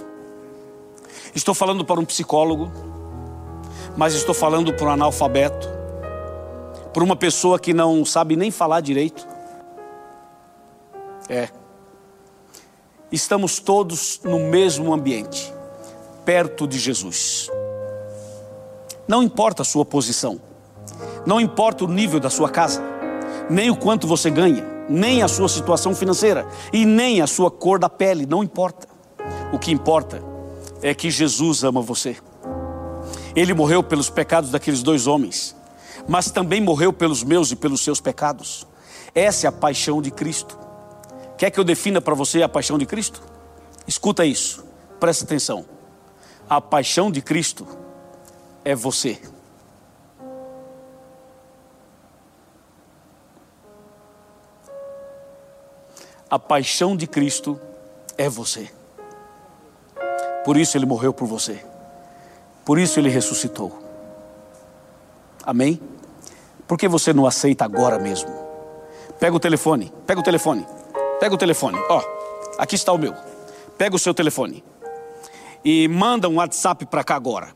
estou 1.33 1.53
falando 1.53 1.83
para 1.83 1.99
um 1.99 2.05
psicólogo, 2.05 2.71
mas 3.97 4.13
estou 4.13 4.33
falando 4.35 4.73
para 4.73 4.87
um 4.87 4.89
analfabeto, 4.89 5.69
para 6.93 7.03
uma 7.03 7.15
pessoa 7.15 7.59
que 7.59 7.73
não 7.73 8.03
sabe 8.05 8.35
nem 8.35 8.51
falar 8.51 8.81
direito. 8.81 9.27
É. 11.29 11.49
Estamos 13.11 13.59
todos 13.59 14.19
no 14.23 14.39
mesmo 14.39 14.93
ambiente, 14.93 15.53
perto 16.23 16.67
de 16.67 16.77
Jesus. 16.77 17.49
Não 19.07 19.21
importa 19.23 19.61
a 19.61 19.65
sua 19.65 19.85
posição. 19.85 20.39
Não 21.25 21.39
importa 21.39 21.83
o 21.85 21.87
nível 21.87 22.19
da 22.19 22.29
sua 22.29 22.49
casa, 22.49 22.81
nem 23.49 23.69
o 23.69 23.75
quanto 23.75 24.07
você 24.07 24.29
ganha, 24.29 24.63
nem 24.87 25.23
a 25.23 25.27
sua 25.27 25.49
situação 25.49 25.95
financeira 25.95 26.47
e 26.71 26.85
nem 26.85 27.21
a 27.21 27.27
sua 27.27 27.49
cor 27.49 27.79
da 27.79 27.89
pele, 27.89 28.25
não 28.25 28.43
importa. 28.43 28.87
O 29.51 29.57
que 29.57 29.71
importa 29.71 30.21
é 30.81 30.93
que 30.93 31.09
Jesus 31.09 31.63
ama 31.63 31.81
você. 31.81 32.15
Ele 33.35 33.53
morreu 33.53 33.83
pelos 33.83 34.09
pecados 34.09 34.49
daqueles 34.49 34.81
dois 34.81 35.07
homens, 35.07 35.55
mas 36.07 36.31
também 36.31 36.61
morreu 36.61 36.93
pelos 36.93 37.23
meus 37.23 37.51
e 37.51 37.55
pelos 37.55 37.81
seus 37.81 37.99
pecados. 37.99 38.65
Essa 39.13 39.47
é 39.47 39.49
a 39.49 39.51
paixão 39.51 40.01
de 40.01 40.09
Cristo. 40.09 40.57
Quer 41.37 41.51
que 41.51 41.59
eu 41.59 41.63
defina 41.63 41.99
para 41.99 42.15
você 42.15 42.41
a 42.41 42.49
paixão 42.49 42.77
de 42.77 42.85
Cristo? 42.85 43.21
Escuta 43.85 44.25
isso, 44.25 44.63
presta 44.99 45.25
atenção. 45.25 45.65
A 46.49 46.61
paixão 46.61 47.11
de 47.11 47.21
Cristo 47.21 47.67
é 48.63 48.73
você. 48.73 49.19
A 56.29 56.39
paixão 56.39 56.95
de 56.95 57.05
Cristo 57.05 57.59
é 58.17 58.29
você. 58.29 58.69
Por 60.45 60.57
isso 60.57 60.77
ele 60.77 60.85
morreu 60.85 61.13
por 61.13 61.27
você. 61.27 61.74
Por 62.65 62.79
isso 62.79 62.99
ele 62.99 63.09
ressuscitou. 63.09 63.71
Amém? 65.45 65.79
Por 66.67 66.77
que 66.77 66.87
você 66.87 67.13
não 67.13 67.27
aceita 67.27 67.63
agora 67.63 67.99
mesmo? 67.99 68.29
Pega 69.19 69.35
o 69.35 69.39
telefone, 69.39 69.93
pega 70.07 70.19
o 70.19 70.23
telefone, 70.23 70.65
pega 71.19 71.35
o 71.35 71.37
telefone. 71.37 71.77
Ó, 71.89 72.01
aqui 72.57 72.75
está 72.75 72.91
o 72.91 72.97
meu. 72.97 73.13
Pega 73.77 73.95
o 73.95 73.99
seu 73.99 74.13
telefone 74.13 74.63
e 75.65 75.87
manda 75.87 76.29
um 76.29 76.35
WhatsApp 76.35 76.85
para 76.85 77.03
cá 77.03 77.15
agora. 77.15 77.49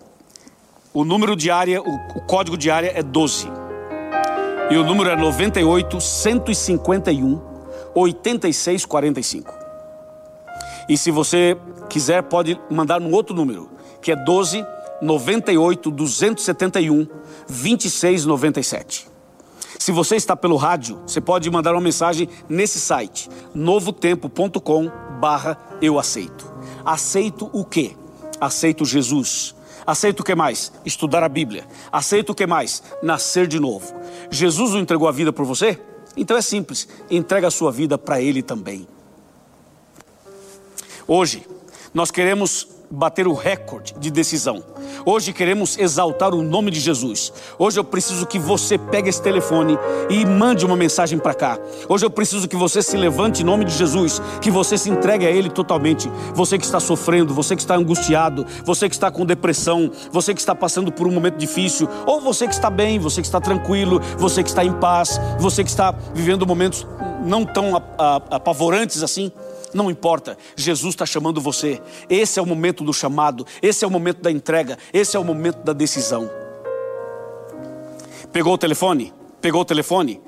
O 0.92 1.06
número 1.06 1.36
de 1.36 1.52
área, 1.52 1.80
o, 1.80 1.96
o, 2.16 2.22
código 2.22 2.58
de 2.58 2.72
área 2.72 2.92
é 2.96 3.04
12. 3.04 3.48
E 4.72 4.78
o 4.78 4.84
número 4.84 5.12
é 5.12 5.16
98 5.16 6.02
151 6.02 7.42
8645. 7.94 9.54
E 10.90 10.98
se 10.98 11.12
você 11.12 11.56
quiser, 11.88 12.24
pode 12.24 12.60
mandar 12.70 13.00
um 13.00 13.12
outro 13.12 13.36
número, 13.36 13.70
que 14.02 14.12
é 14.12 14.16
12 14.16 14.66
98 15.02 15.92
271 15.92 17.08
2697. 17.48 19.08
Se 19.78 19.92
você 19.92 20.18
está 20.18 20.36
pelo 20.36 20.58
rádio, 20.58 21.00
você 21.08 21.22
pode 21.22 21.50
mandar 21.50 21.74
uma 21.74 21.82
mensagem 21.82 22.28
nesse 22.50 22.80
site, 22.80 23.30
novotempo.com 23.56 24.92
barra 25.20 25.58
eu 25.82 25.98
aceito. 25.98 26.52
Aceito 26.84 27.50
o 27.54 27.64
quê? 27.64 27.96
Aceito 28.42 28.86
Jesus. 28.86 29.56
Aceito 29.88 30.20
o 30.20 30.24
que 30.24 30.36
mais? 30.36 30.72
Estudar 30.86 31.24
a 31.24 31.30
Bíblia. 31.30 31.66
Aceito 31.92 32.32
o 32.32 32.36
que 32.36 32.46
mais? 32.46 32.84
Nascer 33.02 33.48
de 33.48 33.60
novo. 33.60 33.94
Jesus 34.30 34.72
não 34.72 34.82
entregou 34.82 35.08
a 35.08 35.12
vida 35.12 35.32
por 35.32 35.46
você? 35.46 35.80
Então 36.16 36.36
é 36.36 36.42
simples, 36.42 36.88
entrega 37.10 37.48
a 37.48 37.52
sua 37.52 37.72
vida 37.72 37.98
para 37.98 38.22
Ele 38.22 38.44
também. 38.44 38.88
Hoje, 41.08 41.48
nós 41.94 42.12
queremos 42.12 42.68
bater 42.92 43.28
o 43.28 43.34
recorde 43.34 43.94
de 44.00 44.10
decisão. 44.10 44.64
Hoje 45.06 45.32
queremos 45.32 45.78
exaltar 45.78 46.34
o 46.34 46.42
nome 46.42 46.72
de 46.72 46.80
Jesus. 46.80 47.32
Hoje 47.58 47.80
eu 47.80 47.84
preciso 47.84 48.26
que 48.26 48.40
você 48.40 48.78
pegue 48.78 49.10
esse 49.10 49.22
telefone 49.22 49.78
e 50.10 50.26
mande 50.26 50.66
uma 50.66 50.76
mensagem 50.76 51.20
para 51.20 51.34
cá. 51.34 51.60
Hoje 51.88 52.06
eu 52.06 52.10
preciso 52.10 52.48
que 52.48 52.56
você 52.56 52.82
se 52.82 52.98
levante 52.98 53.42
em 53.42 53.46
nome 53.46 53.66
de 53.66 53.74
Jesus, 53.74 54.22
que 54.42 54.50
você 54.50 54.78
se 54.78 54.90
entregue 54.90 55.26
a 55.26 55.32
Ele 55.32 55.50
totalmente. 55.50 56.10
Você 56.34 56.58
que 56.58 56.66
está 56.66 56.80
sofrendo, 56.80 57.34
você 57.34 57.56
que 57.56 57.62
está 57.62 57.76
angustiado, 57.76 58.46
você 58.66 58.90
que 58.90 58.96
está 58.96 59.12
com 59.12 59.26
depressão, 59.26 59.92
você 60.12 60.34
que 60.34 60.40
está 60.40 60.56
passando 60.56 60.92
por 60.92 61.08
um 61.08 61.12
momento 61.12 61.38
difícil, 61.38 61.88
ou 62.06 62.20
você 62.20 62.48
que 62.48 62.54
está 62.54 62.70
bem, 62.70 63.00
você 63.00 63.22
que 63.22 63.28
está 63.28 63.40
tranquilo, 63.40 64.02
você 64.18 64.42
que 64.42 64.50
está 64.50 64.64
em 64.66 64.74
paz, 64.74 65.20
você 65.40 65.64
que 65.64 65.70
está 65.70 65.94
vivendo 66.14 66.46
momentos 66.46 66.88
não 67.24 67.46
tão 67.46 67.76
apavorantes 68.30 69.04
assim. 69.04 69.32
Não 69.74 69.90
importa, 69.92 70.38
Jesus 70.56 70.96
está 70.96 71.06
chamando 71.06 71.40
você. 71.40 71.80
Esse 72.10 72.40
é 72.40 72.42
o 72.42 72.46
momento 72.46 72.84
do 72.84 72.94
chamado, 72.94 73.46
esse 73.62 73.86
é 73.86 73.88
o 73.88 73.92
momento 73.92 74.22
da 74.22 74.32
entrega, 74.32 74.78
esse 74.92 75.16
é 75.16 75.20
o 75.20 75.24
momento 75.24 75.64
da 75.64 75.74
decisão. 75.74 76.28
Pegou 78.32 78.54
o 78.54 78.58
telefone? 78.58 79.14
Pegou 79.42 79.62
o 79.62 79.66
telefone? 79.66 80.20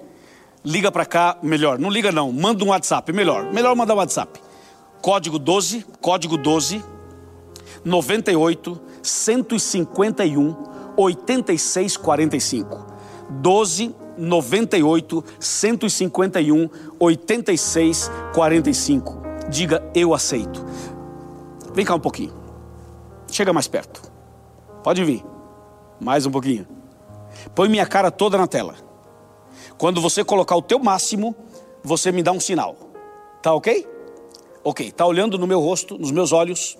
Liga 0.64 0.92
para 0.92 1.06
cá, 1.06 1.40
melhor. 1.42 1.80
Não 1.80 1.90
liga 1.90 2.12
não, 2.12 2.32
manda 2.32 2.64
um 2.64 2.70
WhatsApp, 2.70 3.12
melhor. 3.12 3.52
Melhor 3.52 3.76
mandar 3.76 3.96
um 3.96 3.98
WhatsApp. 3.98 4.40
Código 5.02 5.40
12, 5.40 5.84
código 6.00 6.38
12 6.38 6.84
98 7.84 8.80
151 9.02 10.56
8645. 10.96 12.86
12 13.30 13.96
98 14.18 15.24
151 15.40 16.70
8645 17.00 19.31
diga 19.50 19.84
eu 19.94 20.14
aceito. 20.14 20.66
Vem 21.74 21.86
cá 21.86 21.96
um 21.96 22.00
pouquinho. 22.00 22.34
Chega 23.30 23.54
mais 23.54 23.68
perto. 23.68 24.02
Pode 24.84 25.04
vir. 25.04 25.24
Mais 26.00 26.26
um 26.26 26.32
pouquinho. 26.32 26.68
Põe 27.56 27.70
minha 27.70 27.86
cara 27.86 28.12
toda 28.12 28.38
na 28.38 28.48
tela. 28.48 28.76
Quando 29.78 30.02
você 30.02 30.24
colocar 30.24 30.56
o 30.56 30.62
teu 30.62 30.80
máximo, 30.80 31.36
você 31.84 32.12
me 32.12 32.22
dá 32.22 32.32
um 32.32 32.40
sinal. 32.40 32.76
Tá 33.42 33.54
ok? 33.54 33.88
Ok. 34.64 34.92
Tá 34.92 35.06
olhando 35.06 35.38
no 35.38 35.48
meu 35.48 35.60
rosto, 35.60 35.98
nos 35.98 36.12
meus 36.12 36.32
olhos. 36.32 36.78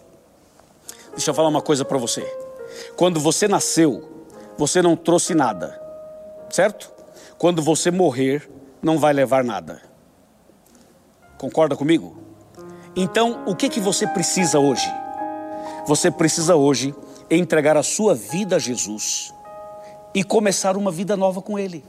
Deixa 1.12 1.32
eu 1.32 1.34
falar 1.34 1.48
uma 1.48 1.62
coisa 1.62 1.84
para 1.86 1.98
você. 1.98 2.22
Quando 2.96 3.20
você 3.20 3.48
nasceu, 3.48 4.10
você 4.58 4.82
não 4.82 4.96
trouxe 4.96 5.34
nada. 5.34 5.80
Certo? 6.50 6.92
Quando 7.38 7.62
você 7.62 7.90
morrer, 7.90 8.50
não 8.82 9.00
vai 9.00 9.14
levar 9.14 9.44
nada. 9.44 9.82
Concorda 11.38 11.76
comigo? 11.76 12.21
Então, 12.96 13.44
o 13.46 13.56
que 13.56 13.70
que 13.70 13.80
você 13.80 14.06
precisa 14.06 14.60
hoje? 14.60 14.92
Você 15.88 16.12
precisa 16.12 16.56
hoje 16.56 16.94
entregar 17.30 17.78
a 17.78 17.84
sua 17.84 18.14
vida 18.14 18.58
a 18.58 18.60
Jesus 18.60 19.34
e 20.14 20.24
começar 20.24 20.76
uma 20.76 20.92
vida 20.92 21.16
nova 21.16 21.42
com 21.42 21.58
Ele. 21.58 21.84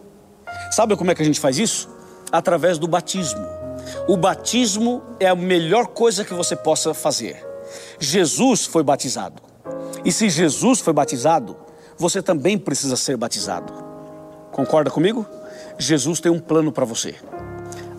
Sabe 0.70 0.96
como 0.96 1.10
é 1.10 1.14
que 1.14 1.22
a 1.22 1.24
gente 1.24 1.40
faz 1.40 1.58
isso? 1.58 1.90
Através 2.30 2.78
do 2.78 2.86
batismo. 2.86 3.44
O 4.06 4.16
batismo 4.16 5.02
é 5.18 5.26
a 5.26 5.34
melhor 5.34 5.88
coisa 5.88 6.24
que 6.24 6.32
você 6.32 6.54
possa 6.54 6.94
fazer. 6.94 7.44
Jesus 7.98 8.64
foi 8.64 8.82
batizado. 8.82 9.42
E 10.04 10.12
se 10.12 10.28
Jesus 10.28 10.80
foi 10.80 10.92
batizado, 10.92 11.56
você 11.98 12.22
também 12.22 12.56
precisa 12.56 12.96
ser 12.96 13.16
batizado. 13.16 13.72
Concorda 14.52 14.90
comigo? 14.90 15.26
Jesus 15.78 16.20
tem 16.20 16.30
um 16.30 16.38
plano 16.38 16.70
para 16.70 16.84
você. 16.84 17.14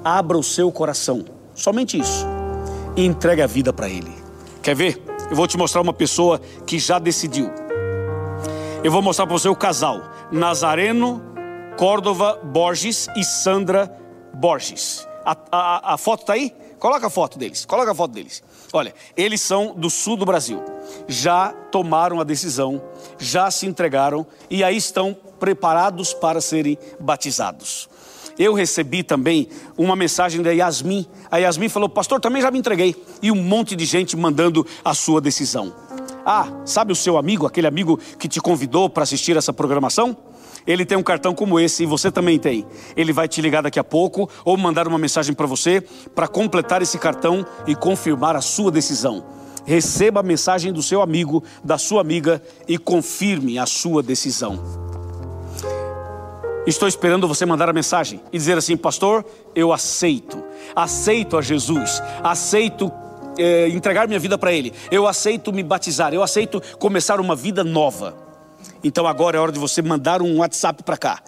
Abra 0.03 0.37
o 0.37 0.43
seu 0.43 0.71
coração, 0.71 1.25
somente 1.55 1.97
isso, 1.97 2.25
e 2.95 3.05
entregue 3.05 3.41
a 3.41 3.47
vida 3.47 3.71
para 3.73 3.89
Ele. 3.89 4.13
Quer 4.61 4.75
ver? 4.75 5.03
Eu 5.29 5.35
vou 5.35 5.47
te 5.47 5.57
mostrar 5.57 5.81
uma 5.81 5.93
pessoa 5.93 6.39
que 6.65 6.77
já 6.77 6.99
decidiu. 6.99 7.51
Eu 8.83 8.91
vou 8.91 9.01
mostrar 9.01 9.25
para 9.25 9.37
você 9.37 9.47
o 9.47 9.55
casal 9.55 10.01
Nazareno 10.31 11.21
Córdova 11.77 12.39
Borges 12.43 13.07
e 13.15 13.23
Sandra 13.23 13.95
Borges. 14.33 15.07
A, 15.25 15.37
a, 15.51 15.93
a 15.93 15.97
foto 15.97 16.21
está 16.21 16.33
aí? 16.33 16.53
Coloca 16.77 17.07
a 17.07 17.09
foto 17.09 17.39
deles, 17.39 17.63
coloca 17.63 17.91
a 17.91 17.95
foto 17.95 18.11
deles. 18.11 18.43
Olha, 18.73 18.93
eles 19.15 19.41
são 19.41 19.73
do 19.73 19.89
sul 19.89 20.17
do 20.17 20.25
Brasil. 20.25 20.61
Já 21.07 21.53
tomaram 21.71 22.19
a 22.19 22.25
decisão, 22.25 22.81
já 23.17 23.49
se 23.49 23.65
entregaram 23.65 24.27
e 24.49 24.63
aí 24.63 24.75
estão 24.75 25.15
preparados 25.39 26.13
para 26.13 26.41
serem 26.41 26.77
batizados. 26.99 27.87
Eu 28.37 28.53
recebi 28.53 29.03
também 29.03 29.47
uma 29.77 29.95
mensagem 29.95 30.41
da 30.41 30.51
Yasmin. 30.51 31.05
A 31.29 31.37
Yasmin 31.37 31.69
falou: 31.69 31.87
Pastor, 31.87 32.19
também 32.19 32.41
já 32.41 32.49
me 32.49 32.59
entreguei. 32.59 32.95
E 33.21 33.31
um 33.31 33.35
monte 33.35 33.75
de 33.75 33.85
gente 33.85 34.17
mandando 34.17 34.65
a 34.83 34.93
sua 34.93 35.21
decisão. 35.21 35.73
Ah, 36.25 36.47
sabe 36.65 36.93
o 36.93 36.95
seu 36.95 37.17
amigo, 37.17 37.45
aquele 37.45 37.67
amigo 37.67 37.99
que 38.17 38.27
te 38.27 38.39
convidou 38.39 38.89
para 38.89 39.03
assistir 39.03 39.35
essa 39.35 39.51
programação? 39.51 40.15
Ele 40.65 40.85
tem 40.85 40.97
um 40.97 41.03
cartão 41.03 41.35
como 41.35 41.59
esse 41.59 41.83
e 41.83 41.85
você 41.85 42.09
também 42.09 42.39
tem. 42.39 42.65
Ele 42.95 43.11
vai 43.11 43.27
te 43.27 43.41
ligar 43.41 43.61
daqui 43.61 43.79
a 43.79 43.83
pouco 43.83 44.29
ou 44.45 44.55
mandar 44.55 44.87
uma 44.87 44.97
mensagem 44.97 45.33
para 45.33 45.45
você 45.45 45.81
para 46.15 46.27
completar 46.27 46.81
esse 46.81 46.97
cartão 46.97 47.45
e 47.67 47.75
confirmar 47.75 48.35
a 48.35 48.41
sua 48.41 48.71
decisão. 48.71 49.25
Receba 49.65 50.21
a 50.21 50.23
mensagem 50.23 50.71
do 50.71 50.81
seu 50.81 51.01
amigo, 51.01 51.43
da 51.63 51.77
sua 51.77 52.01
amiga 52.01 52.41
e 52.67 52.77
confirme 52.77 53.59
a 53.59 53.65
sua 53.65 54.01
decisão. 54.01 54.82
Estou 56.65 56.87
esperando 56.87 57.27
você 57.27 57.45
mandar 57.45 57.67
a 57.67 57.73
mensagem 57.73 58.21
e 58.31 58.37
dizer 58.37 58.57
assim, 58.57 58.77
pastor, 58.77 59.25
eu 59.53 59.73
aceito, 59.73 60.41
aceito 60.73 61.37
a 61.37 61.41
Jesus, 61.41 62.01
aceito 62.23 62.89
é, 63.37 63.67
entregar 63.67 64.07
minha 64.07 64.19
vida 64.19 64.37
para 64.37 64.53
Ele, 64.53 64.71
eu 64.89 65.05
aceito 65.05 65.51
me 65.51 65.61
batizar, 65.61 66.13
eu 66.13 66.23
aceito 66.23 66.61
começar 66.79 67.19
uma 67.19 67.35
vida 67.35 67.65
nova. 67.65 68.15
Então 68.81 69.05
agora 69.05 69.35
é 69.37 69.41
hora 69.41 69.51
de 69.51 69.59
você 69.59 69.81
mandar 69.81 70.21
um 70.21 70.37
WhatsApp 70.37 70.83
para 70.83 70.95
cá. 70.95 71.21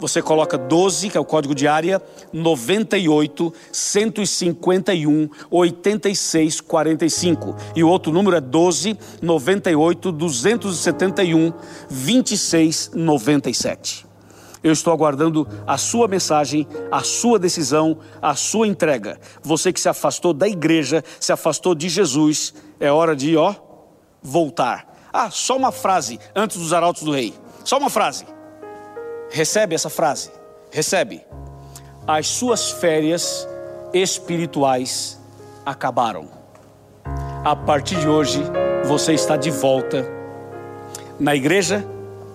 Você 0.00 0.20
coloca 0.20 0.58
12, 0.58 1.10
que 1.10 1.16
é 1.16 1.20
o 1.20 1.24
código 1.24 1.54
de 1.54 1.68
área, 1.68 2.02
98 2.32 3.54
151 3.70 5.28
86 5.48 6.60
45. 6.60 7.56
E 7.76 7.84
o 7.84 7.88
outro 7.88 8.10
número 8.10 8.36
é 8.36 8.40
12 8.40 8.98
98 9.20 10.10
271 10.10 11.52
26 11.88 12.90
97. 12.96 14.11
Eu 14.62 14.72
estou 14.72 14.92
aguardando 14.92 15.46
a 15.66 15.76
sua 15.76 16.06
mensagem, 16.06 16.66
a 16.90 17.00
sua 17.00 17.38
decisão, 17.38 17.98
a 18.20 18.34
sua 18.34 18.66
entrega. 18.66 19.18
Você 19.42 19.72
que 19.72 19.80
se 19.80 19.88
afastou 19.88 20.32
da 20.32 20.48
igreja, 20.48 21.02
se 21.18 21.32
afastou 21.32 21.74
de 21.74 21.88
Jesus, 21.88 22.54
é 22.78 22.90
hora 22.90 23.16
de, 23.16 23.36
ó, 23.36 23.54
voltar. 24.22 24.86
Ah, 25.12 25.30
só 25.30 25.56
uma 25.56 25.72
frase 25.72 26.18
antes 26.34 26.56
dos 26.56 26.72
arautos 26.72 27.02
do 27.02 27.12
rei. 27.12 27.34
Só 27.64 27.78
uma 27.78 27.90
frase. 27.90 28.24
Recebe 29.30 29.74
essa 29.74 29.90
frase. 29.90 30.30
Recebe. 30.70 31.22
As 32.06 32.26
suas 32.28 32.70
férias 32.70 33.48
espirituais 33.92 35.20
acabaram. 35.66 36.28
A 37.44 37.56
partir 37.56 37.98
de 37.98 38.08
hoje, 38.08 38.40
você 38.84 39.12
está 39.12 39.36
de 39.36 39.50
volta 39.50 40.06
na 41.18 41.34
igreja 41.34 41.84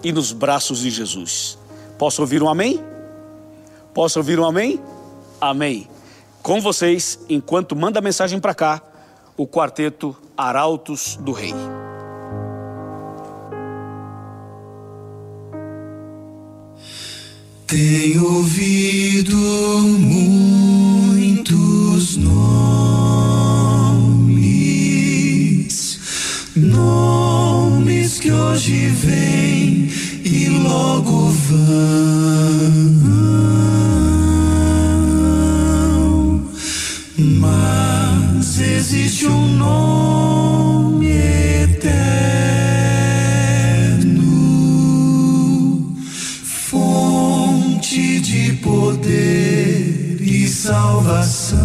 e 0.04 0.12
nos 0.12 0.32
braços 0.32 0.80
de 0.80 0.90
Jesus. 0.90 1.58
Posso 1.98 2.22
ouvir 2.22 2.44
um 2.44 2.50
amém? 2.50 2.84
Posso 3.94 4.20
ouvir 4.20 4.40
um 4.40 4.46
amém? 4.46 4.80
Amém. 5.42 5.88
Com 6.44 6.62
vocês, 6.62 7.20
enquanto 7.28 7.76
manda 7.76 8.00
mensagem 8.00 8.40
para 8.40 8.54
cá, 8.54 8.82
o 9.36 9.48
quarteto 9.48 10.16
Arautos 10.38 11.18
do 11.20 11.32
Rei. 11.32 11.54
Tenho 17.66 18.24
ouvido 18.24 19.36
muitos 20.00 21.48
nomes, 22.16 22.48
nomes 26.56 28.20
que 28.20 28.32
hoje 28.32 28.88
vêm 28.88 29.57
logo 30.68 31.30
vão. 31.30 31.68
Mas 37.18 38.60
existe 38.60 39.28
um 39.28 39.48
nome 39.56 41.10
eterno, 41.64 41.98
fonte 46.44 48.20
de 48.20 48.54
poder 48.62 50.18
e 50.22 50.48
salvação, 50.48 51.58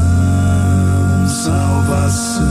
salvação, 1.44 2.42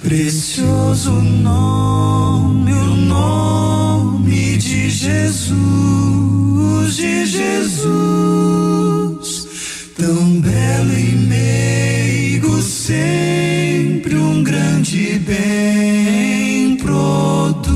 precioso 0.00 1.10
nome, 1.10 2.72
o 2.72 2.96
nome 2.96 3.51
Jesus, 5.02 6.94
de 6.94 7.26
Jesus, 7.26 7.88
tão 9.96 10.40
belo 10.40 10.96
e 10.96 11.16
meigo, 11.26 12.62
sempre 12.62 14.14
um 14.14 14.44
grande 14.44 15.18
bem 15.18 16.76
produz. 16.76 17.74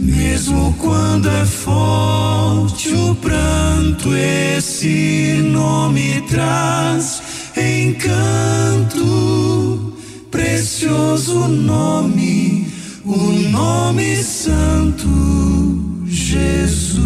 Mesmo 0.00 0.74
quando 0.78 1.28
é 1.28 1.44
forte 1.44 2.94
o 2.94 3.14
pranto, 3.14 4.16
esse 4.16 5.42
nome 5.44 6.22
traz 6.22 7.22
encanto. 7.54 9.04
Precioso 10.30 11.48
nome, 11.48 12.66
o 13.04 13.18
nome 13.50 14.22
santo, 14.22 14.83
Jesus. 16.06 17.04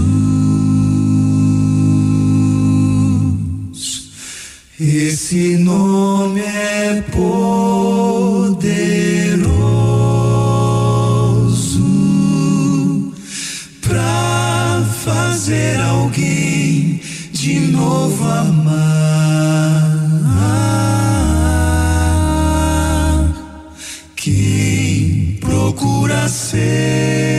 Esse 4.80 5.56
nome 5.56 6.40
é 6.40 7.02
poderoso 7.10 7.58
pra 13.80 14.84
fazer 15.04 15.80
alguém 15.80 17.00
de 17.32 17.60
novo 17.60 18.24
amar. 18.24 19.08
Quem 24.16 25.38
procura 25.40 26.28
segurança 26.28 27.37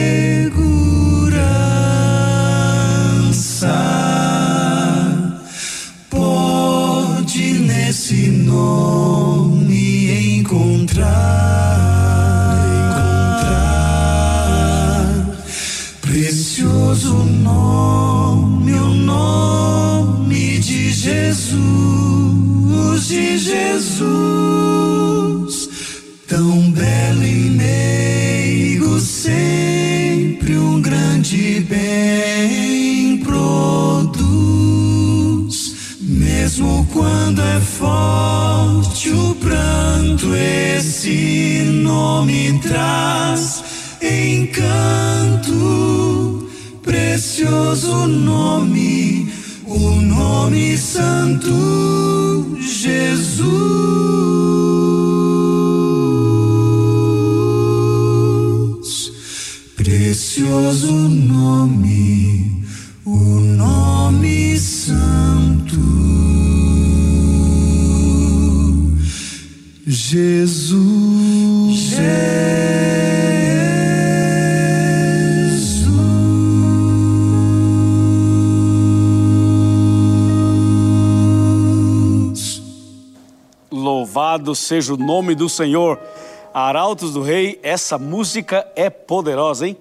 Jesus, 21.50 23.08
de 23.08 23.38
Jesus, 23.40 24.00
tão 26.28 26.70
belo 26.72 27.24
e 27.24 27.50
meigo, 27.50 29.00
sempre 29.00 30.56
um 30.58 30.80
grande 30.80 31.62
bem 31.62 33.18
produz, 33.18 34.20
mesmo 36.02 36.88
quando 36.94 37.42
é 37.42 37.60
forte 37.60 39.10
o 39.10 39.34
pranto, 39.36 40.36
esse 40.36 41.64
nome 41.64 42.60
traz 42.60 43.64
encanto, 44.02 45.50
precioso 46.84 48.06
nome, 48.06 49.19
o 49.70 50.02
nome 50.02 50.76
santo, 50.78 51.54
Jesus. 52.60 53.50
Precioso 59.76 60.92
nome, 60.92 62.66
o 63.06 63.16
nome 63.16 64.60
santo, 64.60 65.80
Jesus. 69.86 71.39
Louvado 84.30 84.54
seja 84.54 84.94
o 84.94 84.98
nome 84.98 85.34
do 85.34 85.50
Senhor. 85.50 86.00
Arautos 86.54 87.14
do 87.14 87.22
Rei, 87.24 87.60
essa 87.64 87.98
música 87.98 88.68
é 88.76 88.88
poderosa, 88.88 89.68
hein? 89.68 89.76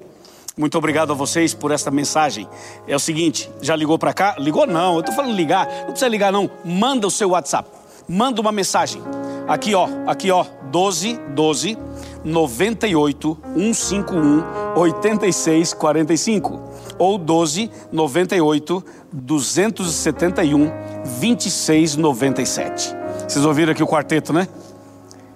Muito 0.56 0.78
obrigado 0.78 1.12
a 1.12 1.14
vocês 1.14 1.52
por 1.52 1.70
esta 1.70 1.90
mensagem. 1.90 2.48
É 2.86 2.96
o 2.96 2.98
seguinte, 2.98 3.50
já 3.60 3.76
ligou 3.76 3.98
para 3.98 4.14
cá? 4.14 4.36
Ligou 4.38 4.66
não, 4.66 4.96
eu 4.96 5.02
tô 5.02 5.12
falando 5.12 5.34
ligar, 5.34 5.66
não 5.80 5.90
precisa 5.90 6.08
ligar 6.08 6.32
não. 6.32 6.50
Manda 6.64 7.06
o 7.06 7.10
seu 7.10 7.30
WhatsApp. 7.30 7.68
Manda 8.08 8.40
uma 8.40 8.50
mensagem. 8.50 9.02
Aqui 9.46 9.74
ó, 9.74 9.86
aqui 10.06 10.30
ó, 10.30 10.46
12 10.70 11.20
12 11.34 11.76
98 12.24 13.38
151 13.54 14.44
86 14.76 15.74
45 15.74 16.60
ou 16.98 17.18
12 17.18 17.70
98 17.92 18.84
271 19.12 20.70
26 21.04 21.96
97. 21.96 22.97
Vocês 23.28 23.44
ouviram 23.44 23.72
aqui 23.72 23.82
o 23.82 23.86
quarteto, 23.86 24.32
né? 24.32 24.48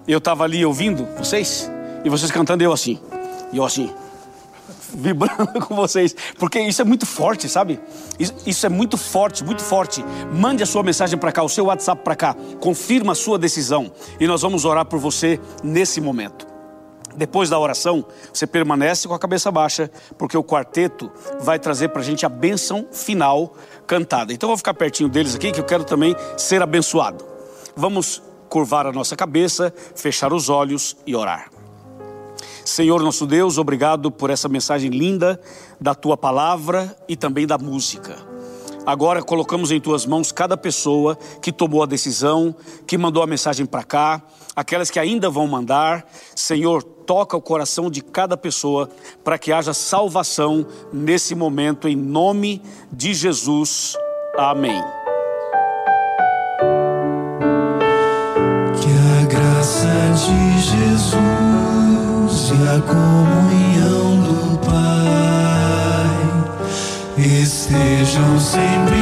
Eu 0.09 0.17
estava 0.17 0.45
ali 0.45 0.65
ouvindo 0.65 1.07
vocês 1.19 1.71
e 2.03 2.09
vocês 2.09 2.31
cantando 2.31 2.65
eu 2.65 2.73
assim. 2.73 2.99
E 3.53 3.59
eu 3.59 3.65
assim, 3.65 3.93
vibrando 4.95 5.61
com 5.69 5.77
vocês, 5.77 6.17
porque 6.39 6.59
isso 6.59 6.81
é 6.81 6.87
muito 6.87 7.05
forte, 7.05 7.51
sabe? 7.51 7.79
Isso, 8.19 8.35
isso 8.47 8.65
é 8.65 8.71
muito 8.71 8.97
forte, 8.97 9.45
muito 9.45 9.63
forte. 9.63 10.03
Mande 10.33 10.63
a 10.63 10.67
sua 10.67 10.83
mensagem 10.83 11.19
para 11.19 11.31
cá, 11.31 11.43
o 11.43 11.51
seu 11.51 11.67
WhatsApp 11.67 12.03
para 12.03 12.17
cá, 12.17 12.35
confirma 12.61 13.13
a 13.13 13.15
sua 13.15 13.39
decisão 13.39 13.93
e 14.19 14.27
nós 14.27 14.41
vamos 14.41 14.65
orar 14.65 14.87
por 14.87 14.99
você 14.99 15.39
nesse 15.63 16.01
momento. 16.01 16.47
Depois 17.15 17.51
da 17.51 17.59
oração, 17.59 18.03
você 18.33 18.47
permanece 18.47 19.07
com 19.07 19.13
a 19.13 19.19
cabeça 19.19 19.51
baixa, 19.51 19.91
porque 20.17 20.35
o 20.35 20.43
quarteto 20.43 21.13
vai 21.43 21.59
trazer 21.59 21.89
para 21.89 22.01
a 22.01 22.05
gente 22.05 22.25
a 22.25 22.29
bênção 22.31 22.87
final 22.91 23.53
cantada. 23.87 24.33
Então 24.33 24.47
eu 24.47 24.53
vou 24.53 24.57
ficar 24.57 24.73
pertinho 24.73 25.11
deles 25.11 25.35
aqui, 25.35 25.53
que 25.53 25.61
eu 25.61 25.65
quero 25.65 25.85
também 25.85 26.17
ser 26.39 26.63
abençoado. 26.63 27.32
Vamos 27.77 28.23
curvar 28.49 28.87
a 28.87 28.93
nossa 28.93 29.17
cabeça, 29.17 29.73
fechar 29.95 30.33
os 30.33 30.49
olhos 30.49 30.97
e 31.07 31.17
orar. 31.17 31.51
Senhor 32.65 33.03
nosso 33.03 33.27
Deus, 33.27 33.59
obrigado 33.59 34.11
por 34.11 34.31
essa 34.31 34.49
mensagem 34.49 34.91
linda 34.91 35.41
da 35.81 35.95
tua 35.95 36.17
palavra 36.17 36.97
e 37.09 37.17
também 37.17 37.47
da 37.47 37.59
música. 37.59 38.17
Agora 38.85 39.23
colocamos 39.23 39.71
em 39.71 39.81
tuas 39.81 40.05
mãos 40.05 40.33
cada 40.33 40.57
pessoa 40.57 41.17
que 41.41 41.53
tomou 41.53 41.83
a 41.83 41.87
decisão, 41.87 42.55
que 42.87 42.99
mandou 42.99 43.23
a 43.23 43.27
mensagem 43.27 43.65
para 43.65 43.85
cá, 43.85 44.23
aquelas 44.57 44.91
que 44.91 44.99
ainda 44.99 45.31
vão 45.31 45.47
mandar. 45.47 46.05
Senhor, 46.35 46.83
toca 46.83 47.37
o 47.37 47.43
coração 47.43 47.91
de 47.91 48.01
cada 48.01 48.37
pessoa 48.37 48.89
para 49.23 49.39
que 49.39 49.53
haja 49.53 49.73
salvação 49.73 50.67
nesse 50.93 51.35
momento, 51.35 51.89
em 51.89 51.97
nome 51.97 52.61
de 52.93 53.15
Jesus. 53.15 53.97
Amém. 54.37 55.02
Jesus 60.83 62.51
e 62.51 62.53
a 62.69 62.81
comunhão 62.81 64.09
do 64.23 64.59
Pai 64.59 66.17
estejam 67.19 68.41
sempre 68.41 69.02